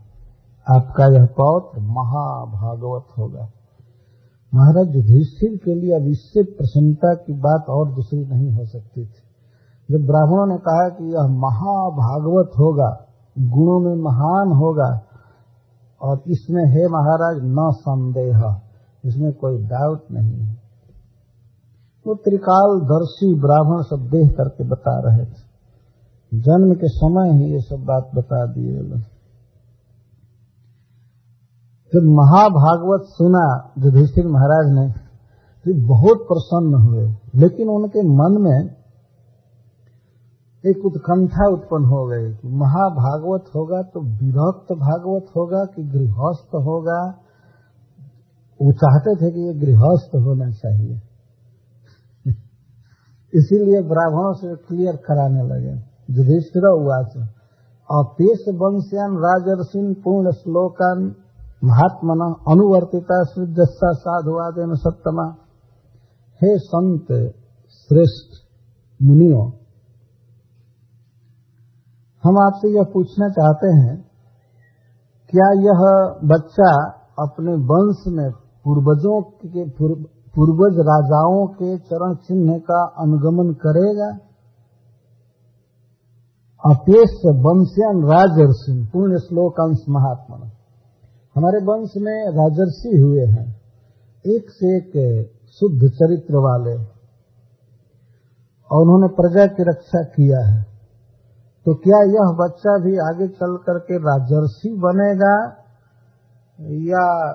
आपका 0.69 1.05
यह 1.05 1.25
पौत्र 1.25 1.79
महाभागवत 1.79 3.03
होगा। 3.17 3.49
महाराज, 4.53 4.95
युधिष्ठिर 4.95 5.59
के 5.65 5.75
लिए 5.75 5.95
अब 5.95 6.07
इससे 6.07 6.43
प्रसन्नता 6.43 7.13
की 7.13 7.33
बात 7.33 7.65
और 7.69 7.91
दूसरी 7.91 8.25
नहीं 8.25 8.51
हो 8.51 8.65
सकती 8.65 9.05
थी। 9.05 9.23
जब 9.91 10.07
ब्राह्मणों 10.07 10.47
ने 10.47 10.57
कहा 10.57 10.89
कि 10.89 11.13
यह 11.15 11.27
महाभागवत 11.27 12.51
होगा, 12.59 13.05
गुणों 13.39 13.79
में 13.79 13.95
महान 13.95 14.51
होगा, 14.51 15.01
और 16.01 16.21
इसमें, 16.27 16.65
है 16.65 16.87
महाराज, 16.87 17.37
न 17.43 17.71
संदेह, 17.71 18.61
इसमें 19.05 19.33
कोई 19.33 19.57
डाउट 19.57 20.01
नहीं 20.11 20.39
है। 20.39 20.62
वो 22.07 22.15
त्रिकाल 22.15 22.79
दर्शी 22.79 23.39
ब्राह्मण 23.39 23.81
सब 23.81 24.07
देख 24.11 24.31
करके 24.37 24.63
बता 24.63 24.99
रहे 24.99 25.25
थे। 25.25 25.53
जन्म 26.39 26.73
के 26.73 26.87
समय 26.87 27.29
ही 27.29 27.53
ये 27.53 27.59
सब 27.59 27.75
बात 27.75 28.11
बता 28.15 28.45
दिए 28.45 29.03
जब 31.93 31.99
महाभागवत 31.99 33.05
सुना, 33.07 33.73
युधिष्ठिर 33.77 34.27
महाराज 34.27 34.73
ने 34.75 34.91
तो 35.65 35.87
बहुत 35.87 36.17
प्रसन्न 36.17 36.73
हुए। 36.73 37.15
लेकिन 37.35 37.69
उनके 37.69 38.01
मन 38.01 38.41
में 38.41 38.75
एक 40.65 40.85
उत्कंठा 40.85 41.47
उत्पन्न 41.53 41.85
हो 41.85 42.05
गई 42.07 42.33
कि 42.33 42.47
महाभागवत 42.47 43.43
होगा 43.55 43.81
तो 43.81 44.01
विरक्त 44.01 44.73
भागवत 44.73 45.25
होगा 45.37 45.65
कि 45.65 45.83
गृहस्थ 45.83 46.55
होगा। 46.55 47.01
वो 48.61 48.71
चाहते 48.71 49.15
थे 49.15 49.31
कि 49.31 49.39
ये 49.39 49.53
गृहस्थ 49.53 50.15
होना 50.15 50.51
चाहिए। 50.51 51.12
इसीलिए 53.33 53.81
ब्राह्मणों 53.83 54.33
से 54.33 54.55
क्लियर 54.57 54.95
कराने 55.05 55.43
लगे। 55.43 55.73
युधिष्ठिर 56.09 56.65
हुआ 56.69 56.97
अपेश 57.89 58.43
वंश्यान 58.59 59.15
राजर्षिन 59.19 59.93
पूर्ण 60.03 60.31
श्लोकान 60.33 60.99
महात्मन 61.63 62.21
अनुवर्तिता 62.47 63.17
शुद्धस्सा 63.25 63.91
साधुवादेन 63.97 64.75
सत्तमा। 64.77 65.25
हे 66.41 66.51
संत 66.59 67.11
श्रेष्ठ 67.73 68.39
मुनियों, 68.99 69.43
हम 72.23 72.37
आपसे 72.39 72.69
यह 72.69 72.85
पूछना 72.93 73.27
चाहते 73.29 73.69
हैं, 73.73 73.95
क्या 75.33 75.49
यह 75.61 75.81
बच्चा 76.25 76.71
अपने 77.19 77.53
वंश 77.65 78.03
में 78.09 78.29
पूर्वजों 78.65 79.21
के 79.21 79.63
पूर्वज 80.35 80.77
राजाओं 80.79 81.47
के 81.47 81.77
चरण 81.77 82.15
चिन्ह 82.15 82.57
का 82.57 82.85
अनुगमन 82.99 83.53
करेगा। 83.53 84.17
अपेश 86.71 87.11
वंश्यान 87.25 88.03
राजर्षि 88.03 88.89
पूर्ण 88.93 89.17
श्लोकांश 89.17 89.77
महात्मा। 89.89 90.37
हमारे 91.35 91.65
वंश 91.65 91.89
में 91.97 92.25
राजर्षि 92.25 92.97
हुए 92.97 93.25
हैं, 93.25 93.61
एक 94.25 94.45
से 94.49 94.77
एक 94.77 94.91
शुद्ध 95.49 95.79
चरित्र 95.79 96.35
वाले। 96.35 96.75
और 98.71 98.81
उन्होंने 98.81 99.07
प्रजा 99.07 99.45
की 99.45 99.63
रक्षा 99.63 100.03
किया 100.03 100.45
है। 100.47 100.63
तो 101.65 101.75
क्या 101.75 101.97
यह 101.97 102.37
बच्चा 102.39 102.77
भी 102.77 102.97
आगे 102.97 103.27
चल 103.27 103.57
करके 103.57 103.97
राजर्षि 103.97 104.69
बनेगा, 104.69 105.35
या 106.59 107.33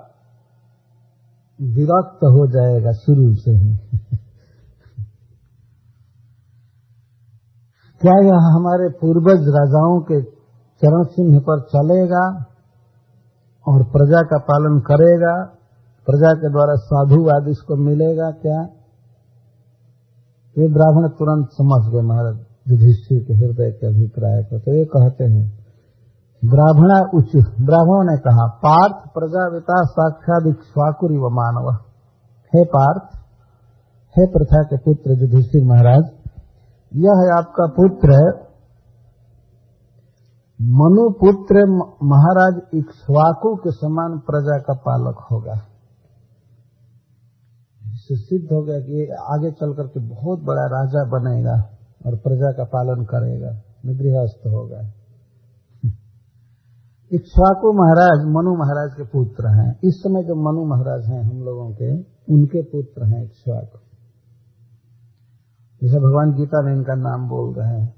विरक्त 1.62 2.24
हो 2.24 2.46
जाएगा 2.46 2.92
शुरू 2.92 3.34
से 3.34 3.50
ही। 3.50 3.76
क्या 8.00 8.26
यह 8.26 8.34
हमारे 8.34 8.88
पूर्वज 9.00 9.48
राजाओं 9.48 10.00
के 10.00 10.22
चरण 10.82 11.04
चिन्ह 11.04 11.40
पर 11.40 11.60
चलेगा 11.60 12.44
और 13.68 13.82
प्रजा 13.82 14.22
का 14.22 14.38
पालन 14.38 14.80
करेगा? 14.80 15.44
प्रजा 16.06 16.34
के 16.34 16.50
द्वारा 16.50 16.74
साधुवाद 16.74 17.48
इसको 17.48 17.76
मिलेगा 17.76 18.30
क्या? 18.30 18.62
ये 20.58 20.68
ब्राह्मण 20.68 21.08
तुरंत 21.08 21.48
समझ 21.52 21.92
गए 21.92 22.00
महाराज, 22.00 22.46
युधिष्ठिर 22.68 23.24
के 23.24 23.34
हृदय 23.34 23.70
के 23.70 23.86
अभिप्राय 23.86 24.42
को। 24.42 24.58
तो 24.58 24.74
ये 24.74 24.84
कहते 24.84 25.24
हैं 25.24 25.57
ब्राह्मणा 26.42 26.98
उच्च। 27.14 27.32
ब्राह्मणों 27.60 28.04
ने 28.04 28.16
कहा, 28.16 28.46
पार्थ 28.64 28.98
प्रजाविता 29.14 29.76
साक्षात 29.84 30.44
स्वाकुरी 30.64 31.16
व 31.18 31.30
मानव। 31.34 31.70
हे 32.52 32.64
पार्थ, 32.64 33.06
हे 34.16 34.26
प्रथा 34.26 34.62
के 34.62 34.76
पुत्र 34.76 35.16
युधिष्ठिर 35.20 35.64
महाराज, 35.64 36.04
यह 36.92 37.18
है 37.20 37.32
आपका 37.38 37.66
पुत्र 37.76 38.18
मनुपुत्र 40.60 41.64
महाराज 42.02 42.60
इक्ष्वाकु 42.74 43.54
के 43.56 43.70
समान 43.70 44.18
प्रजा 44.18 44.58
का 44.58 44.74
पालक 44.86 45.18
होगा। 45.32 45.56
इससे 47.82 48.16
सिद्ध 48.16 48.46
हो 48.52 48.62
गया 48.62 48.78
कि 48.78 49.04
आगे 49.34 49.50
चल 49.50 49.72
करके 49.72 50.00
बहुत 50.08 50.38
बड़ा 50.40 50.64
राजा 50.66 51.04
बनेगा 51.08 51.56
और 52.06 52.16
प्रजा 52.16 52.50
का 52.52 52.64
पालन 52.64 53.04
करेगा, 53.04 53.50
निगृहस्थ 53.86 54.46
होगा। 54.46 54.80
इक्ष्वाकु 57.12 57.72
महाराज, 57.72 58.24
मनु 58.24 58.54
महाराज 58.54 58.94
के 58.96 59.04
पुत्र 59.04 59.46
हैं। 59.48 59.78
इस 59.84 59.94
समय 59.94 60.22
जो 60.22 60.34
मनु 60.34 60.64
महाराज 60.64 61.04
हैं 61.04 61.22
हम 61.22 61.42
लोगों 61.42 61.70
के, 61.70 61.98
उनके 62.34 62.62
पुत्र 62.62 63.04
हैं 63.04 63.24
इक्ष्वाकु 63.24 63.78
जैसे 65.82 65.96
भगवान 65.96 66.32
गीता 66.32 66.62
में 66.62 66.72
इनका 66.72 66.94
नाम 66.94 67.28
बोल 67.28 67.54
रहे 67.54 67.80
हैं। 67.80 67.94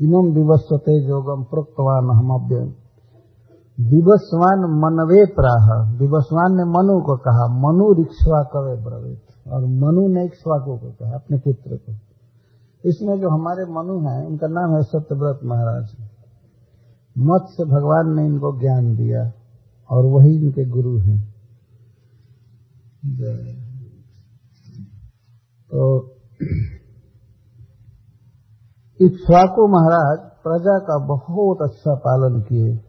इनम 0.00 0.34
विवस्वते 0.34 1.06
जोगम 1.08 1.44
प्रोक्तवान 1.44 2.04
हम 2.04 2.32
विवस्वान 3.80 4.58
मनवे 4.58 5.26
प्राह। 5.26 5.92
विवस्वान 5.98 6.56
ने 6.56 6.64
मनु 6.64 7.00
को 7.00 7.16
कहा, 7.16 7.46
मनु 7.46 7.92
रिक्शवा 7.92 8.42
कवे 8.42 8.84
ब्रवित। 8.84 9.22
और 9.48 9.60
मनु 9.60 10.08
ने 10.08 10.24
इक्ष्वाकु 10.24 10.76
को 10.76 10.90
कहा, 10.90 11.14
अपने 11.14 11.38
पुत्र 11.38 11.76
को। 11.76 11.92
इसमें 12.84 13.20
जो 13.20 13.28
हमारे 13.28 13.64
मनु 13.64 14.08
हैं, 14.08 14.26
उनका 14.26 14.46
नाम 14.46 14.74
है 14.74 14.82
सत्यव्रत 14.82 15.40
महाराज। 15.44 16.07
मत 17.18 17.46
से 17.50 17.64
भगवान 17.64 18.16
ने 18.16 18.26
इनको 18.26 18.60
ज्ञान 18.60 18.96
दिया 18.96 19.32
और 19.90 20.06
वही 20.06 20.36
इनके 20.36 20.68
गुरु 20.68 20.98
हैं। 20.98 21.34
तो 25.70 26.10
इक्ष्वाकु 29.00 29.66
महाराज 29.66 30.18
प्रजा 30.18 30.78
का 30.78 31.06
बहुत 31.06 31.58
अच्छा 31.62 31.94
पालन 31.94 32.40
किए 32.40 32.80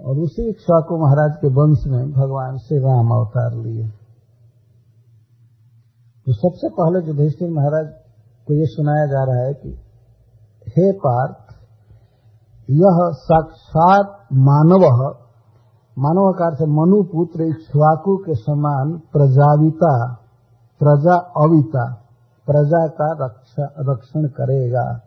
और 0.00 0.18
उसी 0.18 0.48
इक्ष्वाकु 0.48 0.96
महाराज 0.96 1.36
के 1.36 1.48
वंश 1.48 1.78
में 1.86 2.12
भगवान 2.12 2.58
श्री 2.58 2.78
राम 2.78 3.10
अवतार 3.10 3.54
लिए। 3.54 3.88
तो 6.26 6.32
सबसे 6.32 6.68
पहले 6.68 7.06
युधिष्ठिर 7.06 7.50
महाराज 7.50 7.94
को 8.46 8.54
ये 8.54 8.66
सुनाया 8.66 9.06
जा 9.06 9.24
रहा 9.24 9.46
है 9.46 9.54
कि, 9.54 9.68
हे 10.68 10.92
पार्थ 10.92 11.49
यह 12.70 13.10
साक्षात 13.12 14.26
मानव 14.32 15.14
मानव 15.98 16.32
कार 16.32 16.54
से 16.54 16.64
मनुपुत्र 16.64 17.42
इक्ष्वाकु 17.42 18.16
के 18.16 18.34
समान 18.34 18.98
प्रजाविता, 19.12 20.14
प्रजा 20.80 21.14
अविता, 21.14 21.94
प्रजा 22.46 22.86
का 22.86 23.24
रक्षा, 23.24 23.74
रक्षण 23.78 24.28
करेगा। 24.28 25.00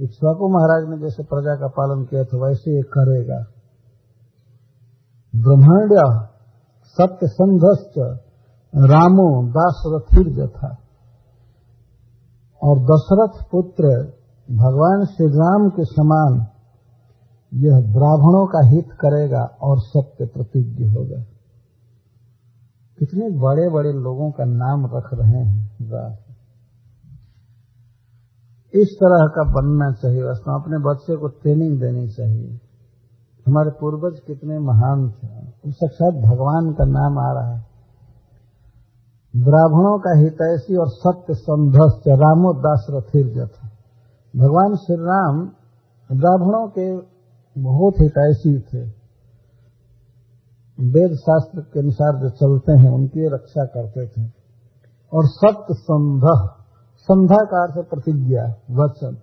इक्ष्वाकु 0.00 0.48
महाराज 0.48 0.88
ने 0.88 0.98
जैसे 0.98 1.22
प्रजा 1.22 1.54
का 1.54 1.66
पालन 1.66 2.04
किया 2.04 2.24
था, 2.24 2.46
वैसे 2.46 2.76
ये 2.76 2.82
करेगा। 2.82 3.44
ब्रह्मांड 5.36 5.92
सत्य 6.84 7.26
संघस्त 7.26 8.22
रामो 8.74 9.48
दासरथिर 9.48 10.32
जथा 10.34 10.76
और 12.62 12.78
दशरथ 12.78 13.50
पुत्र 13.50 14.12
भगवान 14.52 15.04
श्री 15.04 15.26
राम 15.26 15.68
के 15.68 15.84
समान 15.84 16.46
यह 17.54 17.72
ब्राह्मणों 17.72 18.46
का 18.46 18.68
हित 18.68 18.88
करेगा 19.00 19.56
और 19.62 19.78
सत्य 19.78 20.26
प्रतिज्ञ 20.26 20.84
होगा। 20.84 21.24
कितने 22.98 23.30
बड़े 23.30 23.68
बड़े 23.68 23.92
लोगों 23.92 24.30
का 24.30 24.44
नाम 24.44 24.86
रख 24.86 25.10
रहे 25.14 25.44
हैं 25.44 25.78
राम। 25.82 26.12
इस 28.74 28.88
तरह 29.02 29.26
का 29.26 29.42
बनना 29.42 29.92
चाहिए 29.92 30.22
वास्तव 30.22 30.52
अपने 30.52 30.78
बच्चे 30.78 31.16
को 31.16 31.28
ट्रेनिंग 31.28 31.80
देनी 31.80 32.08
चाहिए। 32.08 32.60
हमारे 33.46 33.70
पूर्वज 33.70 34.20
कितने 34.26 34.58
महान 34.58 35.10
थे। 35.10 35.50
साक्षात 35.70 36.14
भगवान 36.14 36.72
का 36.72 36.84
नाम 36.84 37.18
आ 37.18 37.32
रहा 37.32 37.56
है। 37.56 37.66
ब्राह्मणों 39.36 39.98
का 39.98 40.18
हितैषी 40.18 40.76
और 40.76 40.88
सत्य 40.88 41.34
संधस्त 41.34 42.08
रामो 42.08 42.52
दास 42.52 42.86
रथिर 42.90 43.26
जथा। 43.34 43.69
भगवान 44.36 44.76
श्री 44.76 44.96
राम 44.96 45.50
ब्राह्मणों 46.12 46.68
के 46.68 46.96
बहुत 47.62 47.94
हितैषी 48.00 48.60
थे। 48.60 48.82
वेद 50.80 51.14
शास्त्र 51.16 51.60
के 51.60 51.80
अनुसार 51.80 52.20
जो 52.20 52.30
चलते 52.30 52.72
हैं, 52.72 52.90
उनकी 52.90 53.34
रक्षा 53.34 53.64
करते 53.64 54.06
थे। 54.06 54.26
और 55.12 55.26
सत्य 55.26 55.74
संध 55.74 56.22
संधा 56.96 57.36
का 57.36 57.62
अर्थ 57.62 57.90
प्रतिज्ञा, 57.90 58.42
वचन। 58.70 59.16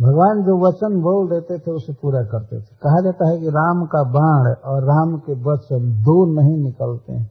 भगवान 0.00 0.42
जो 0.42 0.68
वचन 0.68 1.00
बोल 1.00 1.28
देते 1.28 1.58
थे, 1.58 1.70
उसे 1.70 1.92
पूरा 1.92 2.22
करते 2.22 2.56
थे। 2.56 2.76
कहा 2.82 3.00
जाता 3.00 3.28
है 3.28 3.38
कि 3.38 3.48
राम 3.48 3.86
का 3.86 4.02
बाण 4.02 4.54
और 4.72 4.82
राम 4.82 5.18
के 5.18 5.32
वचन 5.32 6.02
दो 6.02 6.40
नहीं 6.40 6.58
निकलते 6.58 7.12
हैं। 7.12 7.30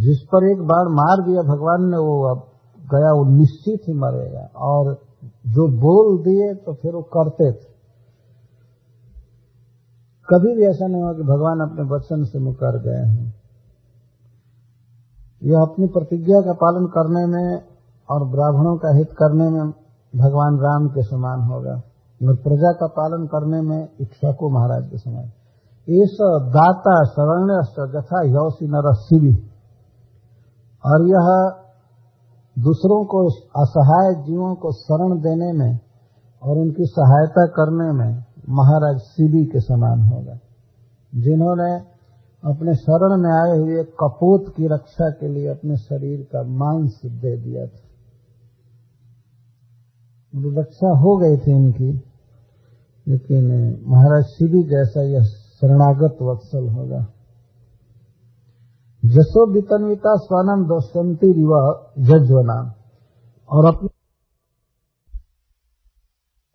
जिस 0.00 0.18
पर 0.20 0.50
एक 0.52 0.58
बाण 0.58 0.84
मार 0.84 1.26
दिया 1.26 1.42
भगवान 1.42 1.90
ने, 1.90 1.96
वो 1.96 2.34
अब 2.34 2.53
गया 2.90 3.12
वो 3.12 3.24
निश्चित 3.36 3.80
ही 3.88 3.94
मरेगा। 3.94 4.46
और 4.56 4.98
जो 5.26 5.68
बोल 5.68 6.18
दिए 6.18 6.54
तो 6.54 6.74
फिर 6.74 6.92
वो 6.92 7.02
करते 7.02 7.52
थे। 7.52 7.74
कभी 10.30 10.56
भी 10.56 10.62
ऐसा 10.62 10.86
नहीं 10.86 11.02
हुआ 11.02 11.12
कि 11.12 11.22
भगवान 11.22 11.60
अपने 11.60 11.84
वचन 11.84 12.24
से 12.24 12.38
मुकर 12.38 12.78
गए 12.82 13.10
हैं। 13.10 13.34
यह 15.42 15.58
अपनी 15.60 15.86
प्रतिज्ञा 15.86 16.40
का 16.40 16.52
पालन 16.52 16.86
करने 16.86 17.26
में 17.26 17.62
और 18.10 18.28
ब्राह्मणों 18.28 18.76
का 18.76 18.96
हित 18.96 19.08
करने 19.12 19.50
में 19.50 19.70
भगवान 20.16 20.58
राम 20.58 20.88
के 20.88 21.02
समान 21.02 21.40
होगा। 21.40 21.82
और 22.22 22.36
प्रजा 22.36 22.72
का 22.72 22.86
पालन 22.86 23.26
करने 23.26 23.60
में 23.60 23.88
इक्ष्वाकु 24.00 24.48
महाराज 24.48 24.90
के 24.90 24.98
समान। 24.98 25.24
इस 25.88 26.18
दाता 26.48 27.04
शरण्य 27.04 27.56
जथा 27.92 28.20
यौसी 28.22 28.66
नरसिवी 28.66 29.34
और 30.84 31.08
यह 31.08 31.28
दूसरों 32.58 33.04
को 33.04 33.28
असहाय 33.62 34.14
जीवों 34.14 34.54
को 34.54 34.72
शरण 34.72 35.18
देने 35.18 35.52
में 35.52 35.78
और 36.42 36.58
उनकी 36.58 36.84
सहायता 36.84 37.46
करने 37.46 37.92
में 37.92 38.24
महाराज 38.48 38.98
शिवी 38.98 39.44
के 39.44 39.60
समान 39.60 40.00
होगा 40.00 40.38
जिन्होंने 41.14 41.94
अपने 42.44 42.74
शरण 42.74 43.22
में 43.22 43.30
आए 43.30 43.58
हुए 43.58 43.84
कपूत 43.84 44.54
की 44.56 44.66
रक्षा 44.66 45.10
के 45.10 45.28
लिए 45.28 45.48
अपने 45.48 45.76
शरीर 45.76 46.20
का 46.20 46.42
मांस 46.42 47.00
दे 47.04 47.36
दिया 47.36 47.66
था। 47.66 47.80
रक्षा 50.34 50.88
हो 50.88 51.16
गई 51.16 51.36
थी 51.36 51.56
इनकी, 51.56 51.92
लेकिन 53.08 53.44
महाराज 53.86 54.24
शिवी 54.24 54.62
जैसा 54.62 55.02
यह 55.02 55.24
शरणागत 55.24 56.16
वत्सल 56.22 56.68
होगा 56.68 57.13
जसो 59.04 59.52
वितनविता 59.52 60.14
स्वानम 60.16 60.62
दशंती 60.64 61.32
रिवा 61.32 61.60
जज्वना। 61.98 62.54
और 63.50 63.66
अपने 63.66 63.88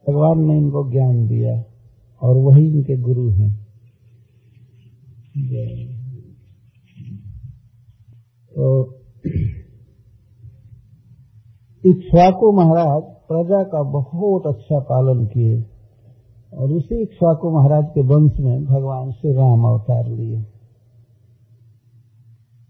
भगवान 0.05 0.39
ने 0.39 0.57
इनको 0.57 0.91
ज्ञान 0.91 1.27
दिया, 1.27 1.53
और 2.21 2.37
वही 2.37 2.65
इनके 2.67 2.97
गुरु 3.01 3.29
हैं। 3.29 3.51
तो 8.51 8.67
इक्ष्वाकु 11.83 12.51
महाराज 12.51 13.01
प्रजा 13.27 13.63
का 13.63 13.83
बहुत 13.91 14.47
अच्छा 14.47 14.79
पालन 14.79 15.25
किए, 15.25 15.61
और 16.53 16.71
उसी 16.71 17.01
इक्ष्वाकु 17.03 17.51
महाराज 17.51 17.85
के 17.85 18.01
वंश 18.01 18.39
में 18.39 18.65
भगवान 18.65 19.11
श्री 19.11 19.33
राम 19.33 19.63
अवतार 19.63 20.07
लिए। 20.07 20.58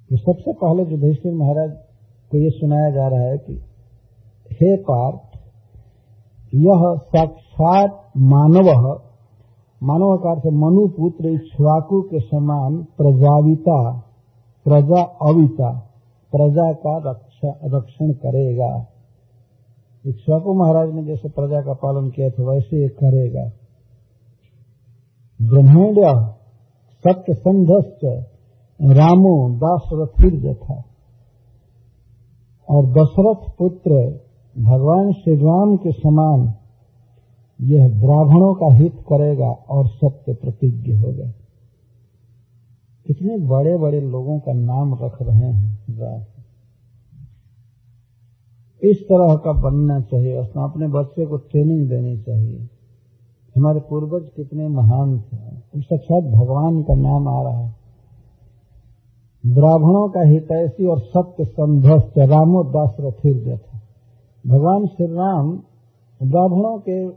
तो 0.09 0.17
सबसे 0.17 0.53
पहले 0.53 0.91
युधिष्ठिर 0.91 1.33
महाराज 1.33 1.71
को 2.31 2.37
ये 2.37 2.49
सुनाया 2.49 2.89
जा 2.91 3.07
रहा 3.07 3.19
है 3.19 3.37
कि, 3.37 3.53
हे 4.51 4.77
पार्थ, 4.77 5.39
यह 6.55 6.95
साक्षात 6.97 8.11
मानव 8.17 9.01
मानव 9.83 10.13
आकार 10.13 10.39
से 10.39 10.49
मनुपुत्र 10.49 11.29
पुत्र 11.29 12.09
के 12.11 12.19
समान 12.19 12.83
प्रजाविता, 12.83 13.99
प्रजा 14.63 15.01
अविता, 15.01 15.79
प्रजा 16.35 16.73
का 16.73 16.97
रक्षण 17.77 18.11
करेगा। 18.11 18.87
इक्ष्वाकु 20.05 20.53
महाराज 20.53 20.93
ने 20.93 21.03
जैसे 21.03 21.29
प्रजा 21.29 21.61
का 21.61 21.73
पालन 21.73 22.09
किया 22.09 22.29
था, 22.29 22.43
वैसे 22.43 22.81
ये 22.81 22.87
करेगा। 22.87 23.51
ब्रह्मांड 25.41 25.99
सत्य 27.07 27.33
संधस्त 27.33 28.29
रामो 28.81 29.55
दासरथिर 29.55 30.41
जथा 30.41 30.83
और 32.69 32.85
दशरथ 32.85 33.51
पुत्र 33.57 34.19
भगवान 34.57 35.11
श्री 35.11 35.35
राम 35.35 35.77
के 35.77 35.91
समान 35.91 36.53
यह 37.61 37.89
ब्राह्मणों 37.89 38.53
का 38.53 38.75
हित 38.75 38.93
करेगा 38.93 39.51
और 39.51 39.87
सत्य 39.87 40.33
प्रतिज्ञ 40.33 40.91
होगा। 40.91 41.31
कितने 43.07 43.37
बड़े 43.37 43.77
बड़े 43.77 44.01
लोगों 44.01 44.39
का 44.39 44.53
नाम 44.53 44.97
रख 45.01 45.21
रहे 45.21 45.53
हैं 45.53 45.79
राम। 45.89 46.21
इस 48.83 48.97
तरह 49.03 49.35
का 49.35 49.51
बनना 49.51 49.99
चाहिए 49.99 50.37
अपने 50.37 50.87
बच्चे 50.87 51.25
को 51.25 51.37
ट्रेनिंग 51.37 51.89
देनी 51.89 52.17
चाहिए। 52.17 52.69
हमारे 53.57 53.79
पूर्वज 53.79 54.29
कितने 54.35 54.67
महान 54.67 55.19
थे। 55.19 55.81
साक्षात 55.81 56.23
भगवान 56.23 56.81
का 56.81 56.95
नाम 56.95 57.27
आ 57.27 57.43
रहा 57.43 57.65
है। 57.65 57.78
ब्राह्मणों 59.45 60.09
का 60.09 60.21
हितैषी 60.21 60.85
और 60.85 60.99
सत्य 60.99 61.45
संधस्त 61.45 62.17
रामो 62.17 62.63
दास 62.63 62.97
रथिर 62.99 63.43
जथा 63.47 63.79
भगवान 64.47 64.85
श्री 64.85 65.05
राम 65.05 65.59
ब्राह्मणों 66.23 66.79
के 66.79 67.09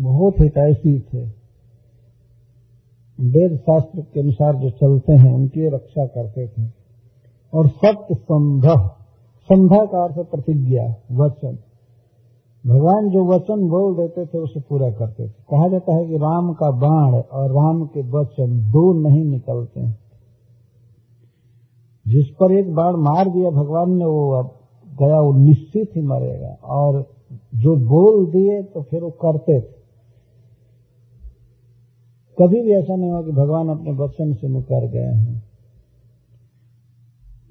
बहुत 0.00 0.34
हितैषी 0.40 1.00
थे। 1.00 1.24
वेद 3.20 3.56
शास्त्र 3.56 4.00
के 4.00 4.20
अनुसार 4.20 4.56
जो 4.56 4.70
चलते 4.70 5.12
हैं, 5.12 5.34
उनकी 5.34 5.68
रक्षा 5.68 6.06
करते 6.06 6.48
थे। 6.48 6.66
और 7.54 7.68
सत्य 7.68 8.14
संध 8.14 8.62
संधा 9.42 9.84
का 9.84 10.04
अर्थ 10.04 10.30
प्रतिज्ञा, 10.30 10.94
वचन। 11.12 11.58
भगवान 12.66 13.10
जो 13.10 13.24
वचन 13.24 13.68
बोल 13.68 13.96
देते 13.96 14.26
थे, 14.26 14.38
उसे 14.38 14.60
पूरा 14.60 14.90
करते 14.90 15.24
थे। 15.24 15.28
कहा 15.28 15.68
जाता 15.68 15.94
है 15.94 16.06
कि 16.06 16.16
राम 16.16 16.52
का 16.52 16.70
बाण 16.70 17.14
और 17.14 17.50
राम 17.50 17.86
के 17.86 18.00
वचन 18.00 18.70
दो 18.70 19.08
नहीं 19.08 19.24
निकलते 19.24 19.80
हैं। 19.80 20.07
जिस 22.08 22.26
पर 22.26 22.52
एक 22.52 22.74
बाण 22.74 22.92
मार 22.96 23.28
दिया 23.28 23.50
भगवान 23.50 23.90
ने, 23.90 24.04
वो 24.04 24.30
अब 24.30 24.54
गया, 25.00 25.20
वो 25.20 25.32
निश्चित 25.32 25.90
ही 25.96 26.02
मरेगा। 26.02 26.58
और 26.64 27.06
जो 27.54 27.76
बोल 27.76 28.26
दिए 28.26 28.62
तो 28.62 28.82
फिर 28.82 29.02
वो 29.02 29.10
करते 29.10 29.60
थे। 29.60 29.78
कभी 32.42 32.62
भी 32.62 32.72
ऐसा 32.72 32.96
नहीं 32.96 33.10
हुआ 33.10 33.22
कि 33.22 33.32
भगवान 33.32 33.68
अपने 33.68 33.90
वचन 33.90 34.32
से 34.32 34.48
मुकर 34.48 34.88
गए 34.88 35.14
हैं। 35.14 35.42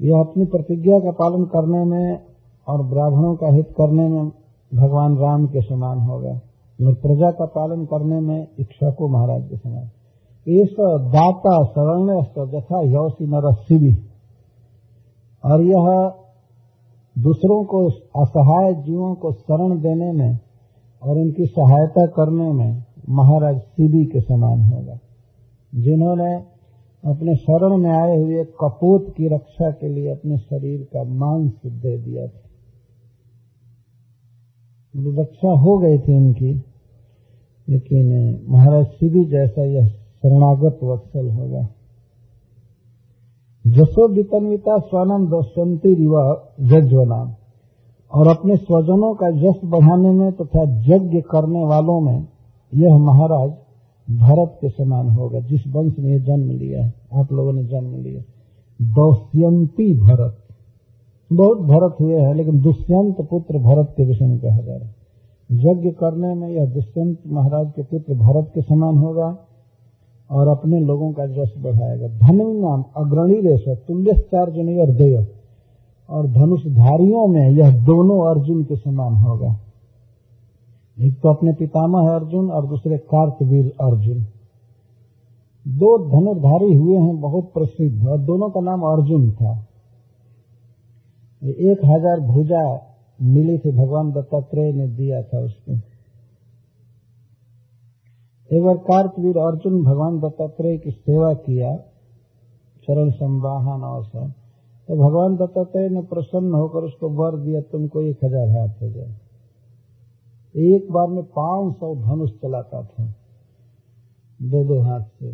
यह 0.02 0.20
अपनी 0.20 0.46
प्रतिज्ञा 0.46 1.00
का 1.00 1.12
पालन 1.12 1.44
करने 1.46 1.84
में 1.84 2.22
और 2.68 2.84
ब्राह्मणों 2.84 3.36
का 3.36 3.48
हित 3.48 3.68
करने 3.68 4.08
में 4.08 4.32
भगवान 4.76 5.18
राम 5.18 5.48
के 5.48 5.62
समान 5.62 6.00
होगा। 6.00 6.42
और 6.88 6.94
प्रजा 6.94 7.32
का 7.32 7.46
पालन 7.46 7.86
करने 7.86 8.20
में 8.20 8.48
इक्ष्वाकु 8.60 9.08
महाराज 9.08 9.50
के 9.50 9.58
समान। 9.58 9.90
इस 10.48 10.76
दाता 10.82 11.66
शरण्य 11.66 12.22
जथा 12.52 12.82
यौसी 12.82 13.26
नरसिवी 13.26 14.07
और 15.46 15.62
यह 15.62 16.14
दूसरों 17.16 17.64
को 17.64 17.90
असहाय 18.22 18.74
जीवों 18.74 19.16
को 19.16 19.32
शरण 19.32 19.82
देने 19.82 20.12
में 20.12 20.40
और 21.04 21.18
उनकी 21.18 21.46
सहायता 21.46 22.06
करने 22.06 22.52
में 22.52 22.84
महाराज 23.10 23.60
सीबी 23.60 24.06
के 24.06 24.22
समान 24.22 24.62
होगा। 24.62 25.00
जिन्होंने 25.76 26.36
अपने 27.12 27.36
शरण 27.36 27.78
में 27.78 27.92
आए 27.92 28.18
हुए 28.18 28.44
कपूत 28.44 29.14
की 29.18 29.36
रक्षा 29.36 29.72
के 29.72 29.88
लिए 29.88 30.12
अपने 30.12 30.38
शरीर 30.38 30.84
का 30.84 31.04
मांस 31.04 31.52
दे 31.66 31.98
दिया 31.98 32.28
था। 32.28 32.42
रक्षा 35.22 35.50
हो 35.50 35.78
गई 35.78 35.98
थी 35.98 36.18
उनकी 36.18 36.64
लेकिन 37.70 38.40
महाराज 38.50 38.86
शिवी 38.86 39.26
जैसा 39.26 39.66
यह 39.66 39.88
शरणागत 39.88 40.80
वत्सल 40.84 41.30
होगा। 41.30 41.68
जसो 43.68 44.08
वितन्विता 44.08 44.78
स्वनम 44.78 45.28
दस्वंती 45.28 45.94
रिवा 45.94 46.54
जज्वनाम 46.62 47.32
और 48.14 48.28
अपने 48.28 48.56
स्वजनों 48.56 49.16
का 49.16 49.28
यश 49.28 49.56
बढ़ाने 49.66 50.12
में 50.12 50.32
तथा 50.32 50.66
तो 50.66 50.96
यज्ञ 50.96 51.22
करने 51.22 51.64
वालों 51.64 52.02
में 52.02 52.28
यह 52.74 52.98
महाराज 52.98 53.52
भरत 54.10 54.58
के 54.62 54.70
समान 54.70 55.10
होगा, 55.10 55.40
जिस 55.40 55.68
वंश 55.68 55.94
में 56.00 56.24
जन्म 56.24 56.50
लिया 56.50 56.86
है। 56.86 56.94
आप 57.14 57.34
लोगों 57.34 57.54
ने 57.54 57.64
जन्म 57.64 57.96
लिया। 57.96 58.22
दौष्यंती 58.82 60.00
भरत। 60.00 60.38
बहुत 61.34 61.58
भरत 61.58 61.96
हुए 62.02 62.16
हैं, 62.16 62.34
लेकिन 62.34 62.62
दुष्यंत 62.62 63.22
पुत्र 63.22 63.58
भरत 63.58 63.94
के 63.98 64.06
विषय 64.06 64.26
में 64.26 64.40
कहा 64.40 64.58
जा 64.58 64.76
रहा 64.76 64.88
है। 64.88 64.96
यज्ञ 65.52 65.90
करने 65.90 66.36
में 66.36 66.50
यह 66.50 66.66
दुष्यंत 66.66 67.20
महाराज 67.28 67.72
के 67.76 67.84
पुत्र 67.84 68.14
भरत 68.14 68.52
के 68.56 68.62
समान 68.62 68.98
होगा। 68.98 69.47
और 70.30 70.48
अपने 70.48 70.80
लोगों 70.80 71.12
का 71.12 71.26
जश 71.26 71.54
बढ़ाएगा। 71.58 72.08
धनु 72.08 72.54
नाम 72.54 72.84
अग्रणी 72.98 73.40
रेश 73.42 73.66
चार्जनी 74.22 74.80
और 74.80 74.92
देव। 74.92 75.26
और 76.10 76.28
धनुषधारियों 76.28 77.28
में 77.28 77.50
यह 77.50 77.72
दोनों 77.86 78.20
अर्जुन 78.30 78.64
के 78.64 78.76
समान 78.76 79.14
होगा। 79.14 79.56
एक 80.98 81.14
तो 81.14 81.30
अपने 81.30 81.54
पितामह 81.54 82.02
है 82.02 82.16
अर्जुन 82.16 82.50
और 82.52 82.68
दूसरे 82.68 82.98
कार्तवीर 82.98 83.66
अर्जुन। 83.82 84.26
दो 85.66 85.98
धनुर्धारी 86.10 86.74
हुए 86.74 86.98
हैं, 86.98 87.20
बहुत 87.22 87.52
प्रसिद्ध, 87.54 88.08
और 88.08 88.18
दोनों 88.20 88.50
का 88.50 88.62
नाम 88.62 88.82
अर्जुन 88.82 89.32
था। 89.32 89.52
एक 91.42 91.86
हज़ार 91.86 92.20
भुजा 92.20 92.64
मिली 93.22 93.58
थी, 93.58 93.72
भगवान 93.72 94.12
दत्तात्रेय 94.12 94.72
ने 94.74 94.88
दिया 94.88 95.22
था 95.22 95.40
उसको। 95.40 95.76
एक 98.50 98.64
बार 98.64 98.78
कार्तवीर 98.84 99.38
अर्जुन 99.38 99.84
भगवान 99.84 100.20
दत्तात्रेय 100.20 100.78
की 100.78 100.92
सेवा 100.92 101.34
किया, 101.36 101.76
चरण 102.88 103.10
संवाहन 103.12 103.82
अवसर 103.84 104.30
तो 104.90 104.96
भगवान 104.98 105.36
दत्तात्रेय 105.36 105.90
ने 105.90 106.02
प्रसन्न 106.04 106.54
होकर 106.54 106.84
उसको 106.84 107.10
वर 107.12 107.36
दिया, 107.38 107.62
तुमको 107.62 108.02
एक 108.02 108.24
हज़ार 108.24 108.48
हाथ 108.50 108.82
हो 108.82 108.90
जाए 108.90 109.16
एक 110.56 110.92
बार 110.92 111.08
में 111.08 111.24
पाँच 111.32 111.74
सौ 111.76 111.94
धनुष 111.96 112.30
चलाता 112.42 112.82
था, 112.84 113.06
दो 114.40 114.64
दो 114.64 114.80
हाथ 114.82 115.02
से। 115.02 115.32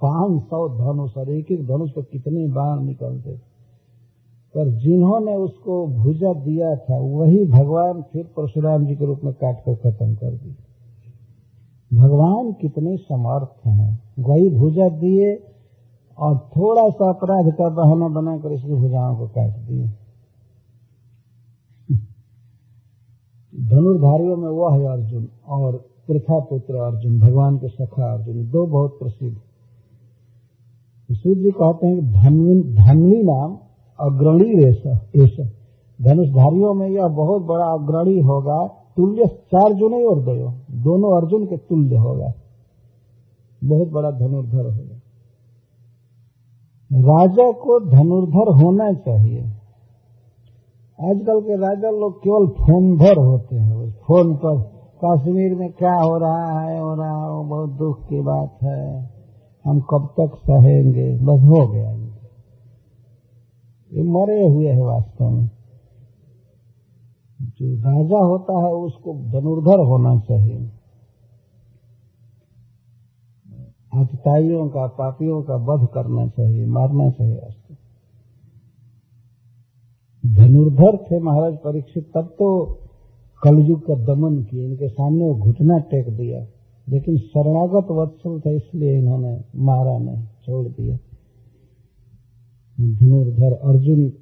पाँच 0.00 0.42
सौ 0.42 0.68
धनुष, 0.70 1.16
और 1.16 1.30
एक 1.30 1.50
एक 1.52 1.66
धनुष 1.66 1.90
पर 1.90 2.02
कितने 2.02 2.46
बाण 2.48 2.84
निकलते। 2.84 3.36
पर 4.54 4.70
जिन्होंने 4.80 5.34
उसको 5.36 5.86
भुजा 5.94 6.32
दिया 6.34 6.74
था, 6.76 6.98
वही 6.98 7.44
भगवान 7.48 8.02
फिर 8.02 8.24
परशुराम 8.36 8.86
जी 8.86 8.96
के 8.96 9.06
रूप 9.06 9.20
में 9.24 9.32
काट 9.34 9.64
कर 9.64 9.74
खत्म 9.76 10.14
कर 10.14 10.30
दिए। 10.32 10.54
भगवान 11.92 12.52
कितने 12.52 12.96
समर्थ 12.96 13.66
हैं। 13.66 14.02
वही 14.18 14.50
भुजा 14.50 14.88
दिए 14.88 15.34
और 16.18 16.38
थोड़ा 16.56 16.88
सा 16.88 17.08
अपराध 17.08 17.52
का 17.52 17.68
बहाना 17.68 18.08
बनाकर 18.08 18.52
इसकी 18.52 18.74
भुजाओं 18.74 19.16
को 19.16 19.26
काट 19.26 19.56
दिए। 19.58 19.86
धनुर्धारियों 23.54 24.36
में 24.36 24.48
वह 24.48 24.74
है 24.74 24.86
अर्जुन 24.92 25.28
और 25.48 25.76
पृथा 26.08 26.38
पुत्र 26.40 26.74
अर्जुन, 26.74 27.18
भगवान 27.20 27.58
के 27.58 27.68
सखा 27.68 28.12
अर्जुन, 28.12 28.50
दो 28.50 28.66
बहुत 28.66 28.98
प्रसिद्ध। 28.98 29.36
सूर्य 31.10 31.42
जी 31.42 31.50
कहते 31.50 31.86
हैं, 31.86 32.12
धनवी 32.12 32.74
धनवी 32.74 33.22
नाम 33.22 33.58
अग्रणी 33.98 34.64
रेश 34.64 34.82
धनुषधारियों 35.98 36.74
में 36.74 36.88
यह 36.88 37.06
बहुत 37.08 37.42
बड़ा 37.42 37.64
अग्रणी 37.64 38.20
होगा। 38.20 38.83
तुल्य 38.96 39.26
चार 39.26 39.72
जुने 39.72 40.04
और 40.04 40.20
दो। 40.20 40.50
दोनों 40.70 41.22
अर्जुन 41.22 41.46
के 41.46 41.56
तुल्य 41.56 41.96
होगा 41.96 42.32
बहुत 43.64 43.88
बड़ा 43.88 44.10
धनुर्धर 44.10 44.64
होगा 44.64 45.00
राजा 46.92 47.52
को 47.52 47.90
धनुर्धर 47.90 48.62
होना 48.62 48.92
चाहिए। 48.92 49.40
आजकल 51.00 51.40
के 51.40 51.56
राजा 51.56 51.90
लोग 51.90 52.18
केवल 52.18 52.46
फोनधर 52.46 53.16
होते 53.16 53.56
हैं। 53.56 53.90
फ़ोन 53.90 54.36
पर 54.36 54.74
कश्मीर 55.04 55.54
में 55.54 55.72
क्या 55.72 55.94
हो 55.94 56.18
रहा 56.18 56.60
है, 56.60 56.80
हो 56.80 56.94
रहा 56.94 57.38
है, 57.38 57.48
बहुत 57.48 57.70
दुख 57.70 58.08
की 58.08 58.20
बात 58.20 58.58
है। 58.62 59.10
हम 59.66 59.80
कब 59.80 60.14
तक 60.20 60.30
सहेंगे? 60.34 61.18
बस 61.18 61.40
हो 61.40 61.68
गया। 61.68 61.92
ये 63.92 64.02
मरे 64.02 64.48
हुए 64.48 64.68
हैं 64.68 64.82
वास्तव 64.82 65.30
में। 65.30 65.50
राजा 67.72 68.18
होता 68.18 68.66
है, 68.66 68.72
उसको 68.72 69.14
धनुर्धर 69.14 69.78
होना 69.78 70.20
चाहिए। 70.20 70.70
हत्याइयों 73.94 74.68
का, 74.68 74.86
पापियों 74.86 75.42
का 75.42 75.54
वध 75.54 75.88
करना 75.94 76.26
चाहिए, 76.26 76.66
मारना 76.66 77.10
चाहिए 77.10 77.38
उसको। 77.38 77.74
धनुर्धर 80.34 80.96
थे 80.96 81.20
महाराज 81.20 81.54
परीक्षित, 81.54 82.12
तब 82.14 82.24
तो 82.24 82.78
कलयुग 83.42 83.80
का 83.86 83.94
दमन 83.94 84.42
किए 84.42 84.66
इनके 84.66 84.88
सामने 84.88 85.24
वो 85.24 85.34
घुटना 85.34 85.78
टेक 85.78 86.16
दिया। 86.16 86.46
लेकिन 86.88 87.16
शरणागत 87.16 87.90
वत्सल 87.90 88.40
था, 88.40 88.50
इसलिए 88.50 88.98
इन्होंने 88.98 89.44
मारा 89.56 89.98
नहीं, 89.98 90.26
छोड़ 90.26 90.68
दिया। 90.68 90.96
धनुर्धर 92.80 93.52
अर्जुन 93.52 94.12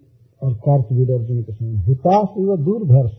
और 0.43 0.55
कार्तवीर 0.55 1.11
अर्जुन 1.11 1.43
के 1.43 1.53
समान। 1.53 1.77
हुताश 1.77 2.29
व 2.39 2.57
दूरधर्ष 2.57 3.19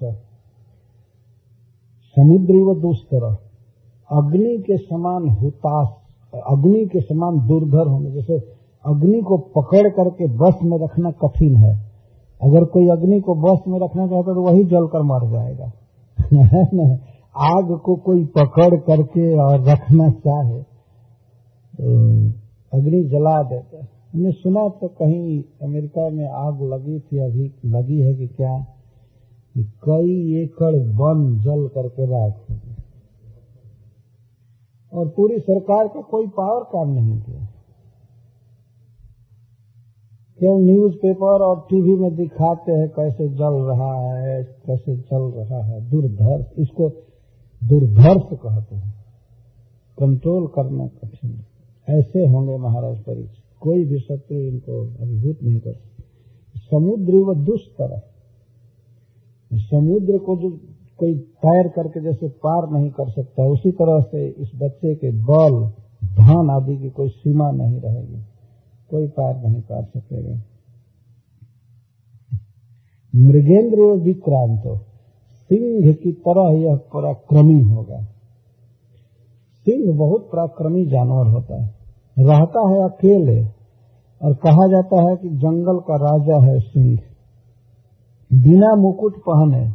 समुद्र 2.17 2.53
व 2.53 2.81
दुष्कर 2.81 3.23
अग्नि 4.11 4.57
के 4.57 4.77
समान 4.77 5.29
हुताश, 5.29 5.87
अग्नि 6.47 6.85
के 6.85 7.01
समान 7.01 7.47
दुर्धर 7.47 7.87
होने, 7.87 8.11
जैसे 8.11 8.37
अग्नि 8.85 9.21
को 9.21 9.37
पकड़ 9.37 9.89
करके 9.89 10.27
बस 10.27 10.59
में 10.63 10.77
रखना 10.77 11.11
कठिन 11.11 11.55
है। 11.55 11.93
अगर 12.41 12.63
कोई 12.63 12.87
अग्नि 12.87 13.19
को 13.21 13.35
बस 13.35 13.59
में 13.67 13.79
रखना 13.79 14.07
चाहता 14.07 14.33
तो 14.33 14.41
वही 14.41 14.63
जलकर 14.63 15.01
मर 15.01 15.29
जाएगा। 15.29 15.71
आग 17.37 17.77
को 17.77 17.95
कोई 17.95 18.25
पकड़ 18.25 18.75
करके 18.75 19.37
और 19.37 19.63
रखना 19.63 20.09
चाहे 20.09 20.63
तो 21.73 22.27
अग्नि 22.73 23.03
जला 23.03 23.43
देता 23.43 23.77
है। 23.77 24.02
हमने 24.13 24.31
सुना 24.31 24.67
तो 24.69 24.87
कहीं 24.87 25.43
अमेरिका 25.61 26.09
में 26.09 26.27
आग 26.27 26.61
लगी 26.63 26.99
थी, 26.99 27.17
अभी 27.19 27.51
लगी 27.65 27.99
है 27.99 28.13
कि 28.13 28.27
क्या? 28.27 28.65
कई 29.57 30.41
एकड़ 30.41 30.75
वन 30.97 31.39
जल 31.39 31.67
करके 31.67 32.05
राख 32.05 32.33
हो 32.49 32.55
गए 32.55 32.75
और 34.93 35.07
पूरी 35.09 35.39
सरकार 35.39 35.87
का 35.87 36.01
कोई 36.01 36.27
पावर 36.27 36.63
काम 36.63 36.89
नहीं 36.89 37.19
किया। 37.21 37.47
क्यों 40.39 40.57
न्यूज़पेपर 40.59 41.43
और 41.45 41.59
टीवी 41.69 41.95
में 41.95 42.15
दिखाते 42.15 42.71
हैं 42.71 42.89
कैसे 42.89 43.27
जल 43.29 43.61
रहा 43.63 43.93
है, 44.09 44.43
कैसे 44.43 44.95
जल 44.95 45.31
रहा 45.31 45.63
है, 45.63 45.89
दुर्धर्ष, 45.89 46.45
इसको 46.57 46.89
दुर्धर्ष 47.61 48.23
कहते 48.33 48.75
हैं। 48.75 48.93
कंट्रोल 49.97 50.47
करना 50.47 50.87
कठिन 50.87 51.39
ऐसे 51.87 52.27
होंगे 52.27 52.57
महाराज 52.57 52.97
परीक्षा 52.99 53.42
कोई 53.63 53.85
भी 53.85 53.99
शत्रु 53.99 54.37
इनको 54.37 54.81
अभिभूत 55.01 55.37
नहीं 55.43 55.59
कर 55.59 55.73
सकते। 55.73 56.03
समुद्र 56.57 57.13
व 57.15 57.33
दुष्कर 57.35 58.13
समुद्र 59.53 60.17
को 60.17 60.37
जो 60.37 60.49
कोई 60.97 61.17
तैर 61.17 61.67
करके 61.67 62.01
जैसे 62.01 62.27
पार 62.27 62.69
नहीं 62.69 62.89
कर 62.89 63.09
सकता, 63.09 63.43
उसी 63.43 63.71
तरह 63.71 64.01
से 64.01 64.27
इस 64.27 64.51
बच्चे 64.55 64.95
के 64.95 65.11
बल 65.11 65.71
धन 66.07 66.49
आदि 66.51 66.77
की 66.77 66.89
कोई 66.89 67.09
सीमा 67.09 67.51
नहीं 67.51 67.81
रहेगी। 67.81 68.23
कोई 68.89 69.07
पार 69.07 69.47
नहीं 69.47 69.61
पार 69.61 69.83
सकेगा। 69.83 70.35
मृगेंद्र 73.15 73.81
विक्रांत। 74.03 74.63
सिंह 75.31 75.93
की 75.93 76.11
तरह 76.11 76.57
यह 76.57 76.75
पराक्रमी 76.75 77.61
होगा। 77.61 78.03
सिंह 79.65 79.97
बहुत 79.97 80.29
पराक्रमी 80.33 80.85
जानवर 80.85 81.27
होता 81.27 81.63
है। 81.63 81.82
रहता 82.19 82.69
है 82.69 82.83
अकेले 82.83 83.45
और 84.21 84.33
कहा 84.33 84.67
जाता 84.67 85.09
है 85.09 85.15
कि 85.15 85.29
जंगल 85.29 85.79
का 85.79 85.95
राजा 85.95 86.45
है 86.45 86.59
सिंह। 86.59 86.99
बिना 88.33 88.75
मुकुट 88.75 89.13
पहने, 89.29 89.67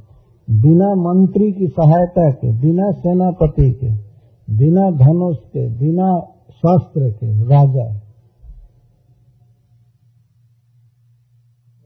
बिना 0.51 0.95
मंत्री 0.95 1.53
की 1.53 1.67
सहायता 1.67 2.31
के, 2.31 2.61
बिना 2.61 2.91
सेनापति 2.91 3.71
के, 3.73 3.91
बिना 4.55 4.91
धनुष 4.91 5.37
के, 5.37 5.79
बिना 5.79 6.21
शास्त्र 6.51 7.11
के 7.11 7.45
राजा 7.45 8.01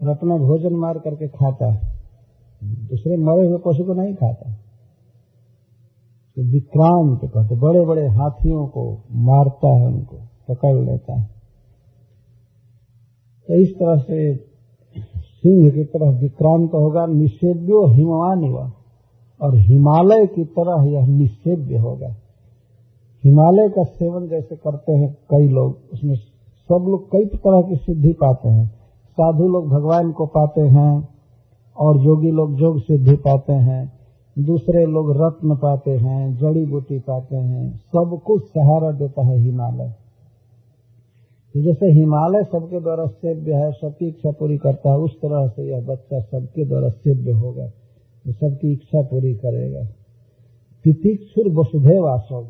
और 0.03 0.09
अपना 0.09 0.37
भोजन 0.37 0.77
मार 0.77 0.99
करके 0.99 1.29
खाता 1.29 1.73
है। 1.73 1.93
दूसरे 2.65 3.17
मरे 3.17 3.49
हुए 3.49 3.59
पशु 3.59 3.85
को 3.85 3.95
नहीं 3.95 4.15
खाता। 4.15 4.53
तो 6.37 6.43
विक्रांत 6.43 7.21
कहते 7.25 7.57
बड़े 7.57 7.87
बड़े 7.87 8.09
हाथियों 8.09 8.67
को 8.67 9.03
मारता 9.13 9.69
है 9.69 9.87
उनको। 9.87 10.32
पकड़ 10.49 10.77
लेता 10.77 11.21
है। 11.21 11.31
तो 13.49 13.55
इस 13.55 13.75
तरह 13.75 13.97
से 13.99 14.37
सिंह 15.17 15.71
की 15.71 15.85
तरह 15.85 16.11
विक्रांत 16.11 16.75
होगा 16.75 17.07
निषेध्यो 17.07 17.87
हिमवान 17.87 18.45
हुआ। 18.45 18.73
और 19.41 19.57
हिमालय 19.57 20.27
की 20.27 20.45
तरह 20.45 20.85
यह 20.85 21.07
निषेध्य 21.07 21.77
होगा। 21.77 22.17
हिमालय 23.25 23.69
का 23.69 23.85
सेवन 23.85 24.29
जैसे 24.29 24.57
करते 24.57 24.93
हैं 24.93 25.19
कई 25.31 25.49
लोग, 25.49 25.79
उसमें 25.93 26.15
सब 26.69 26.85
लोग 26.89 27.13
कई 27.13 27.25
तरह 27.25 27.63
की 27.63 27.77
सिद्धि 27.77 28.13
पाते 28.13 28.49
हैं। 28.49 28.67
साधु 29.11 29.49
लोग 29.49 29.69
भगवान 29.69 30.13
को 30.13 30.27
पाते 30.27 30.61
हैं, 30.61 31.09
और 31.77 32.01
योगी 32.01 32.31
लोग 32.31 32.55
जोग 32.57 32.81
सिद्धि 32.81 33.17
पाते 33.17 33.53
हैं। 33.53 33.93
दूसरे 34.39 34.87
लोग 34.87 35.23
रत्न 35.23 35.57
पाते 35.57 35.91
हैं, 35.91 36.37
जड़ी 36.37 36.67
बूटी 36.67 36.99
पाते 36.99 37.37
हैं, 37.37 37.77
सब 37.77 38.21
कुछ 38.27 38.43
सहारा 38.43 38.93
देता 38.93 39.27
है 39.27 39.39
हिमालय। 39.39 40.02
जैसे 41.55 41.91
हिमालय 41.93 42.45
सबके 42.45 42.81
द्वारा 42.81 43.07
सेव्य 43.07 43.55
है, 43.55 43.71
सबकी 43.73 44.07
इच्छा 44.09 44.31
पूरी 44.31 44.57
करता 44.59 44.91
है, 44.91 44.99
उस 44.99 45.17
तरह 45.17 45.47
से 45.49 45.63
यह 45.63 45.81
बच्चा 45.87 46.21
सबके 46.21 46.65
द्वारा 46.65 46.89
सेव्य 46.89 47.33
होगा 47.33 47.67
तो 48.25 48.33
सबकी 48.33 48.73
इच्छा 48.73 49.03
पूरी 49.03 49.35
करेगा। 49.35 49.85
तितिक्षुर 50.85 51.53
वसुधैव 51.53 52.05
असव 52.09 52.47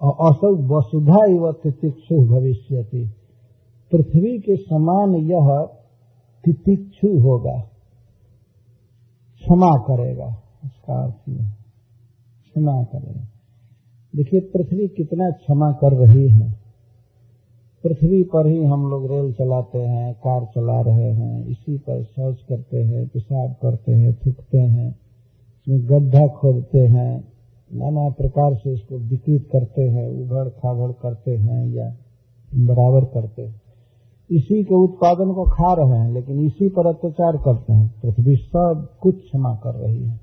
और 0.00 0.12
असौ 0.28 0.54
वसुधा 0.68 1.24
इव 1.26 1.50
तितिक्षु 1.62 2.20
भविष्य 2.26 2.84
पृथ्वी 3.92 4.38
के 4.38 4.56
समान 4.56 5.14
यह 5.26 5.48
तितिक्षु 6.44 7.08
होगा, 7.20 7.58
क्षमा 9.42 9.70
करेगा, 9.80 10.26
उसका 10.64 10.94
अर्थ 11.02 11.28
में 11.28 11.44
क्षमा 11.44 12.82
करेगा। 12.84 13.24
देखिए, 14.14 14.40
पृथ्वी 14.52 14.88
कितना 14.88 15.30
क्षमा 15.32 15.70
कर 15.72 15.92
रही 15.96 16.28
है। 16.28 16.61
पृथ्वी 17.84 18.22
पर 18.22 18.46
ही 18.46 18.64
हम 18.64 18.90
लोग 18.90 19.10
रेल 19.10 19.32
चलाते 19.32 19.78
हैं, 19.78 20.14
कार 20.14 20.44
चला 20.44 20.80
रहे 20.80 21.12
हैं, 21.12 21.46
इसी 21.46 21.78
पर 21.78 22.02
शौच 22.04 22.42
करते 22.48 22.82
हैं, 22.82 23.08
पेशाब 23.08 23.50
करते 23.62 23.92
हैं, 23.92 24.14
थूकते 24.14 24.58
हैं 24.58 24.90
इसमें 24.90 25.88
गड्ढा 25.88 26.26
खोदते 26.26 26.78
हैं, 26.78 27.32
नाना 27.74 28.08
प्रकार 28.08 28.54
से 28.54 28.72
इसको 28.72 28.98
विकृत 28.98 29.48
करते 29.52 29.82
हैं 29.82 30.08
उभड़ 30.08 30.48
खाभड़ 30.48 30.92
करते 30.92 31.36
हैं 31.36 31.68
या 31.68 31.96
बराबर 32.54 33.04
करते 33.04 33.42
हैं। 33.42 33.62
इसी 34.30 34.64
के 34.64 34.74
उत्पादन 34.74 35.32
को 35.32 35.44
खा 35.44 35.74
रहे 35.74 35.98
हैं, 35.98 36.12
लेकिन 36.12 36.40
इसी 36.40 36.68
पर 36.68 36.86
अत्याचार 36.86 37.36
करते 37.36 37.72
हैं। 37.72 38.00
पृथ्वी 38.02 38.36
सब 38.36 38.88
कुछ 39.00 39.14
क्षमा 39.14 39.54
कर 39.54 39.74
रही 39.74 40.06
है। 40.06 40.20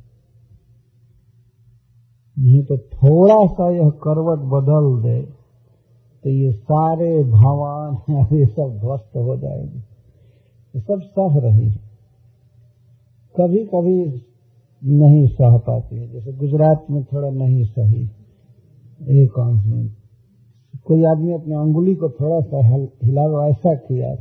नहीं 2.39 2.63
तो 2.63 2.77
थोड़ा 2.77 3.53
सा 3.53 3.71
यह 3.71 3.89
करवट 3.89 4.39
बदल 4.39 5.09
दे। 5.09 5.38
तो 6.23 6.29
ये 6.29 6.51
सारे 6.51 7.23
भवन 7.23 7.97
ये 8.33 8.45
सब 8.45 8.77
ध्वस्त 8.81 9.11
हो 9.15 9.37
जाएँगे। 9.37 9.77
ये 10.75 10.81
सब 10.81 11.01
सह 11.01 11.39
रही 11.39 11.69
है। 11.69 11.89
कभी 13.39 13.65
कभी 13.65 14.25
नहीं 14.83 15.27
सह 15.27 15.57
पाती 15.57 15.95
है। 15.95 16.09
जैसे 16.09 16.33
गुजरात 16.33 16.85
में 16.91 17.03
थोड़ा 17.03 17.29
नहीं 17.29 17.63
सही। 17.63 18.03
एक 19.23 19.39
अंश 19.39 19.65
में 19.65 19.89
कोई 20.85 21.03
आदमी 21.03 21.33
अपने 21.33 21.55
अंगुली 21.55 21.95
को 21.95 22.09
थोड़ा 22.09 22.39
सा 22.41 22.57
हिला 23.03 23.47
ऐसा 23.47 23.75
किया 23.75 24.15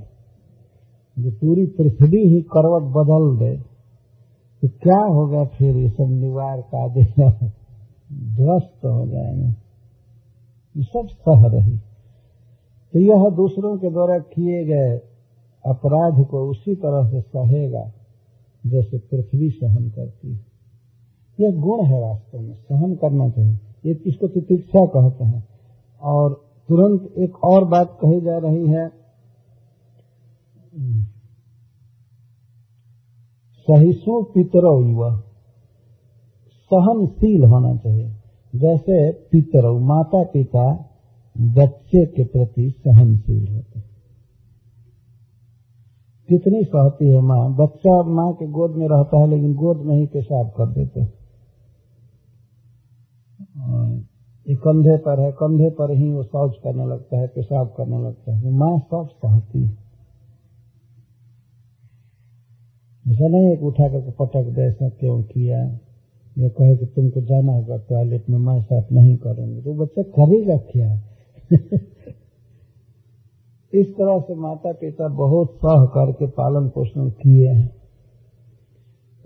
जो 1.18 1.30
पूरी 1.30 1.66
पृथ्वी 1.66 2.28
ही 2.28 2.42
करवट 2.42 2.82
बदल 2.82 3.38
दे। 3.38 3.56
तो 4.62 4.68
क्या 4.68 5.00
होगा 5.00 5.44
फिर 5.44 5.76
ये 5.76 5.88
सब 5.88 6.08
निवार 6.10 6.60
का 6.60 6.88
ध्वस्त 8.36 8.84
हो 8.84 9.06
जाएँगे। 9.06 9.50
सब 10.82 11.06
सह 11.10 11.46
रही 11.46 11.80
तो 12.92 12.98
यह 12.98 13.30
दूसरों 13.30 13.78
के 13.78 13.90
द्वारा 13.90 14.18
किए 14.18 14.64
गए 14.64 15.00
अपराध 15.66 16.26
को 16.26 16.50
उसी 16.50 16.74
तरह 16.74 17.10
से 17.10 17.20
सहेगा 17.20 17.92
जैसे 18.66 18.98
पृथ्वी 18.98 19.50
सहन 19.50 19.90
करती 19.90 20.32
है। 20.32 20.46
यह 21.40 21.50
गुण 21.50 21.84
है 21.84 22.00
वास्तव 22.00 22.40
में, 22.40 22.54
सहन 22.54 22.94
करना 22.94 23.28
चाहिए। 23.28 23.58
ये 23.86 23.92
इसको 24.06 24.28
तितिक्षा 24.28 24.86
कहते 24.86 25.24
हैं। 25.24 25.48
और 26.02 26.44
तुरंत 26.68 27.14
एक 27.18 27.44
और 27.44 27.64
बात 27.64 27.98
कही 28.04 28.20
जा 28.20 28.38
रही 28.38 28.66
है 28.66 28.88
सहिष्णु 33.58 34.22
पितरो 34.22 34.84
युवा। 34.84 35.22
सहनशील 36.72 37.44
होना 37.44 37.76
चाहिए। 37.76 38.12
जैसे 38.56 39.12
पितरो 39.12 39.78
माता 39.78 40.22
पिता 40.24 40.87
बच्चे 41.40 42.06
के 42.06 42.24
प्रति 42.24 42.70
सहनशील 42.70 43.54
होते 43.54 43.80
कितनी 46.28 46.64
सहती 46.64 47.08
है 47.08 47.20
माँ। 47.20 47.56
बच्चा 47.56 48.02
माँ 48.02 48.32
के 48.32 48.46
गोद 48.46 48.70
में 48.70 48.88
रहता 48.88 49.20
है, 49.20 49.30
लेकिन 49.30 49.54
गोद 49.54 49.76
में 49.76 49.96
ही 49.96 50.06
पेशाब 50.06 50.46
कर 50.46 50.66
देते 50.66 51.00
कंधे 54.54 54.96
पर 54.96 55.20
है, 55.20 55.32
कंधे 55.32 55.70
पर 55.70 55.90
ही 55.90 56.12
वो 56.12 56.22
शौच 56.22 56.56
करने 56.64 56.86
लगता 56.86 57.18
है, 57.18 57.26
पेशाब 57.26 57.74
करने 57.76 57.98
लगता 57.98 58.36
है। 58.36 58.50
माँ 58.50 58.78
सब 58.78 59.08
सहती 59.08 59.62
है। 59.62 59.88
ऐसा 63.12 63.28
नहीं 63.28 63.52
एक 63.52 63.62
उठा 63.62 63.88
करके 63.88 64.10
पटक 64.10 64.54
दे, 64.54 64.62
ऐसा 64.62 64.88
क्यों 64.88 65.22
किया 65.22 65.64
ये 66.38 66.48
कहे 66.48 66.76
कि 66.76 66.86
तुमको 66.86 67.20
जाना 67.20 67.52
होगा 67.52 67.76
टॉयलेट 67.76 68.28
में 68.30 68.38
मैं 68.38 68.62
साफ़ 68.62 68.92
नहीं 68.92 69.16
करूँगी। 69.16 69.62
तो 69.62 69.74
बच्चा 69.74 70.02
करेगा 70.02 70.56
क्या 70.56 71.07
इस 73.74 73.96
तरह 73.96 74.20
से 74.20 74.34
माता 74.34 74.72
पिता 74.72 75.08
बहुत 75.08 75.50
सह 75.50 75.86
करके 75.86 76.26
पालन 76.26 76.68
पोषण 76.68 77.10
किए 77.10 77.48
हैं। 77.48 77.78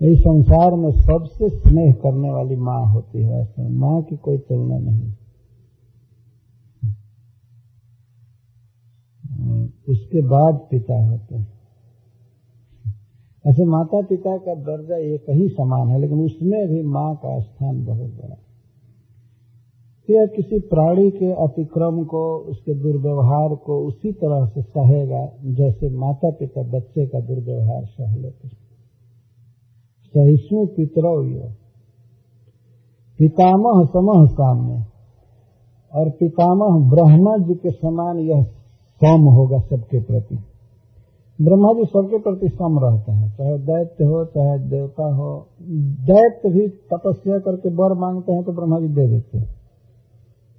इस 0.01 0.19
संसार 0.19 0.75
में 0.75 0.91
सबसे 0.91 1.49
स्नेह 1.49 1.93
करने 1.93 2.29
वाली 2.29 2.55
माँ 2.55 2.85
होती 2.85 3.23
है 3.23 3.41
ऐसे 3.41 3.69
माँ। 3.69 4.01
की 4.01 4.17
कोई 4.17 4.37
तुलना 4.37 4.77
नहीं। 4.77 5.13
उसके 9.89 10.21
बाद 10.21 10.67
पिता 10.71 11.09
होते 11.09 11.35
हैं। 11.35 11.53
ऐसे 13.47 13.65
माता 13.65 14.01
पिता 14.01 14.37
का 14.37 14.55
दर्जा 14.55 14.97
एक 14.97 15.25
ही 15.29 15.49
समान 15.49 15.87
है, 15.87 15.99
लेकिन 15.99 16.19
उसमें 16.19 16.67
भी 16.67 16.83
माँ 16.83 17.15
का 17.15 17.39
स्थान 17.39 17.85
बहुत 17.85 18.09
बड़ा 18.09 18.35
यह 20.09 20.25
किसी 20.25 20.59
प्राणी 20.59 21.11
के 21.11 21.31
अतिक्रम 21.31 22.03
को, 22.03 22.37
उसके 22.37 22.73
दुर्व्यवहार 22.73 23.55
को 23.55 23.87
उसी 23.87 24.11
तरह 24.11 24.45
से 24.45 24.61
सहेगा 24.61 25.31
जैसे 25.45 25.89
माता 25.89 26.31
पिता 26.31 26.61
बच्चे 26.61 27.05
का 27.05 27.19
दुर्व्यवहार 27.19 27.85
सह 27.85 28.15
लेते 28.15 28.47
सहिष्णु 30.15 30.65
पितरो 30.65 31.21
पितामह 33.19 33.85
समह 33.85 34.25
साम्य। 34.25 34.85
और 35.95 36.09
पितामह 36.09 36.89
ब्रह्मा 36.89 37.37
जी 37.37 37.53
के 37.53 37.69
समान 37.69 38.19
यह 38.19 38.43
सम 39.03 39.21
होगा 39.21 39.59
सबके 39.59 40.01
प्रति। 40.01 40.35
ब्रह्मा 41.41 41.73
जी 41.73 41.85
सबके 41.85 42.17
प्रति 42.17 42.49
सम 42.49 42.79
रहते 42.79 43.11
हैं, 43.11 43.33
चाहे 43.37 43.57
दैत्य 43.57 44.05
हो, 44.05 44.25
चाहे 44.25 44.59
देवता 44.59 45.15
हो। 45.15 45.47
दैत्य 46.09 46.49
भी 46.49 46.67
तपस्या 46.67 47.39
करके 47.39 47.69
वर 47.69 47.93
मांगते 47.93 48.33
हैं 48.33 48.43
तो 48.43 48.51
ब्रह्मा 48.51 48.79
जी 48.79 48.87
दे 48.87 49.07
देते 49.07 49.37
हैं। 49.37 49.52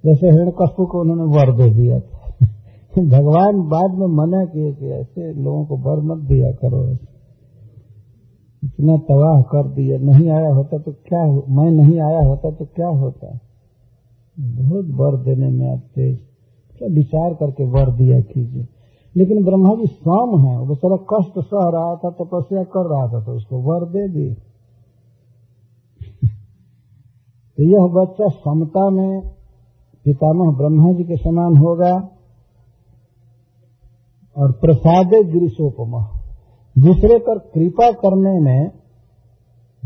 जैसे 0.05 0.29
हिरण्यकश्यप 0.29 0.87
को 0.87 1.01
उन्होंने 1.01 1.23
वर 1.23 1.57
दे 1.57 1.73
दिया 1.73 1.99
था। 1.99 2.35
भगवान 3.03 3.69
बाद 3.69 3.91
में 3.99 4.07
मना 4.07 4.45
किए 4.45 4.73
कि 4.73 4.85
ऐसे 4.85 5.33
लोगों 5.33 5.65
को 5.65 5.77
वर 5.77 6.01
मत 6.01 6.17
दिया 6.17 6.51
करो। 6.51 6.97
इतना 8.63 8.97
तबाह 8.97 9.41
कर 9.41 9.67
दिया 9.67 9.97
नहीं 9.97 10.29
आया 10.29 10.53
होता 10.53 10.77
तो 10.77 10.91
क्या 10.91 11.23
हो, 11.23 11.45
मैं 11.49 11.71
नहीं 11.71 11.99
आया 11.99 12.27
होता 12.27 12.51
तो 12.51 12.65
क्या 12.65 12.87
होता? 12.87 13.39
बहुत 14.39 14.85
वर 14.85 15.23
देने 15.23 15.47
में 15.47 15.71
आप 15.71 15.79
तेज। 15.79 16.19
क्या 16.77 16.87
विचार 16.91 17.33
करके 17.33 17.63
वर 17.63 17.91
दिया 17.91 18.19
कीजिए। 18.19 18.67
लेकिन 19.15 19.45
ब्रह्मा 19.45 19.75
जी 19.75 19.87
स्वाम 19.87 20.41
है। 20.41 20.59
वो 20.59 20.75
सारा 20.75 20.95
कष्ट 20.95 21.39
सह 21.39 21.69
रहा 21.69 21.95
था 21.95 22.09
तपस्या 22.09 22.63
तो 22.63 22.69
कर 22.69 22.89
रहा 22.89 23.07
था 23.07 23.25
तो 23.25 23.31
उसको 23.31 23.57
वर 23.57 23.85
दे 23.85 24.09
दिए। 24.09 24.33
तो 27.57 27.63
यह 27.63 27.79
बच्चा 27.79 28.27
समता 28.27 28.89
में 28.89 29.34
पितामह 30.05 30.57
ब्रह्मा 30.57 30.93
जी 30.93 31.03
के 31.03 31.15
समान 31.15 31.57
होगा 31.57 32.09
और 34.37 34.51
प्रसादे 34.51 35.23
गिरीशोपमा। 35.23 36.21
दूसरे 36.77 37.19
पर 37.19 37.39
कृपा 37.39 37.91
करने 37.91 38.39
में 38.39 38.71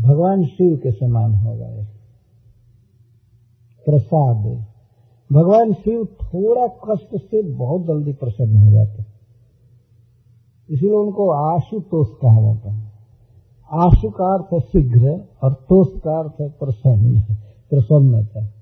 भगवान 0.00 0.44
शिव 0.44 0.76
के 0.76 0.90
समान 0.92 1.34
होगा 1.34 1.86
प्रसाद। 3.86 4.66
भगवान 5.32 5.72
शिव 5.72 6.04
थोड़ा 6.04 6.66
कष्ट 6.66 7.16
से 7.16 7.42
बहुत 7.42 7.82
जल्दी 7.82 8.12
प्रसन्न 8.12 8.56
हो 8.56 8.70
जाते। 8.70 9.02
इसीलिए 10.74 10.94
उनको 10.94 11.30
आशुतोष 11.30 12.08
कहा 12.08 12.40
जाता 12.40 12.72
है। 12.72 12.92
आशु 13.72 14.10
का 14.10 14.34
अर्थ 14.34 14.64
शीघ्र 14.64 15.24
और 15.42 15.52
तोष 15.52 15.88
का 16.00 16.18
अर्थ 16.18 16.52
प्रसन्न 16.58 17.20
प्रसन्नता। 17.70 18.59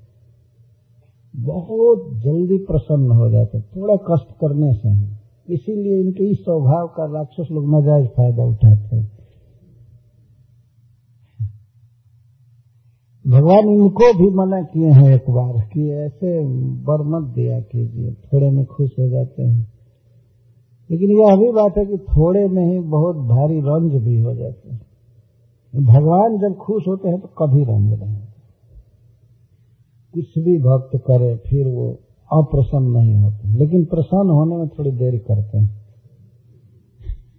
बहुत 1.39 2.11
जल्दी 2.15 2.59
प्रसन्न 2.59 3.11
हो 3.11 3.31
जाते 3.31 3.61
थोड़ा 3.61 3.97
कष्ट 3.97 4.33
करने 4.41 4.73
से 4.73 4.89
ही। 4.89 5.09
इसीलिए 5.55 6.01
इनके 6.01 6.25
इस 6.25 6.39
स्वभाव 6.39 6.87
का 6.87 7.05
राक्षस 7.05 7.49
लोग 7.53 7.75
नजायज 7.75 8.07
फ़ायदा 8.07 8.45
उठाते 8.45 8.97
हैं। 8.97 9.19
भगवान 13.27 13.69
इनको 13.69 14.19
भी 14.19 14.35
मना 14.35 14.63
किए 14.63 14.91
हैं 14.91 15.15
एक 15.15 15.31
बार 15.31 15.69
कि 15.73 15.91
ऐसे 15.91 16.45
बर 16.85 17.03
मत 17.03 17.35
दिया 17.35 17.61
कीजिए, 17.61 18.13
थोड़े 18.13 18.51
में 18.51 18.67
खुश 18.67 18.91
हो 18.99 19.09
जाते 19.09 19.43
हैं। 19.43 19.73
लेकिन 20.91 21.11
यह 21.11 21.37
भी 21.37 21.53
बात 21.53 21.79
है 21.79 21.87
कि 21.87 21.99
थोड़े 21.99 22.49
में 22.49 22.73
ही 22.73 22.79
बहुत 22.79 23.17
भारी 23.17 23.61
रंज 23.61 24.03
भी 24.03 24.21
हो 24.21 24.35
जाते 24.35 24.71
हैं। 24.71 24.81
भगवान 25.85 26.39
जब 26.39 26.57
खुश 26.57 26.89
होते 26.89 27.09
हैं 27.09 27.21
तो 27.21 27.29
कभी 27.29 27.65
रंज 27.65 28.03
नहीं। 28.03 28.28
कुछ 30.15 30.39
भी 30.39 30.59
भक्त 30.59 30.91
करे, 30.97 31.37
फिर 31.37 31.67
वो 31.67 31.99
अप्रसन्न 32.33 32.91
नहीं 32.91 33.17
होते। 33.17 33.49
लेकिन 33.49 33.85
प्रसन्न 33.85 34.31
होने 34.31 34.57
में 34.57 34.69
थोड़ी 34.69 34.91
देरी 34.91 35.19
करते 35.19 35.59
हैं। 35.59 35.83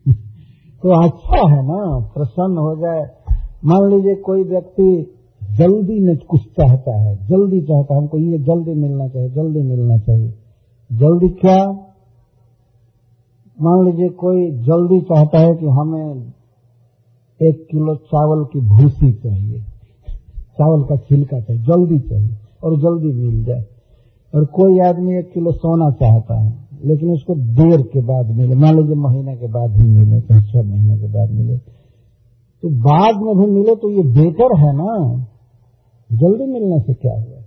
तो 0.84 1.08
अच्छा 1.08 1.56
है 1.56 1.68
ना, 1.68 2.00
प्रसन्न 2.00 2.58
हो 2.58 2.76
जाए। 2.76 3.12
मान 3.66 3.90
लीजिए 3.90 4.16
कोई 4.16 4.44
व्यक्ति 4.44 5.16
जल्दी 5.44 6.00
में 6.00 6.18
कुछ 6.18 6.42
चाहता 6.42 7.02
है, 7.02 7.28
जल्दी 7.28 7.62
चाहता 7.62 7.96
है, 7.96 8.02
हमको 8.02 8.18
ये 8.18 8.38
जल्दी 8.38 8.74
मिलना 8.74 9.08
चाहिए, 9.08 9.30
जल्दी 9.30 9.62
मिलना 9.62 9.98
चाहिए। 9.98 10.34
जल्दी 10.94 11.30
क्या? 11.30 11.66
मान 13.62 13.86
लीजिए 13.86 14.10
कोई 14.10 14.52
जल्दी 14.52 15.02
चाहता 15.02 15.40
है 15.40 15.56
कि 15.56 15.66
हमें 15.66 16.34
एक 17.42 17.68
किलो 17.72 17.96
चावल 17.96 18.46
की 18.46 18.60
भूसी 18.60 19.14
चाहिए, 19.14 19.60
चावल 20.34 20.84
का 20.84 20.96
छिलका 20.96 21.40
चाहिए, 21.40 21.64
जल्दी 21.64 22.00
चाहिए। 22.00 22.49
और 22.64 22.78
जल्दी 22.78 23.14
मिल 23.14 23.44
जाए। 23.44 23.66
और 24.36 24.46
कोई 24.46 24.80
आदमी 24.80 25.20
एक 25.20 25.32
किलो 25.32 25.52
सोना 25.52 25.92
चाहता 25.92 26.40
है, 26.40 26.68
लेकिन 26.86 27.12
उसको 27.12 27.36
देर 27.36 27.82
के 27.82 28.02
बाद 28.02 28.26
मिले। 28.26 28.56
मान 28.56 28.78
लीजिए 28.78 28.96
महीने 28.96 29.36
के 29.38 29.48
बाद 29.48 29.72
ही 29.72 29.84
मिले, 29.84 30.22
चाहे 30.22 30.42
छह 30.42 30.62
महीने 30.62 31.00
के 31.00 31.08
बाद 31.08 31.32
मिले। 31.32 31.58
तो 32.62 32.70
बाद 32.70 33.22
में 33.22 33.38
भी 33.38 33.52
मिले 33.52 33.76
तो 33.76 33.90
ये 33.90 34.04
बेहतर 34.04 34.58
है 34.58 34.74
ना। 34.76 35.26
जल्दी 36.14 36.46
मिलने 36.46 36.80
से 36.80 36.94
क्या 36.94 37.14
हुआ? 37.14 37.40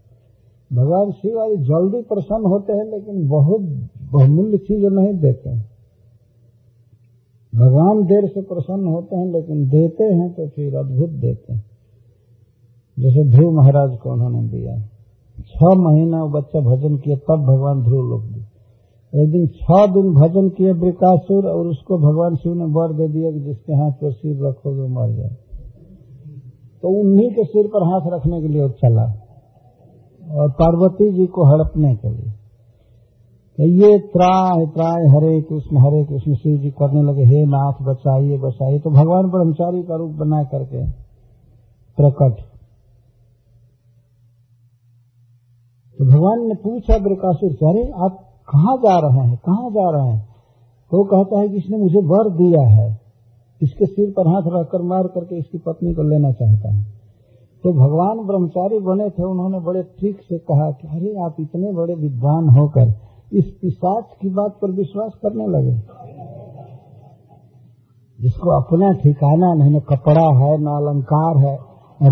भगवान 0.73 1.11
शिव 1.11 1.41
आज 1.41 1.51
जल्दी 1.51 2.03
प्रसन्न 2.03 2.47
होते 2.47 2.73
हैं, 2.73 2.85
लेकिन 2.85 3.29
बहुत 3.29 3.61
बहुमूल्य 4.13 4.59
चीज़ 4.59 4.87
नहीं 4.87 5.15
देते 5.15 5.51
हैं। 5.51 5.73
भगवान 7.55 8.03
देर 8.05 8.27
से 8.27 8.43
प्रसन्न 8.43 8.87
होते 8.87 9.17
हैं, 9.17 9.33
लेकिन 9.33 9.69
देते 9.69 10.05
हैं 10.05 10.33
तो 10.33 10.49
फिर 10.49 10.75
अद्भुत 10.77 11.11
देते 11.11 11.53
हैं। 11.53 11.65
जैसे 12.99 13.25
ध्रुव 13.25 13.53
महाराज 13.53 13.99
को 13.99 14.13
उन्होंने 14.13 14.49
दिया। 14.49 14.89
छह 15.39 15.74
महीना 15.74 16.24
बच्चा 16.24 16.61
भजन 16.61 16.97
किया, 16.97 17.16
तब 17.16 17.45
भगवान 17.47 17.83
ध्रुव 17.83 18.09
लोक 18.09 18.22
दिए 18.22 19.22
एक 19.22 19.30
दिन 19.33 19.47
छह 19.47 19.87
दिन 19.87 20.14
भजन 20.14 20.49
किए 20.49 20.72
ब्रिकासुर 20.72 21.47
और 21.47 21.66
उसको 21.66 21.99
भगवान 21.99 22.37
शिव 22.37 22.55
ने 22.55 22.64
वर 22.64 22.93
दे 22.93 23.09
दिया 23.09 23.30
कि 23.30 23.41
जिसके 23.41 23.72
हाथ 23.72 23.91
पर 23.93 24.12
सिर 24.12 24.47
रखोगे 24.47 24.89
मर 24.89 25.11
जाए। 25.16 25.37
तो 26.83 26.89
उन्हीं 27.01 27.30
के 27.30 27.45
सिर 27.45 27.66
पर 27.66 27.83
हाथ 27.83 28.18
रखने 28.18 28.41
के 28.41 28.49
लिए 28.49 28.68
चला। 28.68 29.05
और 30.30 30.51
पार्वती 30.51 31.12
जी 31.12 31.26
को 31.26 31.45
हड़पने 31.45 31.95
के 31.95 32.09
लिए। 32.09 32.30
तो 33.59 33.64
ये 33.64 33.99
त्राय 33.99 34.66
त्राय, 34.66 35.07
हरे 35.09 35.41
कृष्ण 35.43 35.76
हरे 35.76 36.05
कृष्ण, 36.05 36.35
शिव 36.35 36.57
जी 36.57 36.70
करने 36.70 37.03
लगे, 37.03 37.24
हे 37.24 37.45
नाथ 37.47 37.83
बचाइए 37.83 38.39
बचाइए 38.39 38.78
तो 38.78 38.91
भगवान 38.91 39.30
ब्रह्मचारी 39.30 39.83
का 39.83 39.97
रूप 39.97 40.11
बना 40.11 40.43
करके 40.43 40.87
प्रकट 41.99 42.51
तो 46.03 46.07
भगवान 46.07 46.48
ने 46.48 46.55
पूछा 46.55 46.98
ब्रिकासुर 46.98 47.53
से 47.53 47.66
अरे 47.66 47.92
आप 48.05 48.12
कहाँ 48.53 48.76
जा 48.76 48.98
रहे 48.98 49.28
हैं? 49.28 49.36
कहाँ 49.36 49.70
जा 49.70 49.90
रहे 49.90 50.09
हैं? 50.09 50.28
तो 50.90 51.05
कहता 51.05 51.40
है 51.40 51.48
कि 51.48 51.57
इसने 51.57 51.76
मुझे 51.76 51.98
वर 51.98 52.30
दिया 52.30 52.68
है, 52.68 53.00
इसके 53.62 53.86
सिर 53.86 54.11
पर 54.11 54.28
हाथ 54.28 54.42
रखकर 54.46 54.82
मार 54.82 55.03
करके 55.03 55.38
इसकी 55.38 55.59
पत्नी 55.59 55.94
को 55.94 56.03
लेना 56.03 56.32
चाहता 56.32 56.74
है। 56.74 56.84
तो 57.62 57.72
भगवान 57.72 58.26
ब्रह्मचारी 58.26 58.78
बने 58.78 59.11
थे, 59.11 59.22
उन्होंने 59.22 59.61
बड़े 59.61 59.82
ठीक 59.82 60.16
से 60.20 60.38
कहा 60.38 60.70
कि, 60.70 60.88
अरे, 60.88 61.24
आप 61.24 61.36
इतने 61.40 61.72
बड़े 61.72 61.94
विद्वान 61.94 62.48
होकर 62.48 62.94
इस 63.32 63.44
पिशाच 63.62 64.05
की 64.22 64.28
बात 64.28 64.53
पर 64.62 64.70
विश्वास 64.70 65.12
करने 65.22 65.46
लगे। 65.46 65.74
जिसको 68.20 68.50
अपना 68.61 68.92
ठिकाना 68.92 69.55
नहीं, 69.55 69.76
न 69.76 69.80
कपड़ा 69.80 70.38
है, 70.38 70.59
न 70.59 70.66
अलंकार 70.66 71.36
है 71.36 71.59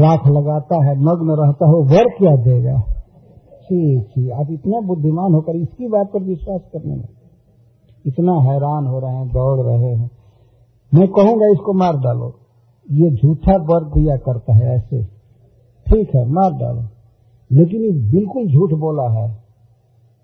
राख 0.00 0.26
लगाता 0.26 0.84
है 0.84 0.96
नग्न 0.96 1.30
रहता 1.30 1.66
है 1.66 1.74
वर 1.74 2.08
क्या 2.18 2.36
देगा? 2.36 2.99
छी 3.70 4.00
छी 4.00 4.30
आप 4.30 4.50
इतना 4.50 4.80
बुद्धिमान 4.80 5.34
होकर 5.34 5.56
इसकी 5.56 5.88
बात 5.88 6.12
पर 6.12 6.22
विश्वास 6.22 6.60
करने 6.72 6.96
लगे। 6.96 7.20
इतना 8.06 8.32
हैरान 8.32 8.86
हो 8.86 9.00
रहे 9.00 9.10
हैं, 9.10 9.28
दौड़ 9.28 9.60
रहे 9.60 9.94
हैं। 9.96 10.10
मैं 10.94 11.08
कहूँगा, 11.08 11.46
इसको 11.46 11.72
मार 11.72 11.96
डालो। 11.96 12.34
ये 12.90 13.10
झूठा 13.10 13.56
वर 13.56 13.84
दिया 13.84 14.16
करता 14.16 14.52
है 14.54 14.76
ऐसे। 14.76 15.04
ठीक 15.88 16.14
है, 16.14 16.28
मार 16.28 16.52
डालो। 16.52 16.82
लेकिन 17.52 17.82
ये 17.82 17.90
बिल्कुल 17.90 18.46
झूठ 18.46 18.72
बोला 18.72 19.08
है। 19.08 19.28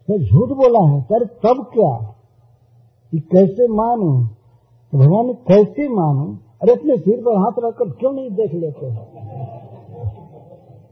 तो 0.09 0.19
झूठ 0.19 0.49
बोला 0.49 0.93
है 0.93 1.01
सर 1.01 1.25
तब 1.25 1.71
क्या? 1.75 2.15
ये 3.15 3.21
कैसे 3.21 3.69
मानू? 3.69 4.25
तो 4.93 4.99
भगवान 4.99 5.33
कैसे 5.33 5.89
मानू? 5.89 6.39
अरे 6.63 6.73
अपने 6.73 6.97
सिर 6.97 7.21
पर 7.21 7.39
हाथ 7.39 7.53
रखकर 7.59 7.91
क्यों 7.91 8.13
नहीं 8.13 8.31
देख 8.31 8.55
लेते 8.55 8.87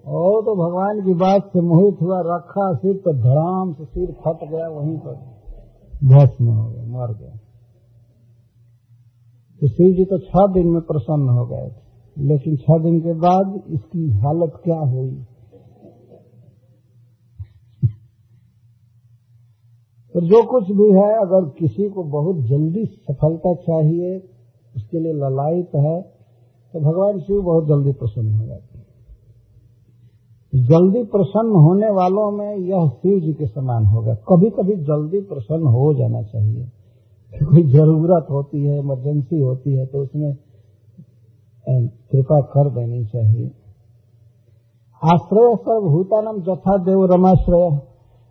और 0.06 0.42
तो 0.42 0.54
भगवान 0.54 1.00
की 1.04 1.14
बात 1.14 1.46
से 1.52 1.60
मोहित 1.60 2.02
हुआ, 2.02 2.20
रखा 2.26 2.72
सिर 2.74 2.96
तो 2.96 3.12
धड़ाम 3.12 3.72
से 3.72 3.84
सिर 3.84 4.10
फट 4.12 4.48
गया, 4.50 4.68
वहीं 4.68 4.96
पर 4.98 5.14
भस्म 6.04 6.46
हो 6.46 6.70
गया, 6.70 6.84
मर 6.84 7.14
गया। 7.14 7.36
तो 9.60 9.68
शिव 9.68 9.94
जी 9.96 10.04
तो 10.04 10.18
छह 10.18 10.46
दिन 10.52 10.66
में 10.66 10.80
प्रसन्न 10.82 11.28
हो 11.28 11.46
गए 11.46 11.68
थे। 11.68 11.82
लेकिन 12.16 12.56
छह 12.56 12.78
दिन 12.78 13.00
के 13.00 13.14
बाद 13.14 13.62
इसकी 13.68 14.10
हालत 14.16 14.60
क्या 14.64 14.78
हुई? 14.78 15.14
तो 20.14 20.20
जो 20.20 20.42
कुछ 20.46 20.70
भी 20.70 20.90
है, 20.92 21.08
अगर 21.20 21.48
किसी 21.58 21.88
को 21.88 22.02
बहुत 22.02 22.44
जल्दी 22.46 22.84
सफलता 22.84 23.54
चाहिए, 23.54 24.16
उसके 24.76 25.00
लिए 25.00 25.12
ललायत 25.12 25.74
है 25.76 26.00
तो 26.74 26.80
भगवान 26.80 27.18
शिव 27.20 27.42
बहुत 27.42 27.66
जल्दी 27.68 27.92
प्रसन्न 27.92 28.34
हो 28.34 28.46
जाते 28.46 28.73
जल्दी 30.54 31.02
प्रसन्न 31.02 31.50
होने 31.50 31.90
वालों 31.90 32.30
में 32.30 32.56
यह 32.56 32.88
शिव 32.88 33.20
जी 33.20 33.32
के 33.32 33.46
समान 33.46 33.86
होगा। 33.86 34.14
कभी 34.14 34.50
कभी 34.50 34.74
जल्दी 34.74 35.20
प्रसन्न 35.20 35.66
हो 35.66 35.94
जाना 35.94 36.22
चाहिए। 36.22 36.64
कोई 37.32 37.62
ज़रूरत 37.62 38.26
होती 38.30 38.64
है 38.64 38.78
इमरजेंसी 38.78 39.40
होती 39.40 39.74
है 39.74 39.86
तो 39.86 39.98
उसमें 39.98 40.36
कृपा 41.68 42.40
कर 42.40 42.70
देनी 42.70 43.04
चाहिए। 43.04 43.50
आश्रय 45.04 45.56
सर्वभूतानम 45.56 46.40
जथा 46.40 46.76
देव 46.76 47.04
रमाश्रय। 47.04 47.80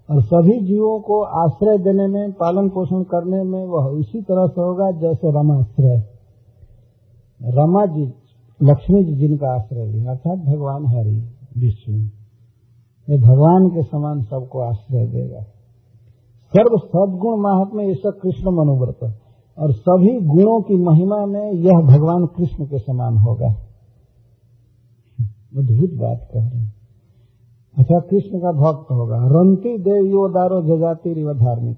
और 0.09 0.21
सभी 0.21 0.65
जीवों 0.65 0.99
को 0.99 1.21
आश्रय 1.21 1.77
देने 1.77 2.07
में, 2.07 2.31
पालन 2.31 2.69
पोषण 2.69 3.03
करने 3.03 3.43
में 3.43 3.65
वह 3.65 3.85
उसी 3.85 4.21
तरह 4.21 4.47
से 4.47 4.61
होगा 4.61 4.91
जैसे 4.91 5.29
रमाश्रय। 5.29 6.03
रमा 7.41 7.85
जी, 7.85 8.13
लक्ष्मी 8.63 9.03
जी 9.03 9.15
जिनका 9.15 9.47
आश्रय 9.55 9.85
लिया, 9.85 10.11
अर्थात 10.11 10.37
भगवान 10.37 10.85
हरि। 10.85 11.29
विष्णु 11.57 11.97
ये 13.09 13.17
भगवान 13.17 13.69
के 13.69 13.83
समान 13.83 14.21
सबको 14.21 14.59
आश्रय 14.59 15.07
देगा। 15.07 15.41
सर्व 16.55 16.77
सदगुण 16.77 17.39
महात्मा 17.39 17.93
सब 17.93 18.19
कृष्ण 18.23 18.51
मनोव्रत। 18.51 19.19
और 19.59 19.71
सभी 19.71 20.19
गुणों 20.27 20.61
की 20.61 20.75
महिमा 20.75 21.25
में 21.25 21.51
यह 21.51 21.71
भगवान 21.71 22.25
कृष्ण 22.25 22.65
के 22.65 22.77
समान 22.77 23.17
होगा। 23.17 23.47
अद्भुत 25.57 25.89
बात 25.89 26.29
कह 26.33 26.39
रहे 26.39 26.59
हैं। 26.59 26.73
अच्छा 27.77 27.99
कृष्ण 27.99 28.39
का 28.39 28.51
भक्त 28.51 28.91
होगा। 28.91 29.15
रंती 29.15 29.77
देव 29.77 30.05
यो 30.05 30.29
दारो 30.29 30.61
जजाति 30.61 31.13
रिव 31.13 31.33
धार्मिक। 31.33 31.77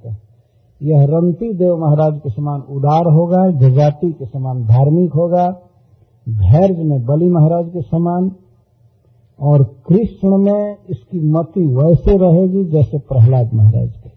यह 0.81 1.05
रंती 1.05 1.53
देव 1.53 1.77
महाराज 1.77 2.19
के 2.19 2.29
समान 2.29 2.61
उदार 2.61 3.13
होगा, 3.13 3.51
जजाति 3.51 4.11
के 4.11 4.25
समान 4.25 4.63
धार्मिक 4.63 5.13
होगा। 5.13 5.51
धैर्य 6.29 6.83
में 6.83 7.05
बलि 7.05 7.29
महाराज 7.29 7.69
के 7.69 7.81
समान। 7.81 8.31
और 9.39 9.63
कृष्ण 9.63 10.37
में 10.37 10.77
इसकी 10.89 11.19
मति 11.19 11.61
वैसे 11.61 12.17
रहेगी 12.17 12.65
जैसे 12.65 12.97
प्रहलाद 12.97 13.53
महाराज 13.53 13.91
के। 13.91 14.09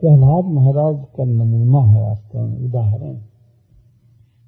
प्रहलाद 0.00 0.44
महाराज 0.44 1.06
का 1.16 1.24
नमूना 1.24 1.80
है 1.80 2.08
वास्तव 2.08 2.38
में 2.38 2.64
उदाहरण। 2.64 3.14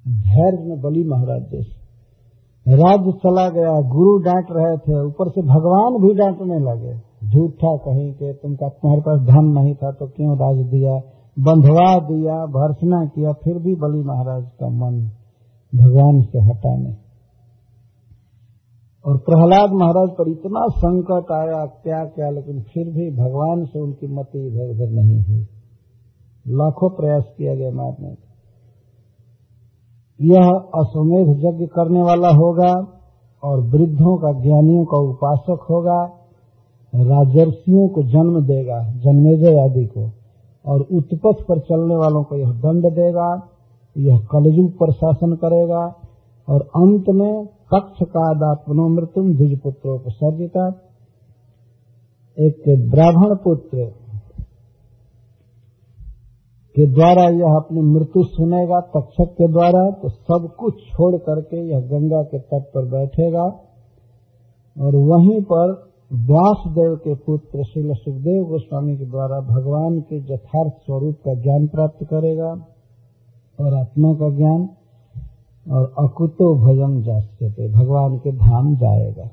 धैर्य 0.07 0.63
में 0.63 0.81
बलि 0.81 1.03
महाराज 1.03 1.41
जैसे। 1.41 1.79
राज्य 2.75 3.11
चला 3.11 3.49
गया, 3.49 3.81
गुरु 3.81 4.17
डांट 4.17 4.47
रहे 4.51 4.77
थे, 4.77 5.05
ऊपर 5.05 5.29
से 5.29 5.41
भगवान 5.41 6.01
भी 6.01 6.13
डांटने 6.13 6.59
लगे। 6.59 7.09
झूठा 7.29 7.77
कहीं 7.77 8.13
के 8.13 8.33
तुमका 8.33 8.69
तुम्हारे 8.69 9.01
पास 9.01 9.19
धन 9.19 9.45
नहीं 9.45 9.75
था 9.75 9.91
तो 9.91 10.07
क्यों 10.07 10.37
राज 10.37 10.65
दिया? 10.65 11.01
बंधवा 11.39 11.99
दिया, 11.99 12.45
भर्सना 12.45 13.05
किया, 13.05 13.31
फिर 13.31 13.57
भी 13.57 13.75
बलि 13.75 14.03
महाराज 14.03 14.43
का 14.59 14.69
मन 14.69 15.09
भगवान 15.75 16.21
से 16.21 16.39
हटाने 16.39 17.08
और 19.09 19.17
प्रहलाद 19.17 19.71
महाराज 19.73 20.09
पर 20.09 20.29
इतना 20.29 20.67
संकट 20.67 21.31
आया, 21.31 21.65
क्या 21.65 22.05
क्या, 22.05 22.29
लेकिन 22.29 22.61
फिर 22.61 22.85
भी 22.85 23.11
भगवान 23.11 23.65
से 23.65 23.79
उनकी 23.79 24.07
मति 24.07 24.47
इधर 24.47 24.69
उधर 24.69 24.89
नहीं 24.89 25.23
हुई। 25.23 25.47
लाखों 26.47 26.89
प्रयास 26.89 27.23
किया 27.37 27.55
गया 27.55 27.71
मारने 27.71 28.09
का। 28.09 28.25
यह 30.21 30.49
अश्वमेध 30.75 31.29
यज्ञ 31.29 31.65
करने 31.65 32.01
वाला 32.01 32.29
होगा 32.29 32.87
और 33.43 33.59
वृद्धों 33.59 34.17
का, 34.17 34.41
ज्ञानियों 34.41 34.85
का 34.85 34.97
उपासक 34.97 35.67
होगा, 35.69 36.03
राजर्षियों 36.95 37.87
को 37.87 38.03
जन्म 38.03 38.45
देगा, 38.45 38.91
जन्मेजय 38.91 39.59
आदि 39.59 39.85
को, 39.85 40.11
और 40.65 40.81
उत्पथ 40.81 41.43
पर 41.43 41.59
चलने 41.59 41.95
वालों 41.95 42.23
को 42.23 42.35
यह 42.35 42.49
दंड 42.49 42.85
देगा, 42.85 43.47
यह 43.97 44.17
कलयुग 44.31 44.71
पर 44.71 44.91
शासन 44.91 45.35
करेगा, 45.35 45.95
और 46.49 46.61
अंत 46.61 47.03
में 47.09 47.58
कक्ष 47.73 48.03
कादात्मनो 48.09 48.87
मृत्यु 48.89 49.23
द्विज 49.33 49.59
पुत्रोपसर्जिता 49.61 50.67
एक 52.37 52.63
ब्राह्मण 52.91 53.35
पुत्र 53.35 53.85
के 56.75 56.85
द्वारा 56.93 57.23
यह 57.23 57.55
अपनी 57.55 57.81
मृत्यु 57.81 58.23
सुनेगा, 58.23 58.79
तक्षक 58.79 59.31
के 59.33 59.47
द्वारा 59.51 59.91
तो 59.91 60.09
सब 60.09 60.47
कुछ 60.59 60.73
छोड़ 60.73 61.15
करके 61.17 61.61
यह 61.69 61.79
गंगा 61.79 62.21
के 62.23 62.39
तट 62.39 62.63
पर 62.65 62.85
बैठेगा। 62.85 63.45
और 64.75 64.95
वहीं 64.95 65.41
पर 65.41 65.71
व्यासदेव 66.13 66.95
के 66.95 67.15
पुत्र 67.15 67.63
श्री 67.63 67.93
सुखदेव 67.93 68.43
गोस्वामी 68.43 68.97
के 68.97 69.05
द्वारा 69.05 69.39
भगवान 69.39 69.99
के 70.01 70.17
यथार्थ 70.33 70.73
स्वरूप 70.73 71.15
का 71.15 71.33
ज्ञान 71.33 71.67
प्राप्त 71.67 72.05
करेगा 72.05 72.51
और 73.59 73.73
आत्मा 73.73 74.13
का 74.13 74.29
ज्ञान। 74.37 74.67
और 75.69 75.93
अकुतो 75.99 76.55
भजन 76.55 77.01
जाते 77.01 77.71
भगवान 77.71 78.17
के 78.17 78.31
धाम 78.31 78.75
जाएगा। 78.75 79.31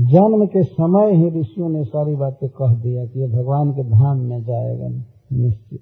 जन्म 0.00 0.46
के 0.46 0.62
समय 0.62 1.14
ही 1.14 1.40
ऋषियों 1.40 1.68
ने 1.68 1.84
सारी 1.84 2.14
बातें 2.16 2.48
कह 2.48 2.74
दिया 2.74 3.06
कि 3.06 3.20
ये 3.20 3.26
भगवान 3.26 3.72
के 3.72 3.84
धाम 3.84 4.18
में 4.18 4.44
जाएगा, 4.44 4.88
निश्चित। 5.32 5.80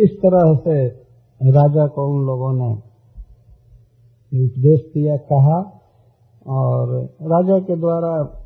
इस 0.00 0.10
तरह 0.10 0.56
से 0.56 0.86
राजा 1.50 1.86
को 1.86 2.14
उन 2.14 2.26
लोगों 2.26 2.52
ने 2.52 2.72
उपदेश 4.46 4.80
दिया, 4.80 5.16
कहा, 5.16 5.80
और 6.46 6.88
राजा 7.22 7.58
के 7.58 7.76
द्वारा 7.76 8.42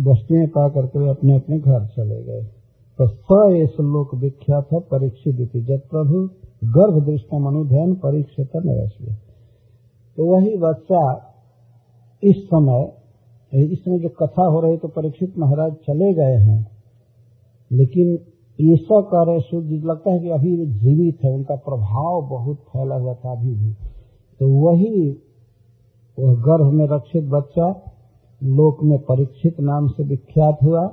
वस्तुएँ 0.00 0.46
पा 0.46 0.68
करके 0.68 1.08
अपने 1.08 1.36
अपने 1.36 1.58
घर 1.58 1.86
चले 1.86 2.22
गए। 2.22 2.42
तो 2.98 3.06
स 3.06 3.52
ये 3.56 3.66
श्लोक 3.66 4.14
विख्यात 4.14 4.68
है, 4.72 4.80
परीक्षित 4.80 5.64
जब 5.64 5.80
प्रभु 5.90 6.30
गर्भ 6.62 6.98
दृष्टम 7.04 7.46
अनुध्ययन 7.46 7.94
परीक्षित 7.96 8.56
नरस्व 8.56 9.04
तो 10.18 10.26
वही 10.26 10.56
बच्चा 10.58 11.02
इस 12.22 12.42
समय, 12.46 12.82
इसमें 13.52 13.98
जो 14.00 14.08
कथा 14.18 14.44
हो 14.46 14.60
रही 14.60 14.76
तो 14.76 14.88
परीक्षित 14.90 15.38
महाराज 15.38 15.72
चले 15.86 16.12
गए 16.14 16.36
हैं, 16.38 16.60
लेकिन 17.70 18.18
ईसा 18.58 19.00
कह 19.02 19.22
रहे 19.22 19.40
सूर्य 19.40 19.80
लगता 19.84 20.12
है 20.12 20.18
कि 20.20 20.28
अभी 20.30 20.56
जीवित 20.56 21.24
है, 21.24 21.30
उनका 21.30 21.54
प्रभाव 21.58 22.20
बहुत 22.28 22.56
फैला 22.58 22.96
हुआ 22.96 23.14
था 23.14 23.32
अभी 23.32 23.54
भी। 23.54 23.72
तो 24.40 24.48
वही 24.60 25.08
वह 26.18 26.34
गर्भ 26.42 26.72
में 26.72 26.86
रक्षित 26.88 27.24
बच्चा 27.30 27.68
लोक 28.40 28.82
में 28.84 28.98
परीक्षित 29.02 29.60
नाम 29.62 29.88
से 29.88 30.04
विख्यात 30.04 30.58
हुआ। 30.62 30.86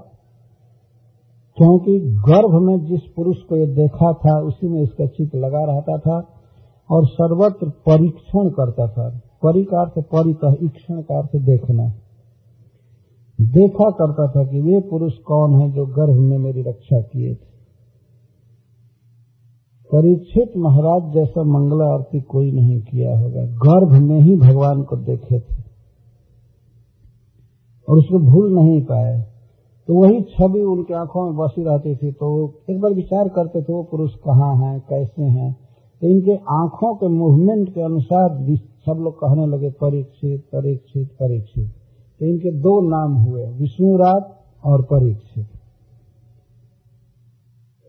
क्योंकि 1.59 1.99
गर्भ 1.99 2.61
में 2.61 2.85
जिस 2.85 3.01
पुरुष 3.15 3.37
को 3.37 3.55
ये 3.55 3.65
देखा 3.65 4.13
था, 4.13 4.41
उसी 4.41 4.67
में 4.67 4.81
इसका 4.81 5.05
चित्त 5.05 5.35
लगा 5.35 5.63
रहता 5.63 5.97
था 5.97 6.27
और 6.91 7.07
सर्वत्र 7.07 7.69
परीक्षण 7.69 8.49
करता 8.49 8.87
था। 8.87 9.21
परिकार 9.43 9.87
से 9.87 10.01
परितः 10.01 10.65
ईक्षण 10.65 11.01
का 11.01 11.17
अर्थ 11.17 11.29
देखना। 11.35 11.87
देखा 13.41 13.89
करता 13.89 14.27
था 14.27 14.51
कि 14.51 14.61
वे 14.61 14.89
पुरुष 14.89 15.13
कौन 15.13 15.61
है 15.61 15.71
जो 15.71 15.85
गर्भ 15.85 16.19
में 16.19 16.37
मेरी 16.37 16.61
रक्षा 16.61 17.01
किए 17.01 17.29
थे। 17.29 17.49
परीक्षित 19.95 20.53
महाराज 20.57 21.13
जैसा 21.13 21.43
मंगला 21.43 21.93
आरती 21.93 22.21
कोई 22.21 22.51
नहीं 22.51 22.81
किया 22.81 23.19
होगा। 23.19 23.45
गर्भ 23.45 24.03
में 24.03 24.21
ही 24.21 24.35
भगवान 24.35 24.83
को 24.83 24.97
देखे 24.97 25.39
थे। 25.39 25.63
और 27.89 27.97
उसको 27.97 28.19
भूल 28.19 28.53
नहीं 28.53 28.81
पाए। 28.81 29.38
तो 29.89 29.95
वही 29.95 30.21
छवि 30.21 30.61
उनकी 30.61 30.93
आँखों 30.93 31.25
में 31.25 31.35
बसी 31.37 31.63
रहती 31.63 31.95
थी 31.95 32.11
तो 32.11 32.53
एक 32.69 32.81
बार 32.81 32.93
विचार 32.93 33.27
करते 33.27 33.61
थे, 33.61 33.73
वो 33.73 33.83
पुरुष 33.83 34.11
कहाँ 34.15 34.55
हैं, 34.55 34.79
कैसे 34.89 35.23
हैं? 35.23 35.53
तो 36.01 36.07
इनके 36.07 36.35
आँखों 36.35 36.95
के 36.95 37.07
मूवमेंट 37.07 37.69
के 37.69 37.81
अनुसार 37.81 38.55
सब 38.55 38.99
लोग 38.99 39.13
कहने 39.13 39.45
लगे, 39.45 39.69
परीक्षित 39.69 40.41
परीक्षित 40.41 41.07
परीक्षित। 41.07 41.69
तो 42.19 42.25
इनके 42.25 42.51
दो 42.51 42.89
नाम 42.89 43.15
हुए, 43.15 43.45
विष्णुराज 43.45 44.23
और 44.65 44.81
परीक्षित। 44.81 45.47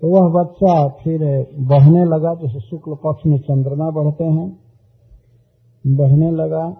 तो 0.03 0.09
वह 0.09 0.43
बच्चा 0.43 0.89
फिर 0.89 1.21
बढ़ने 1.59 2.05
लगा, 2.05 2.35
जैसे 2.35 2.61
शुक्ल 2.61 2.95
पक्ष 2.95 3.27
में 3.27 3.39
चंद्रमा 3.39 3.91
बढ़ते 3.91 4.25
हैं। 4.25 4.59
बढ़ने 5.87 6.31
लगा 6.31 6.77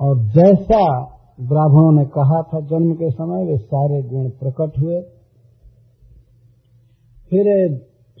और 0.00 0.18
जैसा 0.18 1.04
ब्राह्मणों 1.42 1.92
ने 1.92 2.04
कहा 2.14 2.42
था, 2.42 2.60
जन्म 2.62 2.94
के 2.94 3.10
समय 3.10 3.44
वे 3.44 3.56
सारे 3.58 4.02
गुण 4.04 4.28
प्रकट 4.40 4.78
हुए। 4.78 5.00
फिर 7.30 7.46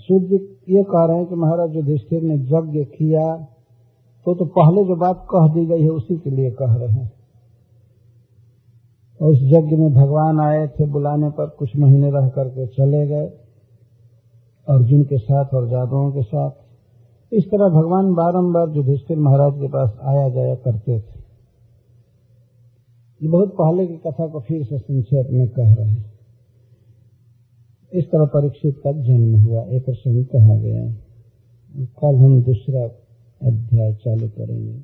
सूर्य 0.08 0.36
ये 0.68 0.82
कह 0.84 1.04
रहे 1.04 1.16
हैं 1.16 1.26
कि 1.26 1.34
महाराज 1.36 1.74
युधिष्ठिर 1.76 2.22
ने 2.22 2.34
यज्ञ 2.34 2.84
किया 2.92 3.24
तो 4.26 4.34
तो 4.34 4.44
पहले 4.52 4.84
जो 4.84 4.96
बात 4.96 5.26
कह 5.30 5.46
दी 5.54 5.64
गई 5.66 5.82
है 5.82 5.88
उसी 5.90 6.16
के 6.16 6.30
लिए 6.30 6.50
कह 6.52 6.74
रहे 6.74 6.88
हैं। 6.88 7.10
उस 9.20 9.38
यज्ञ 9.44 9.76
में 9.76 9.92
भगवान 9.94 10.40
आए 10.40 10.66
थे 10.68 10.86
बुलाने 10.88 11.30
पर 11.30 11.48
कुछ 11.58 11.76
महीने 11.76 12.10
रह 12.10 12.28
करके 12.28 12.66
चले 12.68 13.06
गए, 13.06 13.26
अर्जुन 14.66 15.02
के 15.04 15.18
साथ 15.18 15.54
और 15.54 15.68
जादुओं 15.68 16.10
के 16.12 16.22
साथ। 16.24 16.50
इस 17.32 17.44
तरह 17.46 17.68
भगवान 17.70 18.12
बारंबार 18.14 18.76
युधिष्ठिर 18.76 19.18
महाराज 19.18 19.52
के 19.54 19.68
पास 19.68 19.98
आया 20.04 20.28
जाया 20.28 20.54
करते 20.56 20.98
थे। 21.00 21.21
ये 23.22 23.28
बहुत 23.28 23.54
पहले 23.60 23.86
की 23.86 23.96
कथा 23.96 24.26
को 24.26 24.40
फिर 24.40 24.64
से 24.64 24.78
संक्षेप 24.78 25.28
में 25.30 25.48
कह 25.48 25.74
रहे 25.74 25.88
हैं। 25.88 26.12
इस 27.92 28.04
तरह 28.04 28.24
परीक्षित 28.24 28.80
का 28.84 28.92
जन्म 28.92 29.38
हुआ, 29.40 29.62
एक 29.64 29.84
प्रसंग 29.84 30.24
कहा 30.24 30.56
गया, 30.56 30.92
कल 32.00 32.16
हम 32.16 32.42
दूसरा 32.42 32.82
अध्याय 33.48 33.94
चालू 33.94 34.28
करेंगे। 34.28 34.74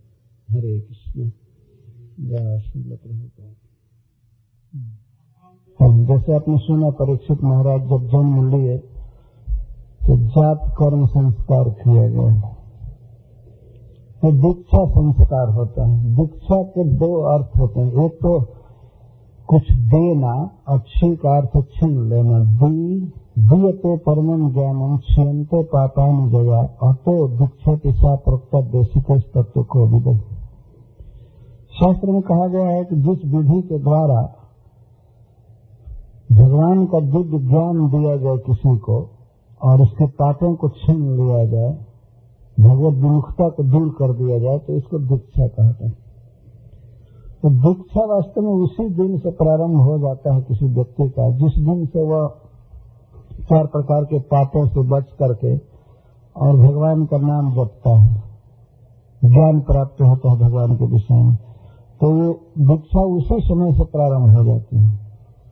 हरे 0.51 0.81
कृष्ण। 0.81 1.31
प्रभु 5.79 6.05
जैसे 6.05 6.35
आपने 6.35 6.59
सुना, 6.59 6.91
परीक्षित 6.91 7.43
महाराज 7.43 7.81
जब 7.81 8.07
जन्म 8.07 8.51
लिए 8.51 8.79
तो 10.07 10.17
जात 10.19 10.61
कर्म 10.79 11.07
संस्कार 11.07 11.69
किया 11.71 12.09
गया। 12.09 12.58
तो 14.23 14.31
दीक्षा 14.33 14.85
संस्कार 14.87 15.51
होता 15.55 15.87
है। 15.89 16.15
दीक्षा 16.17 16.63
के 16.63 16.85
दो 16.95 17.11
अर्थ 17.33 17.59
होते 17.61 17.81
हैं। 17.81 18.05
एक 18.05 18.15
तो 18.23 18.41
कुछ 19.49 19.71
देना 19.93 20.33
अच्छी 20.69 21.11
का 21.17 21.37
अर्थ 21.37 21.53
छीन 21.75 21.93
लेना। 22.09 22.39
दी 22.39 23.01
दियते 23.51 23.97
परमम 23.99 24.51
ज्ञानम 24.53 24.97
क्षीणते 24.99 25.63
पापान 25.65 26.19
जया। 26.31 26.63
अतो 26.89 27.17
दीक्षा 27.37 27.77
पिछा 27.77 28.15
प्रवक्ता 28.17 28.61
देशिक 28.71 29.13
तत्व 29.35 29.63
को 29.63 29.87
विदय 29.87 30.19
शास्त्र 31.73 32.11
में 32.11 32.23
कहा 32.23 32.47
गया 32.47 32.69
है 32.69 32.85
कि 32.85 32.97
जिस 32.97 33.25
विधि 33.35 33.61
के 33.63 33.79
द्वारा 33.79 34.23
भगवान 36.33 36.87
का 36.87 37.01
दिव्य 37.01 37.39
ज्ञान 37.49 37.87
दिया 37.89 38.17
जाए 38.17 38.39
किसी 38.47 38.77
को 38.79 38.97
और 39.61 39.83
उसके 39.83 40.07
पापों 40.07 40.55
को 40.55 40.69
छीन 40.69 41.05
लिया 41.17 41.45
जाए 41.45 41.77
भगवत 42.59 42.95
विमुखता 42.95 43.49
को 43.49 43.63
दूर 43.65 43.89
कर 43.99 44.13
दिया 44.15 44.39
जाए 44.39 44.59
तो 44.59 44.77
इसको 44.77 44.99
दीक्षा 44.99 45.47
कहते 45.47 45.85
हैं। 45.85 45.97
तो 47.43 47.51
दीक्षा 47.65 48.05
वास्तव 48.07 48.43
में 48.43 48.53
उसी 48.55 48.89
दिन 48.95 49.19
से 49.19 49.31
प्रारंभ 49.33 49.81
हो 49.81 49.99
जाता 49.99 50.35
है 50.35 50.41
किसी 50.41 50.67
व्यक्ति 50.67 51.09
का, 51.09 51.31
जिस 51.33 51.59
दिन 51.59 51.85
से 51.87 52.05
वह 52.05 52.29
चार 53.43 53.67
प्रकार 53.67 54.05
के 54.05 54.19
पापों 54.29 54.67
से 54.67 54.81
बच 54.89 55.05
करके 55.19 55.57
और 56.37 56.57
भगवान 56.57 57.05
का 57.07 57.19
नाम 57.19 57.53
जपता 57.53 57.99
है, 57.99 58.23
ज्ञान 59.23 59.61
प्राप्त 59.61 60.03
होता 60.03 60.31
है 60.31 60.39
भगवान 60.39 60.75
के 60.77 60.87
विषय 60.87 61.15
में 61.15 61.37
तो 62.01 62.09
ये 62.17 62.33
दीक्षा 62.67 63.01
उसी 63.13 63.41
समय 63.41 63.73
से 63.73 63.85
प्रारंभ 63.85 64.37
हो 64.37 64.45
जाती 64.45 64.77
है। 64.77 64.91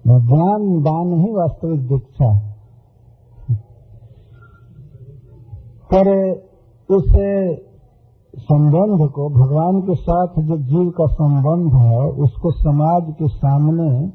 ज्ञान, 0.04 0.66
दान 0.82 1.12
ही 1.20 1.32
वास्तविक 1.32 1.88
दीक्षा 1.88 2.26
है। 2.26 2.54
पर 5.90 6.06
उस 6.90 7.04
संबंध 8.38 9.10
को, 9.10 9.28
भगवान 9.28 9.80
के 9.80 9.94
साथ 9.94 10.26
जो 10.26 10.56
जीव 10.58 10.90
का 10.90 11.06
संबंध 11.06 11.74
है, 11.74 12.00
उसको 12.08 12.50
समाज 12.50 13.02
के 13.18 13.28
सामने 13.28 14.08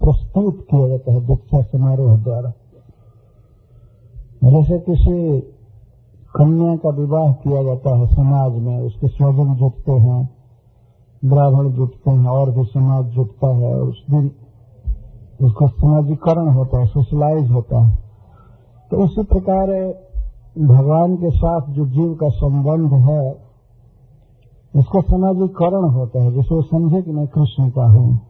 प्रस्तुत 0.00 0.66
किया 0.70 0.88
जाता 0.88 1.12
है 1.12 1.20
दीक्षा 1.26 1.62
समारोह 1.62 2.16
द्वारा। 2.16 2.52
जैसे 4.44 4.78
किसी 4.78 5.40
कन्या 6.34 6.76
का 6.76 6.90
विवाह 6.90 7.32
किया 7.32 7.62
जाता 7.62 7.96
है 7.96 8.06
समाज 8.06 8.52
में, 8.52 8.80
उसके 8.80 9.08
स्वजन 9.08 9.54
जुटते 9.54 9.92
हैं, 9.92 10.28
ब्राह्मण 11.24 11.70
जुटते 11.70 12.10
हैं, 12.10 12.28
और 12.28 12.50
भी 12.50 12.64
समाज 12.64 13.04
जुटता 13.04 13.54
है, 13.56 13.74
उस 13.74 14.04
दिन 14.10 14.30
उसका 15.42 15.66
समाजीकरण 15.66 16.48
होता 16.48 16.80
है, 16.80 16.86
सोशलाइज 16.86 17.50
होता 17.50 17.84
है। 17.84 17.98
तो 18.90 18.96
उसी 18.96 19.22
प्रकार 19.22 19.70
भगवान 20.58 21.16
के 21.16 21.30
साथ 21.30 21.60
जो 21.68 21.86
जीव 21.86 22.14
का 22.14 22.28
संबंध 22.28 22.92
है, 22.92 23.48
उसका 24.76 25.00
समाजीकरण 25.00 25.90
होता 25.90 26.22
है, 26.22 26.32
जिसे 26.32 26.54
वो 26.54 26.62
समझे 26.62 27.02
कि 27.02 27.10
मैं 27.10 27.26
कृष्ण 27.26 27.70
का 27.70 27.84
हूँ। 27.84 28.20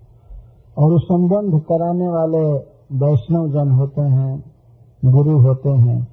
और 0.78 0.92
उस 0.92 1.02
संबंध 1.02 1.60
कराने 1.60 2.08
वाले 2.08 2.52
वैष्णव 2.92 3.48
जन 3.48 3.70
होते 3.70 4.00
हैं, 4.00 4.44
गुरु 5.04 5.38
होते 5.38 5.68
हैं 5.68 6.08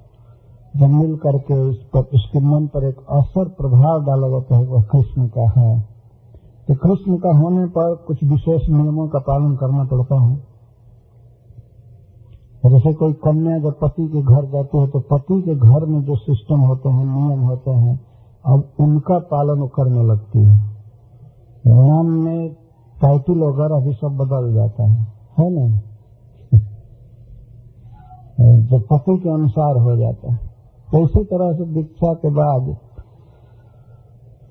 जब 0.76 0.88
मिल 0.88 1.16
करके 1.16 1.54
उस 1.54 1.78
पर, 1.78 2.00
उसके 2.00 2.40
मन 2.40 2.68
पर 2.68 2.84
एक 2.84 2.98
असर 3.10 3.48
प्रभाव 3.48 4.06
डाला 4.06 4.30
जाता 4.30 4.56
है, 4.56 4.66
वह 4.66 4.84
कृष्ण 4.84 5.28
का 5.28 5.62
है। 5.62 5.80
तो 6.68 6.76
कृष्ण 6.76 7.18
का 7.18 7.38
होने 7.38 7.66
पर 7.66 7.96
कुछ 7.96 8.24
विशेष 8.24 8.70
नियमों 8.70 9.08
का 9.08 9.20
पालन 9.20 9.56
करना 9.56 9.84
पड़ता 9.84 10.22
है। 10.22 10.55
जैसे 12.70 12.94
कोई 12.94 13.14
कन्या 13.14 13.60
जब 13.60 13.80
पति 13.82 14.08
के 14.08 14.22
घर 14.22 14.46
जाती 14.46 14.78
है 14.78 14.88
तो 14.88 15.00
पति 15.00 15.42
के 15.42 15.56
घर 15.56 15.86
में 15.86 16.04
जो 16.04 16.16
सिस्टम 16.16 16.60
होते 16.60 16.90
हैं, 16.90 17.06
नियम 17.06 17.40
होते 17.40 17.72
हैं, 17.72 18.00
अब 18.46 18.64
उनका 18.80 19.20
पालन 19.20 19.68
करने 19.68 20.04
लगती 20.04 20.40
है। 20.40 20.60
नाम 21.68 22.06
में 22.06 22.54
टाइटल 23.02 23.40
वगैरह 23.40 23.86
भी 23.86 23.94
सब 23.94 24.08
बदल 24.08 24.54
जाता 24.54 24.84
है। 24.84 25.08
है 25.40 25.50
ना? 25.50 25.82
जो 28.60 28.80
पति 28.80 29.18
के 29.18 29.30
अनुसार 29.30 29.78
हो 29.78 29.98
जाता 29.98 30.32
है। 30.32 30.40
तो 30.92 30.98
इसी 30.98 31.24
तरह 31.24 31.54
से 31.54 31.66
दीक्षा 31.66 32.14
के 32.14 32.30
बाद 32.30 32.78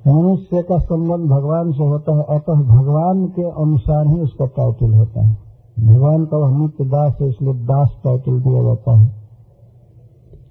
मनुष्य 0.09 0.62
का 0.62 0.78
संबंध 0.78 1.31
भगवान 1.31 1.73
से 1.73 1.85
होता 1.85 2.16
है, 2.16 2.23
अतः 2.23 2.55
भगवान 2.55 3.27
के 3.27 3.43
अनुसार 3.43 4.07
ही 4.07 4.20
उसका 4.20 4.47
टाइटल 4.47 4.95
होता 4.95 5.27
है। 5.27 5.44
भगवान 5.79 6.25
का 6.25 6.37
वह 6.37 6.59
नित्य 6.59 6.85
दास 6.85 7.17
है, 7.21 7.29
इसलिए 7.29 7.55
दास 7.55 7.97
टाइटल 8.05 8.41
दिया 8.41 8.63
जाता 8.63 8.99
है। 8.99 9.25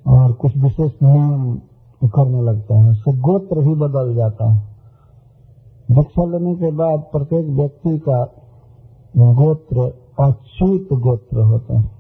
और 0.08 0.32
कुछ 0.32 0.58
विशेष 0.58 0.92
नियम 1.04 1.56
करने 2.10 2.42
लगता 2.42 2.76
है, 2.76 2.90
उससे 2.90 3.18
गोत्र 3.18 3.60
भी 3.60 3.76
बदल 3.76 4.16
जाता 4.16 4.52
है। 4.52 4.74
दीक्षा 5.92 6.26
लेने 6.26 6.56
के 6.56 6.72
बाद 6.72 7.00
प्रत्येक 7.00 7.48
व्यक्ति 7.50 8.00
का 8.00 8.24
गोत्र, 9.18 9.82
अच्युत 10.20 11.00
गोत्र 11.00 11.42
होता 11.42 11.80
है। 11.80 11.92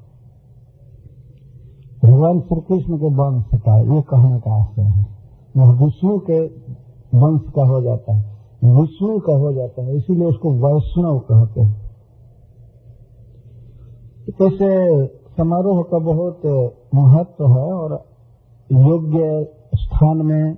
भगवान 2.05 2.39
श्री 2.39 2.61
कृष्ण 2.61 2.97
के 2.97 3.05
वंश 3.05 3.45
का, 3.55 3.77
ये 3.77 4.01
कहने 4.01 4.39
का 4.39 4.61
आशय 4.61 4.81
है। 4.81 5.07
वह 5.57 5.85
विष्णु 5.85 6.19
के 6.19 6.39
वंश 7.17 7.41
का 7.55 7.65
हो 7.65 7.81
जाता 7.81 8.13
है। 8.13 8.37
विष्णु 8.63 9.19
का 9.19 9.33
हो 9.33 9.53
जाता 9.53 9.81
है, 9.81 9.97
इसीलिए 9.97 10.25
उसको 10.25 10.51
वैष्णव 10.51 11.19
कहते 11.19 11.61
हैं। 11.61 11.82
कैसे 14.29 14.67
समारोह 15.07 15.81
का 15.83 15.97
बहुत 15.99 16.45
महत्व 16.95 17.47
है 17.47 17.73
और 17.73 17.93
योग्य 18.71 19.47
स्थान 19.75 20.17
में, 20.17 20.57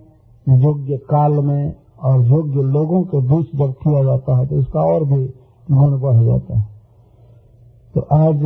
योग्य 0.49 0.97
काल 0.97 1.31
में 1.31 1.75
और 2.03 2.25
योग्य 2.25 2.61
लोगों 2.61 3.01
के 3.03 3.21
बीच 3.21 3.55
जब 3.55 3.73
किया 3.73 4.03
जाता 4.03 4.37
है 4.37 4.45
तो 4.47 4.59
इसका 4.59 4.79
और 4.79 5.03
भी 5.03 5.25
गुण 5.71 5.99
बढ़ 5.99 6.23
जाता 6.23 6.57
है। 6.59 6.67
तो 7.95 8.01
आज 8.01 8.43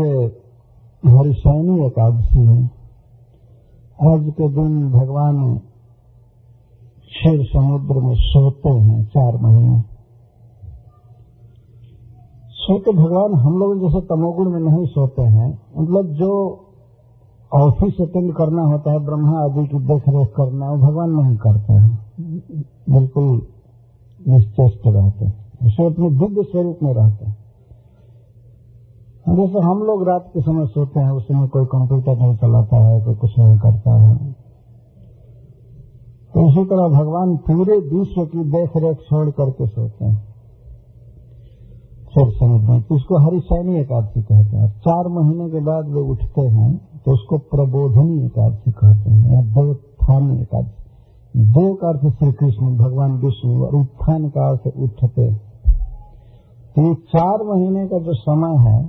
हरिशैनी 1.04 1.86
एकादशी 1.86 2.46
है। 2.46 2.64
आज 4.08 4.34
के 4.38 4.50
दिन 4.50 4.91
भगवान 4.91 5.58
क्षीर 7.08 7.46
समुद्र 7.46 8.02
में 8.02 8.16
सोते 8.16 8.70
हैं 8.70 9.06
चार 9.06 9.38
महीने। 9.38 9.99
सोते 12.70 12.91
भगवान 12.91 13.34
हम 13.34 13.60
लोग 13.60 13.80
जैसे 13.80 14.02
तमोगुण 14.02 14.50
में 14.50 14.60
नहीं 14.60 14.86
सोते 14.86 15.22
हैं। 15.22 15.62
मतलब 15.78 16.06
जो 16.06 16.60
ऑफ़िस 17.54 17.94
अटेंड 18.02 18.34
करना 18.34 18.62
होता 18.62 18.91
है, 18.91 19.00
ब्रह्मा 19.00 19.40
आदि 19.40 19.68
की 19.68 19.80
देख 19.80 20.04
रेख 20.10 20.34
करना, 20.38 20.72
वो 20.72 20.78
भगवान 20.78 21.10
नहीं 21.10 21.38
करते 21.38 21.74
हैं। 21.74 22.00
बिल्कुल 22.90 23.41
निश्चेष्ट 24.28 24.88
रहते 24.88 25.26
हैं। 25.26 25.52
उसे 25.66 25.86
अपने 25.86 26.10
दिव्य 26.10 26.44
स्वरूप 26.44 26.80
में 26.84 26.94
रहते 26.94 27.26
हैं। 27.26 27.38
जैसे 29.36 29.60
हम 29.60 29.84
लोग 29.84 30.08
रात 30.08 30.32
के 30.34 30.41
समय 30.41 30.66
सोते 30.66 31.00
हैं 31.00 31.12
उसमें 31.12 31.48
कोई 31.48 31.66
कंप्यूटर 31.66 32.18
नहीं 32.18 32.36
चलाता 32.36 32.78
है, 32.78 33.02
कोई 33.02 33.16
कुछ 33.16 33.40
नहीं 33.40 33.60
करता 33.60 33.91
है। 33.91 34.32
तो 36.34 36.50
इसी 36.50 36.66
तरह 36.66 36.88
भगवान 36.88 37.38
पूरे 37.38 37.78
विश्व 37.78 38.26
की 38.26 38.44
देख 38.44 38.72
रेख 38.78 38.98
छोड़ 38.98 39.30
करके 39.30 39.68
सोते 39.68 40.06
हैं। 40.06 40.28
समुद्र 42.11 42.72
में 42.72 42.81
तो 42.81 42.95
इसको 42.95 43.18
हरिशैनी 43.19 43.80
एकादशी 43.80 44.22
कहते 44.22 44.57
हैं। 44.57 44.69
चार 44.80 45.07
महीने 45.10 45.49
के 45.49 45.60
बाद 45.65 45.90
वे 45.90 46.02
उठते 46.11 46.41
हैं 46.49 46.72
तो 47.06 47.11
उसको 47.11 47.38
प्रबोधनी 47.49 48.26
एकादशी 48.26 48.72
कहते 48.73 49.10
हैं, 49.10 49.34
या 49.34 49.41
देवोत्थान 49.44 50.31
एकादशी। 50.34 50.77
देव 51.49 51.73
का 51.76 51.88
अर्थ 51.90 52.03
श्री 52.10 52.31
कृष्ण, 52.34 52.76
भगवान 52.77 53.11
विष्णु 53.19 53.65
और 53.65 53.76
उत्थान 53.76 54.30
का 54.30 54.49
अर्थ 54.49 54.68
उठते 54.77 55.31
तो 56.72 56.81
ये 56.81 56.94
चार 57.10 57.44
महीने 57.45 57.88
का 57.88 57.99
जो 57.99 58.14
समय 58.15 58.57
है, 58.60 58.80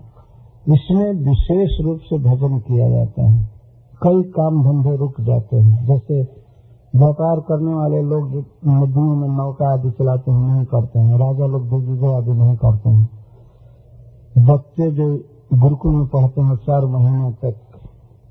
इसमें 0.69 1.13
विशेष 1.23 1.81
रूप 1.85 2.01
से 2.05 2.19
भजन 2.21 2.59
किया 2.61 2.89
जाता 2.91 3.23
है। 3.25 3.39
कई 4.03 4.23
काम 4.33 4.63
धंधे 4.65 4.97
रुक 4.97 5.21
जाते 5.21 5.57
हैं, 5.57 5.87
जैसे 5.87 6.23
व्यापार 6.97 7.41
करने 7.41 7.75
वाले 7.75 8.03
लोग 8.03 8.35
नदियों 8.67 9.17
में 9.17 9.29
नौका 9.29 9.73
आदि 9.73 9.91
चलाते 9.91 10.31
हैं, 10.31 10.55
नहीं 10.55 10.65
करते 10.65 10.99
हैं। 10.99 11.19
राजा 11.19 11.47
लोग 11.47 11.63
दिग्विजय 11.63 12.15
आदि 12.15 12.31
नहीं 12.31 12.57
करते 12.57 12.91
हैं। 12.91 13.11
बच्चे 14.39 14.91
जो 14.91 15.19
गुरुकुल 15.59 15.95
में 15.95 16.07
पढ़ते 16.07 16.41
हैं, 16.41 16.57
चार 16.57 16.87
महीने 16.87 17.33
तक 17.33 17.55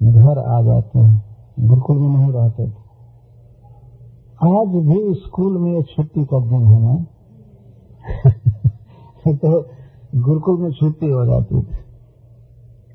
घर 0.04 0.40
आ 0.40 0.62
जाते 0.62 1.00
हैं। 1.00 1.24
गुरुकुल 1.60 1.98
में 1.98 2.10
नहीं 2.10 2.32
रहते 2.32 2.68
थे। 2.68 2.90
आज 4.44 4.68
भी 4.68 5.14
स्कूल 5.14 5.58
में 5.58 5.82
छुट्टी 5.82 6.26
का 6.26 6.40
दिन 6.40 6.66
है 6.68 6.82
ना? 6.82 7.06
तो 9.36 9.66
गुरुकुल 10.16 10.58
में 10.58 10.72
छुट्टी 10.72 11.10
हो 11.10 11.26
जाती 11.26 11.62
थी 11.62 11.76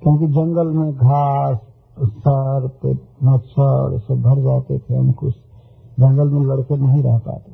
क्योंकि 0.02 0.26
जंगल 0.26 0.66
में 0.66 0.94
घास 0.94 1.58
सर्प 1.98 2.98
मच्छर 3.24 3.98
सब 4.08 4.22
भर 4.22 4.40
जाते 4.40 4.78
थे 4.78 4.96
अंकुश 4.96 5.34
जंगल 6.00 6.28
में 6.28 6.40
लड़के 6.40 6.76
नहीं 6.76 7.02
रह 7.02 7.18
पाते। 7.18 7.52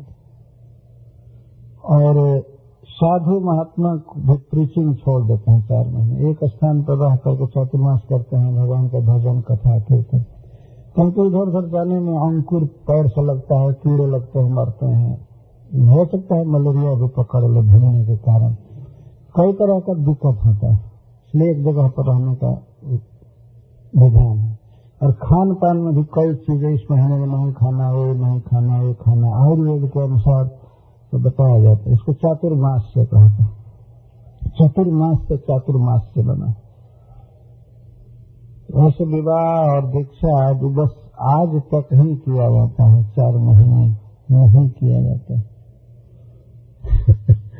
और 1.85 2.43
साधु 2.85 3.41
महात्मा 3.41 4.03
प्रीचिंग 4.35 4.97
छोड़ 4.97 5.27
देते 5.27 5.51
हैं 5.51 5.63
चार 5.63 5.89
महीने। 5.89 6.31
एक 6.31 6.39
स्थान 6.45 6.83
पर 6.83 6.95
रह 6.95 7.17
करके 7.17 7.47
चतुर्मास 7.47 8.01
करते 8.09 8.37
हैं, 8.37 8.57
भगवान 8.57 8.89
का 8.89 8.99
भजन, 8.99 9.41
कथा, 9.41 9.79
कीर्तन। 9.79 10.25
क्योंकि 10.95 11.27
इधर 11.27 11.39
उधर 11.39 11.69
जाने 11.69 12.01
में 12.01 12.19
अंकुर 12.19 12.65
पैर 12.65 13.09
से 13.09 13.23
लगता 13.23 13.61
है, 13.61 13.73
कीड़े 13.73 14.07
लगते 14.07 14.39
हैं, 14.39 14.53
मरते 14.53 14.87
हैं। 14.87 15.29
हो 15.89 16.05
सकता 16.05 16.35
है 16.37 16.45
मलेरिया 16.45 16.95
भी 16.95 17.09
पकड़ 17.09 17.45
ले 17.45 17.61
भीड़ने 17.61 18.05
के 18.05 18.17
कारण। 18.17 18.55
कई 19.37 19.53
तरह 19.53 19.81
का 19.81 19.95
दिक्कत 19.95 20.39
होता 20.47 20.75
है। 20.75 20.91
इसलिए 21.29 21.51
एक 21.51 21.65
जगह 21.65 21.89
पर 21.89 22.13
रहने 22.13 22.35
का 22.35 22.67
विधान 23.99 24.39
है। 24.39 24.60
और 25.03 25.13
खान 25.13 25.55
पान 25.55 25.77
में 25.77 25.95
भी 25.95 26.03
कई 26.03 26.35
चीज़ें 26.35 26.75
इस 26.75 26.81
महीने 26.91 27.17
में 27.17 27.27
नहीं 27.27 27.53
खाना 27.53 27.91
ये 27.91 28.15
नहीं 28.15 28.41
खाना 28.41 28.83
ये 28.83 28.95
खाना 28.95 29.45
आयुर्वेद 29.45 29.91
के 29.91 30.01
अनुसार 30.03 30.45
तो 31.13 31.19
बताया 31.19 31.63
जाता 31.63 31.85
है। 31.89 31.93
इसको 31.93 32.13
चातुर्मास 32.13 32.83
से 32.83 33.05
कहते 33.05 33.43
हैं। 33.43 33.61
चतुर्मास 34.47 35.19
से 35.29 35.37
चातुर्मास 35.37 36.01
से 36.15 36.23
बना। 36.23 36.55
वैसे 38.77 39.05
विवाह 39.05 39.75
और 39.75 39.87
दीक्षा 39.87 40.49
आदि 40.49 40.67
बस 40.67 40.91
आज 41.21 41.49
तक 41.49 41.89
ही 41.93 42.17
किया 42.17 42.51
जाता 42.51 42.85
है। 42.85 43.05
चार 43.05 43.33
महीने 43.37 43.97
नहीं 44.31 44.71
किया 44.71 45.03
जाता 45.03 45.35
है। 45.35 45.51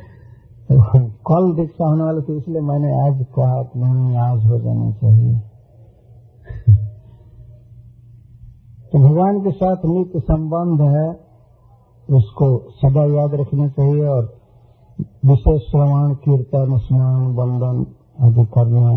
कल 1.33 1.55
दीक्षा 1.57 1.87
होने 1.87 2.03
वाले 2.05 2.21
थे, 2.21 2.37
इसलिए 2.37 2.61
मैंने 2.61 3.09
आज 3.09 3.27
कहा 3.39 3.63
कि 3.63 3.79
नहीं, 3.79 4.17
आज 4.17 4.45
हो 4.45 4.59
जाना 4.59 4.91
चाहिए। 4.93 5.41
तो 8.93 8.99
भगवान 8.99 9.41
के 9.41 9.51
साथ 9.51 9.77
नित्य 9.85 10.21
संबंध 10.21 10.81
है 10.81 11.31
उसको 12.17 12.71
सदा 12.71 13.05
याद 13.05 13.35
रखना 13.35 13.69
चाहिए 13.69 14.07
और 14.07 14.37
विशेष 15.27 15.63
श्रवण 15.63 16.15
कीर्तन 16.15 16.79
स्नान 16.79 17.27
वंदन 17.27 17.87
आदि 18.21 18.45
करना 18.45 18.93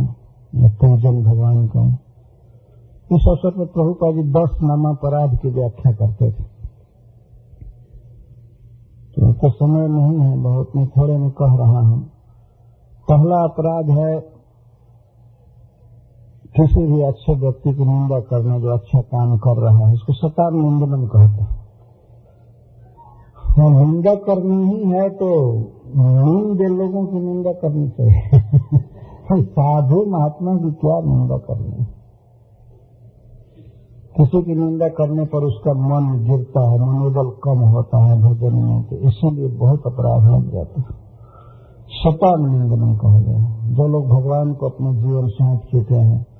या 0.56 0.68
पूजन 0.68 1.24
भगवान 1.24 1.68
का। 1.68 1.88
इस 3.16 3.26
अवसर 3.28 3.52
पर 3.52 3.66
प्रभुपा 3.66 4.12
जी 4.12 4.24
दस 4.24 4.58
नामापराध 4.64 5.38
की 5.42 5.50
व्याख्या 5.50 5.92
करते 5.92 6.32
थे। 6.32 6.44
तो, 9.16 9.34
तो 9.34 9.50
समय 9.50 9.88
नहीं 9.88 10.20
है 10.20 10.38
बहुत 10.38 10.72
मैं 10.76 10.88
थोड़े 10.88 11.18
में 11.18 11.32
कह 11.32 11.56
रहा 11.56 11.80
हूँ। 11.80 12.04
पहला 13.10 13.36
अपराध 13.36 13.90
है 13.90 14.33
किसी 16.56 16.84
भी 16.84 17.02
अच्छे 17.02 17.36
व्यक्ति 17.36 17.74
की 17.74 17.86
निंदा 17.86 18.20
करना 18.20 18.60
जो 18.60 18.70
अच्छा 18.70 19.02
काम 19.02 19.38
कर 19.38 19.62
रहा 19.62 19.88
है 19.88 19.94
उसको 19.94 20.14
सतार 20.14 20.52
निंदन 20.52 21.08
कहते 21.08 21.42
हैं। 21.44 21.64
हाँ, 23.46 23.86
निंदा 23.86 24.16
करनी 24.16 24.68
ही 24.68 24.90
है 24.90 25.10
तो 25.10 25.30
नींद 25.96 26.62
लोगों 26.70 27.06
की 27.06 27.20
निंदा 27.20 27.52
करनी 27.52 27.90
चाहिए। 27.90 28.40
साधु 29.44 30.06
महात्मा 30.06 30.56
की 30.56 30.72
क्या 30.72 31.00
निंदा 31.00 31.38
करनी 31.38 31.86
किसी 34.18 34.42
की 34.44 34.56
निंदा 34.56 34.88
करने 34.88 35.26
पर 35.26 35.44
उसका 35.44 35.74
मन 35.74 36.24
गिरता 36.24 36.70
है 36.70 36.80
मनोबल 36.80 37.30
कम 37.44 37.60
होता 37.60 38.04
है 38.06 38.22
भजन 38.22 38.56
में 38.56 38.84
तो 38.84 38.96
इसीलिए 38.96 39.48
बहुत 39.48 39.80
अपराध 39.86 40.22
लग 40.32 40.52
जाता 40.54 40.82
है। 40.82 40.88
शतान 41.94 42.46
निंदन 42.52 42.96
कह 42.96 43.20
गए 43.22 43.74
जो 43.74 43.88
लोग 43.88 44.08
भगवान 44.08 44.54
को 44.54 44.70
अपने 44.70 44.94
जीवन 45.02 45.28
सौंप 45.28 45.62
चुके 45.62 45.96
हैं 45.96 46.33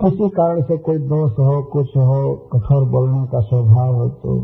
किसी 0.00 0.28
कारण 0.28 0.62
से 0.62 0.76
कोई 0.78 0.98
दोष 0.98 1.32
हो, 1.32 1.62
कुछ 1.62 1.96
हो, 1.96 2.34
कठोर 2.52 2.84
बोलने 2.88 3.26
का 3.26 3.40
स्वभाव 3.40 3.94
हो 3.94 4.08
तो 4.08 4.34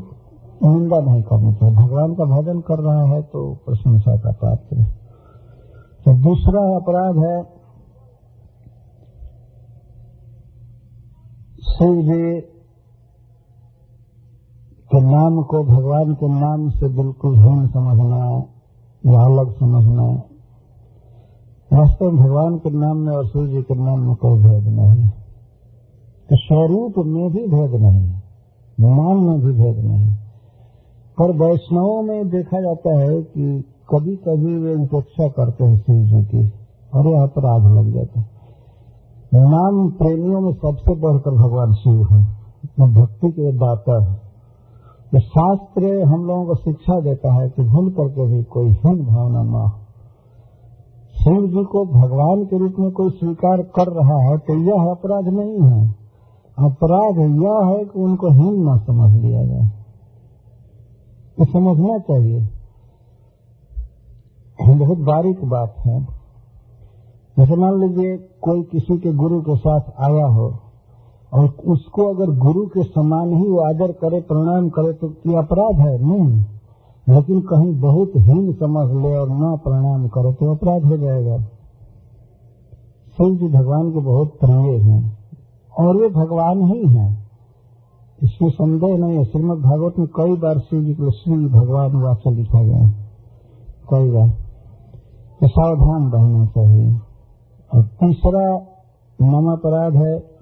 निंदा 0.64 1.00
नहीं 1.00 1.22
करनी 1.22 1.52
चाहिए। 1.54 1.74
भगवान 1.76 2.14
का 2.14 2.24
भजन 2.24 2.60
कर 2.60 2.78
रहा 2.78 3.04
है 3.04 3.22
तो 3.22 3.42
प्रशंसा 3.66 4.16
का 4.16 4.32
पात्र 4.32 4.78
है। 4.78 4.84
तो 6.06 6.14
दूसरा 6.22 6.62
अपराध 6.76 7.18
है 7.18 7.36
शिव 11.68 12.00
जी 12.02 12.40
के 14.90 15.00
नाम 15.02 15.42
को, 15.42 15.62
भगवान 15.64 16.14
के 16.14 16.28
नाम 16.28 16.68
से 16.70 16.88
बिल्कुल 16.96 17.36
हीन 17.36 17.66
समझना, 17.68 18.26
या 19.04 19.24
अलग 19.24 19.52
समझना, 19.58 20.06
वास्तव 21.70 22.10
में 22.10 22.16
भगवान 22.16 22.58
के 22.58 22.70
नाम 22.70 22.96
में 22.96 23.16
और 23.16 23.26
सूर्य 23.26 23.62
के 23.62 23.74
नाम 23.74 24.00
में 24.00 24.14
कोई 24.16 24.38
भेद 24.38 24.68
नहीं। 24.68 25.02
है 25.02 25.21
स्वरूप 26.34 26.94
में 26.98 27.30
भी 27.30 27.46
भेद 27.46 27.82
नहीं 27.82 28.12
नाम 28.80 29.24
में 29.24 29.40
भी 29.40 29.52
भेद 29.52 29.84
नहीं। 29.84 30.14
पर 31.18 31.30
वैष्णवों 31.30 32.02
में 32.02 32.28
देखा 32.28 32.60
जाता 32.60 32.98
है 32.98 33.22
कि 33.22 33.64
कभी 33.94 34.16
कभी 34.16 34.58
वे 34.58 34.74
उपेक्षा 34.74 35.28
करते 35.28 35.64
हैं 35.64 35.76
शिव 35.76 35.96
जी 35.96 36.24
की, 36.24 36.52
और 36.94 37.06
यह 37.06 37.22
अपराध 37.22 37.62
लग 37.62 37.94
जाता 37.94 38.20
है। 38.20 38.26
नाम 39.34 39.90
प्रेमियों 39.90 40.40
में 40.40 40.52
सबसे 40.52 40.94
बढ़कर 40.94 41.30
भगवान 41.30 41.72
शिव 41.72 42.08
है। 42.12 42.42
भक्ति 42.94 43.30
के 43.30 43.52
दाता 43.52 44.04
है। 44.04 44.20
तो 45.12 45.20
शास्त्र 45.20 46.02
हम 46.02 46.24
लोगों 46.24 46.46
को 46.46 46.54
शिक्षा 46.54 47.00
देता 47.00 47.32
है 47.34 47.48
कि 47.48 47.62
भूल 47.62 47.90
करके 47.90 48.26
भी 48.26 48.44
कोई 48.44 48.68
हीन 48.68 49.06
भावना 49.06 49.42
न 49.42 49.48
हो। 49.48 49.68
शिव 51.14 51.46
जी 51.46 51.64
को 51.64 51.84
भगवान 51.84 52.44
के 52.44 52.58
रूप 52.58 52.74
में 52.78 52.92
कोई 52.92 53.10
स्वीकार 53.10 53.62
कर 53.62 53.86
रहा 53.86 54.18
है 54.22 54.38
तो 54.38 54.54
यह 54.54 54.90
अपराध 54.90 55.28
नहीं 55.28 55.60
है। 55.60 56.01
अपराध 56.58 57.18
यह 57.18 57.66
है 57.66 57.84
कि 57.84 57.98
उनको 57.98 58.30
हीन 58.30 58.68
न 58.68 58.78
समझ 58.78 59.22
लिया 59.22 59.44
जाए। 59.44 59.68
तो 61.38 61.44
समझना 61.44 61.98
चाहिए। 61.98 62.48
बहुत 64.74 64.98
बारीक 64.98 65.44
बात 65.44 65.74
है। 65.78 66.06
जैसे 67.38 67.56
मान 67.56 67.80
लीजिए 67.80 68.16
कोई 68.16 68.62
किसी 68.62 68.98
के 68.98 69.12
गुरु 69.12 69.40
के 69.40 69.56
साथ 69.56 69.80
आया 69.98 70.26
हो 70.26 70.58
और 71.32 71.48
उसको 71.66 72.14
अगर 72.14 72.30
गुरु 72.38 72.66
के 72.66 72.82
समान 72.82 73.32
ही 73.32 73.48
वो 73.48 73.58
आदर 73.58 73.92
करे, 73.92 74.20
प्रणाम 74.20 74.68
करे 74.68 74.92
तो 74.92 75.08
ये 75.26 75.36
अपराध 75.36 75.74
है? 75.74 76.04
नहीं। 76.04 76.44
लेकिन 77.08 77.40
कहीं 77.40 77.80
बहुत 77.80 78.12
हीन 78.16 78.52
समझ 78.52 79.02
ले 79.02 79.16
और 79.16 79.28
न 79.30 79.56
प्रणाम 79.56 80.08
करे 80.08 80.32
तो 80.32 80.54
अपराध 80.54 80.84
हो 80.84 80.96
जाएगा। 80.96 81.38
शिव 83.12 83.36
जी 83.36 83.48
भगवान 83.48 83.92
के 83.92 83.98
बहुत 83.98 84.28
प्रिय 84.40 84.76
हैं। 84.78 85.21
और 85.78 85.96
वे 85.96 86.08
भगवान 86.08 86.62
ही 86.62 86.86
हैं। 86.86 87.30
इसमें 88.22 88.50
संदेह 88.50 88.98
नहीं 88.98 89.18
है। 89.18 89.24
श्रीमद 89.24 89.58
भागवत 89.58 89.94
में 89.98 90.08
कई 90.08 90.36
बार 90.36 90.58
शिव 90.58 90.84
जी 90.84 90.94
को 90.94 91.10
श्री 91.10 91.46
भगवान 91.46 91.96
वाक्य 91.96 92.30
लिखा 92.30 92.62
गया 92.62 92.90
कई 93.90 94.10
बार। 94.10 94.28
तो 95.40 95.48
सावधान 95.48 96.12
रहना 96.12 96.46
चाहिए। 96.46 97.00
और 97.74 97.82
तीसरा 97.82 98.58
नाम 99.22 99.52
अपराध 99.52 99.96
है। 99.96 100.32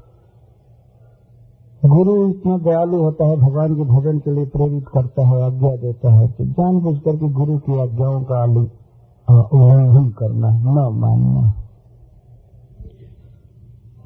गुरु 1.86 2.28
इतना 2.28 2.59
दयालु 2.59 3.02
होता 3.02 3.24
है, 3.24 3.36
भगवान 3.36 3.74
के 3.74 3.82
भजन 3.82 4.19
के 4.19 4.31
लिए 4.31 4.47
प्रेरित 4.47 4.89
करता 4.89 5.27
है, 5.27 5.43
आज्ञा 5.43 5.77
देता 5.77 6.12
है। 6.12 6.28
तो 6.28 6.44
जान 6.44 6.81
बुझ 6.81 6.98
करके 6.98 7.28
गुरु 7.28 7.59
की 7.59 7.81
आज्ञाओं 7.81 8.23
का 8.23 8.44
उल्लंघन 8.44 10.09
करना, 10.09 10.48
न 10.48 10.94
मानना। 10.94 11.55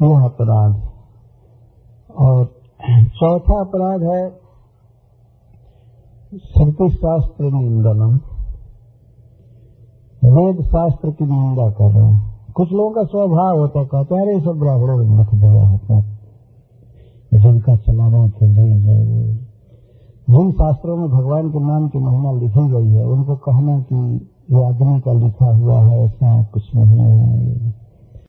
यह 0.03 0.25
अपराध। 0.25 0.94
और 2.19 2.45
चौथा 3.19 3.61
अपराध 3.61 4.03
है 4.03 4.31
श्रुति 6.45 6.89
शास्त्र 6.91 7.45
निंदनम 7.45 8.15
वेद 10.23 10.63
शास्त्र 10.65 11.11
की 11.11 11.25
निंदा 11.25 11.71
कर 11.71 11.91
रहे 11.93 12.05
हैं। 12.05 12.53
कुछ 12.55 12.73
लोगों 12.73 12.91
का 12.91 13.03
स्वभाव 13.03 13.59
होता 13.59 13.81
है, 13.81 13.87
कहते 13.87 14.15
हैं 14.15 14.41
सब 14.45 14.59
ब्राह्मणों 14.59 14.99
ने 14.99 15.11
मत 15.11 15.35
दिया 15.35 15.67
होता 15.69 16.01
जिनका 17.39 17.77
चला 17.77 18.09
रहे 18.09 18.29
थे 18.31 18.47
नहीं 18.47 18.81
है 18.81 18.99
जिन 20.31 20.53
शास्त्रों 20.53 20.97
में 20.97 21.09
भगवान 21.11 21.51
के 21.51 21.59
नाम 21.59 21.89
की 21.89 21.99
महिमा 21.99 22.33
लिखी 22.33 22.69
गई 22.69 22.91
है, 22.91 23.05
उनको 23.05 23.37
कहना 23.37 23.79
कि 23.81 23.97
ये 24.51 24.65
आदमी 24.65 25.01
का 25.01 25.13
लिखा 25.13 25.47
हुआ 25.47 25.81
है, 25.81 26.05
ऐसा 26.05 26.43
कुछ 26.43 26.75
नहीं 26.77 26.99
है। 27.01 27.84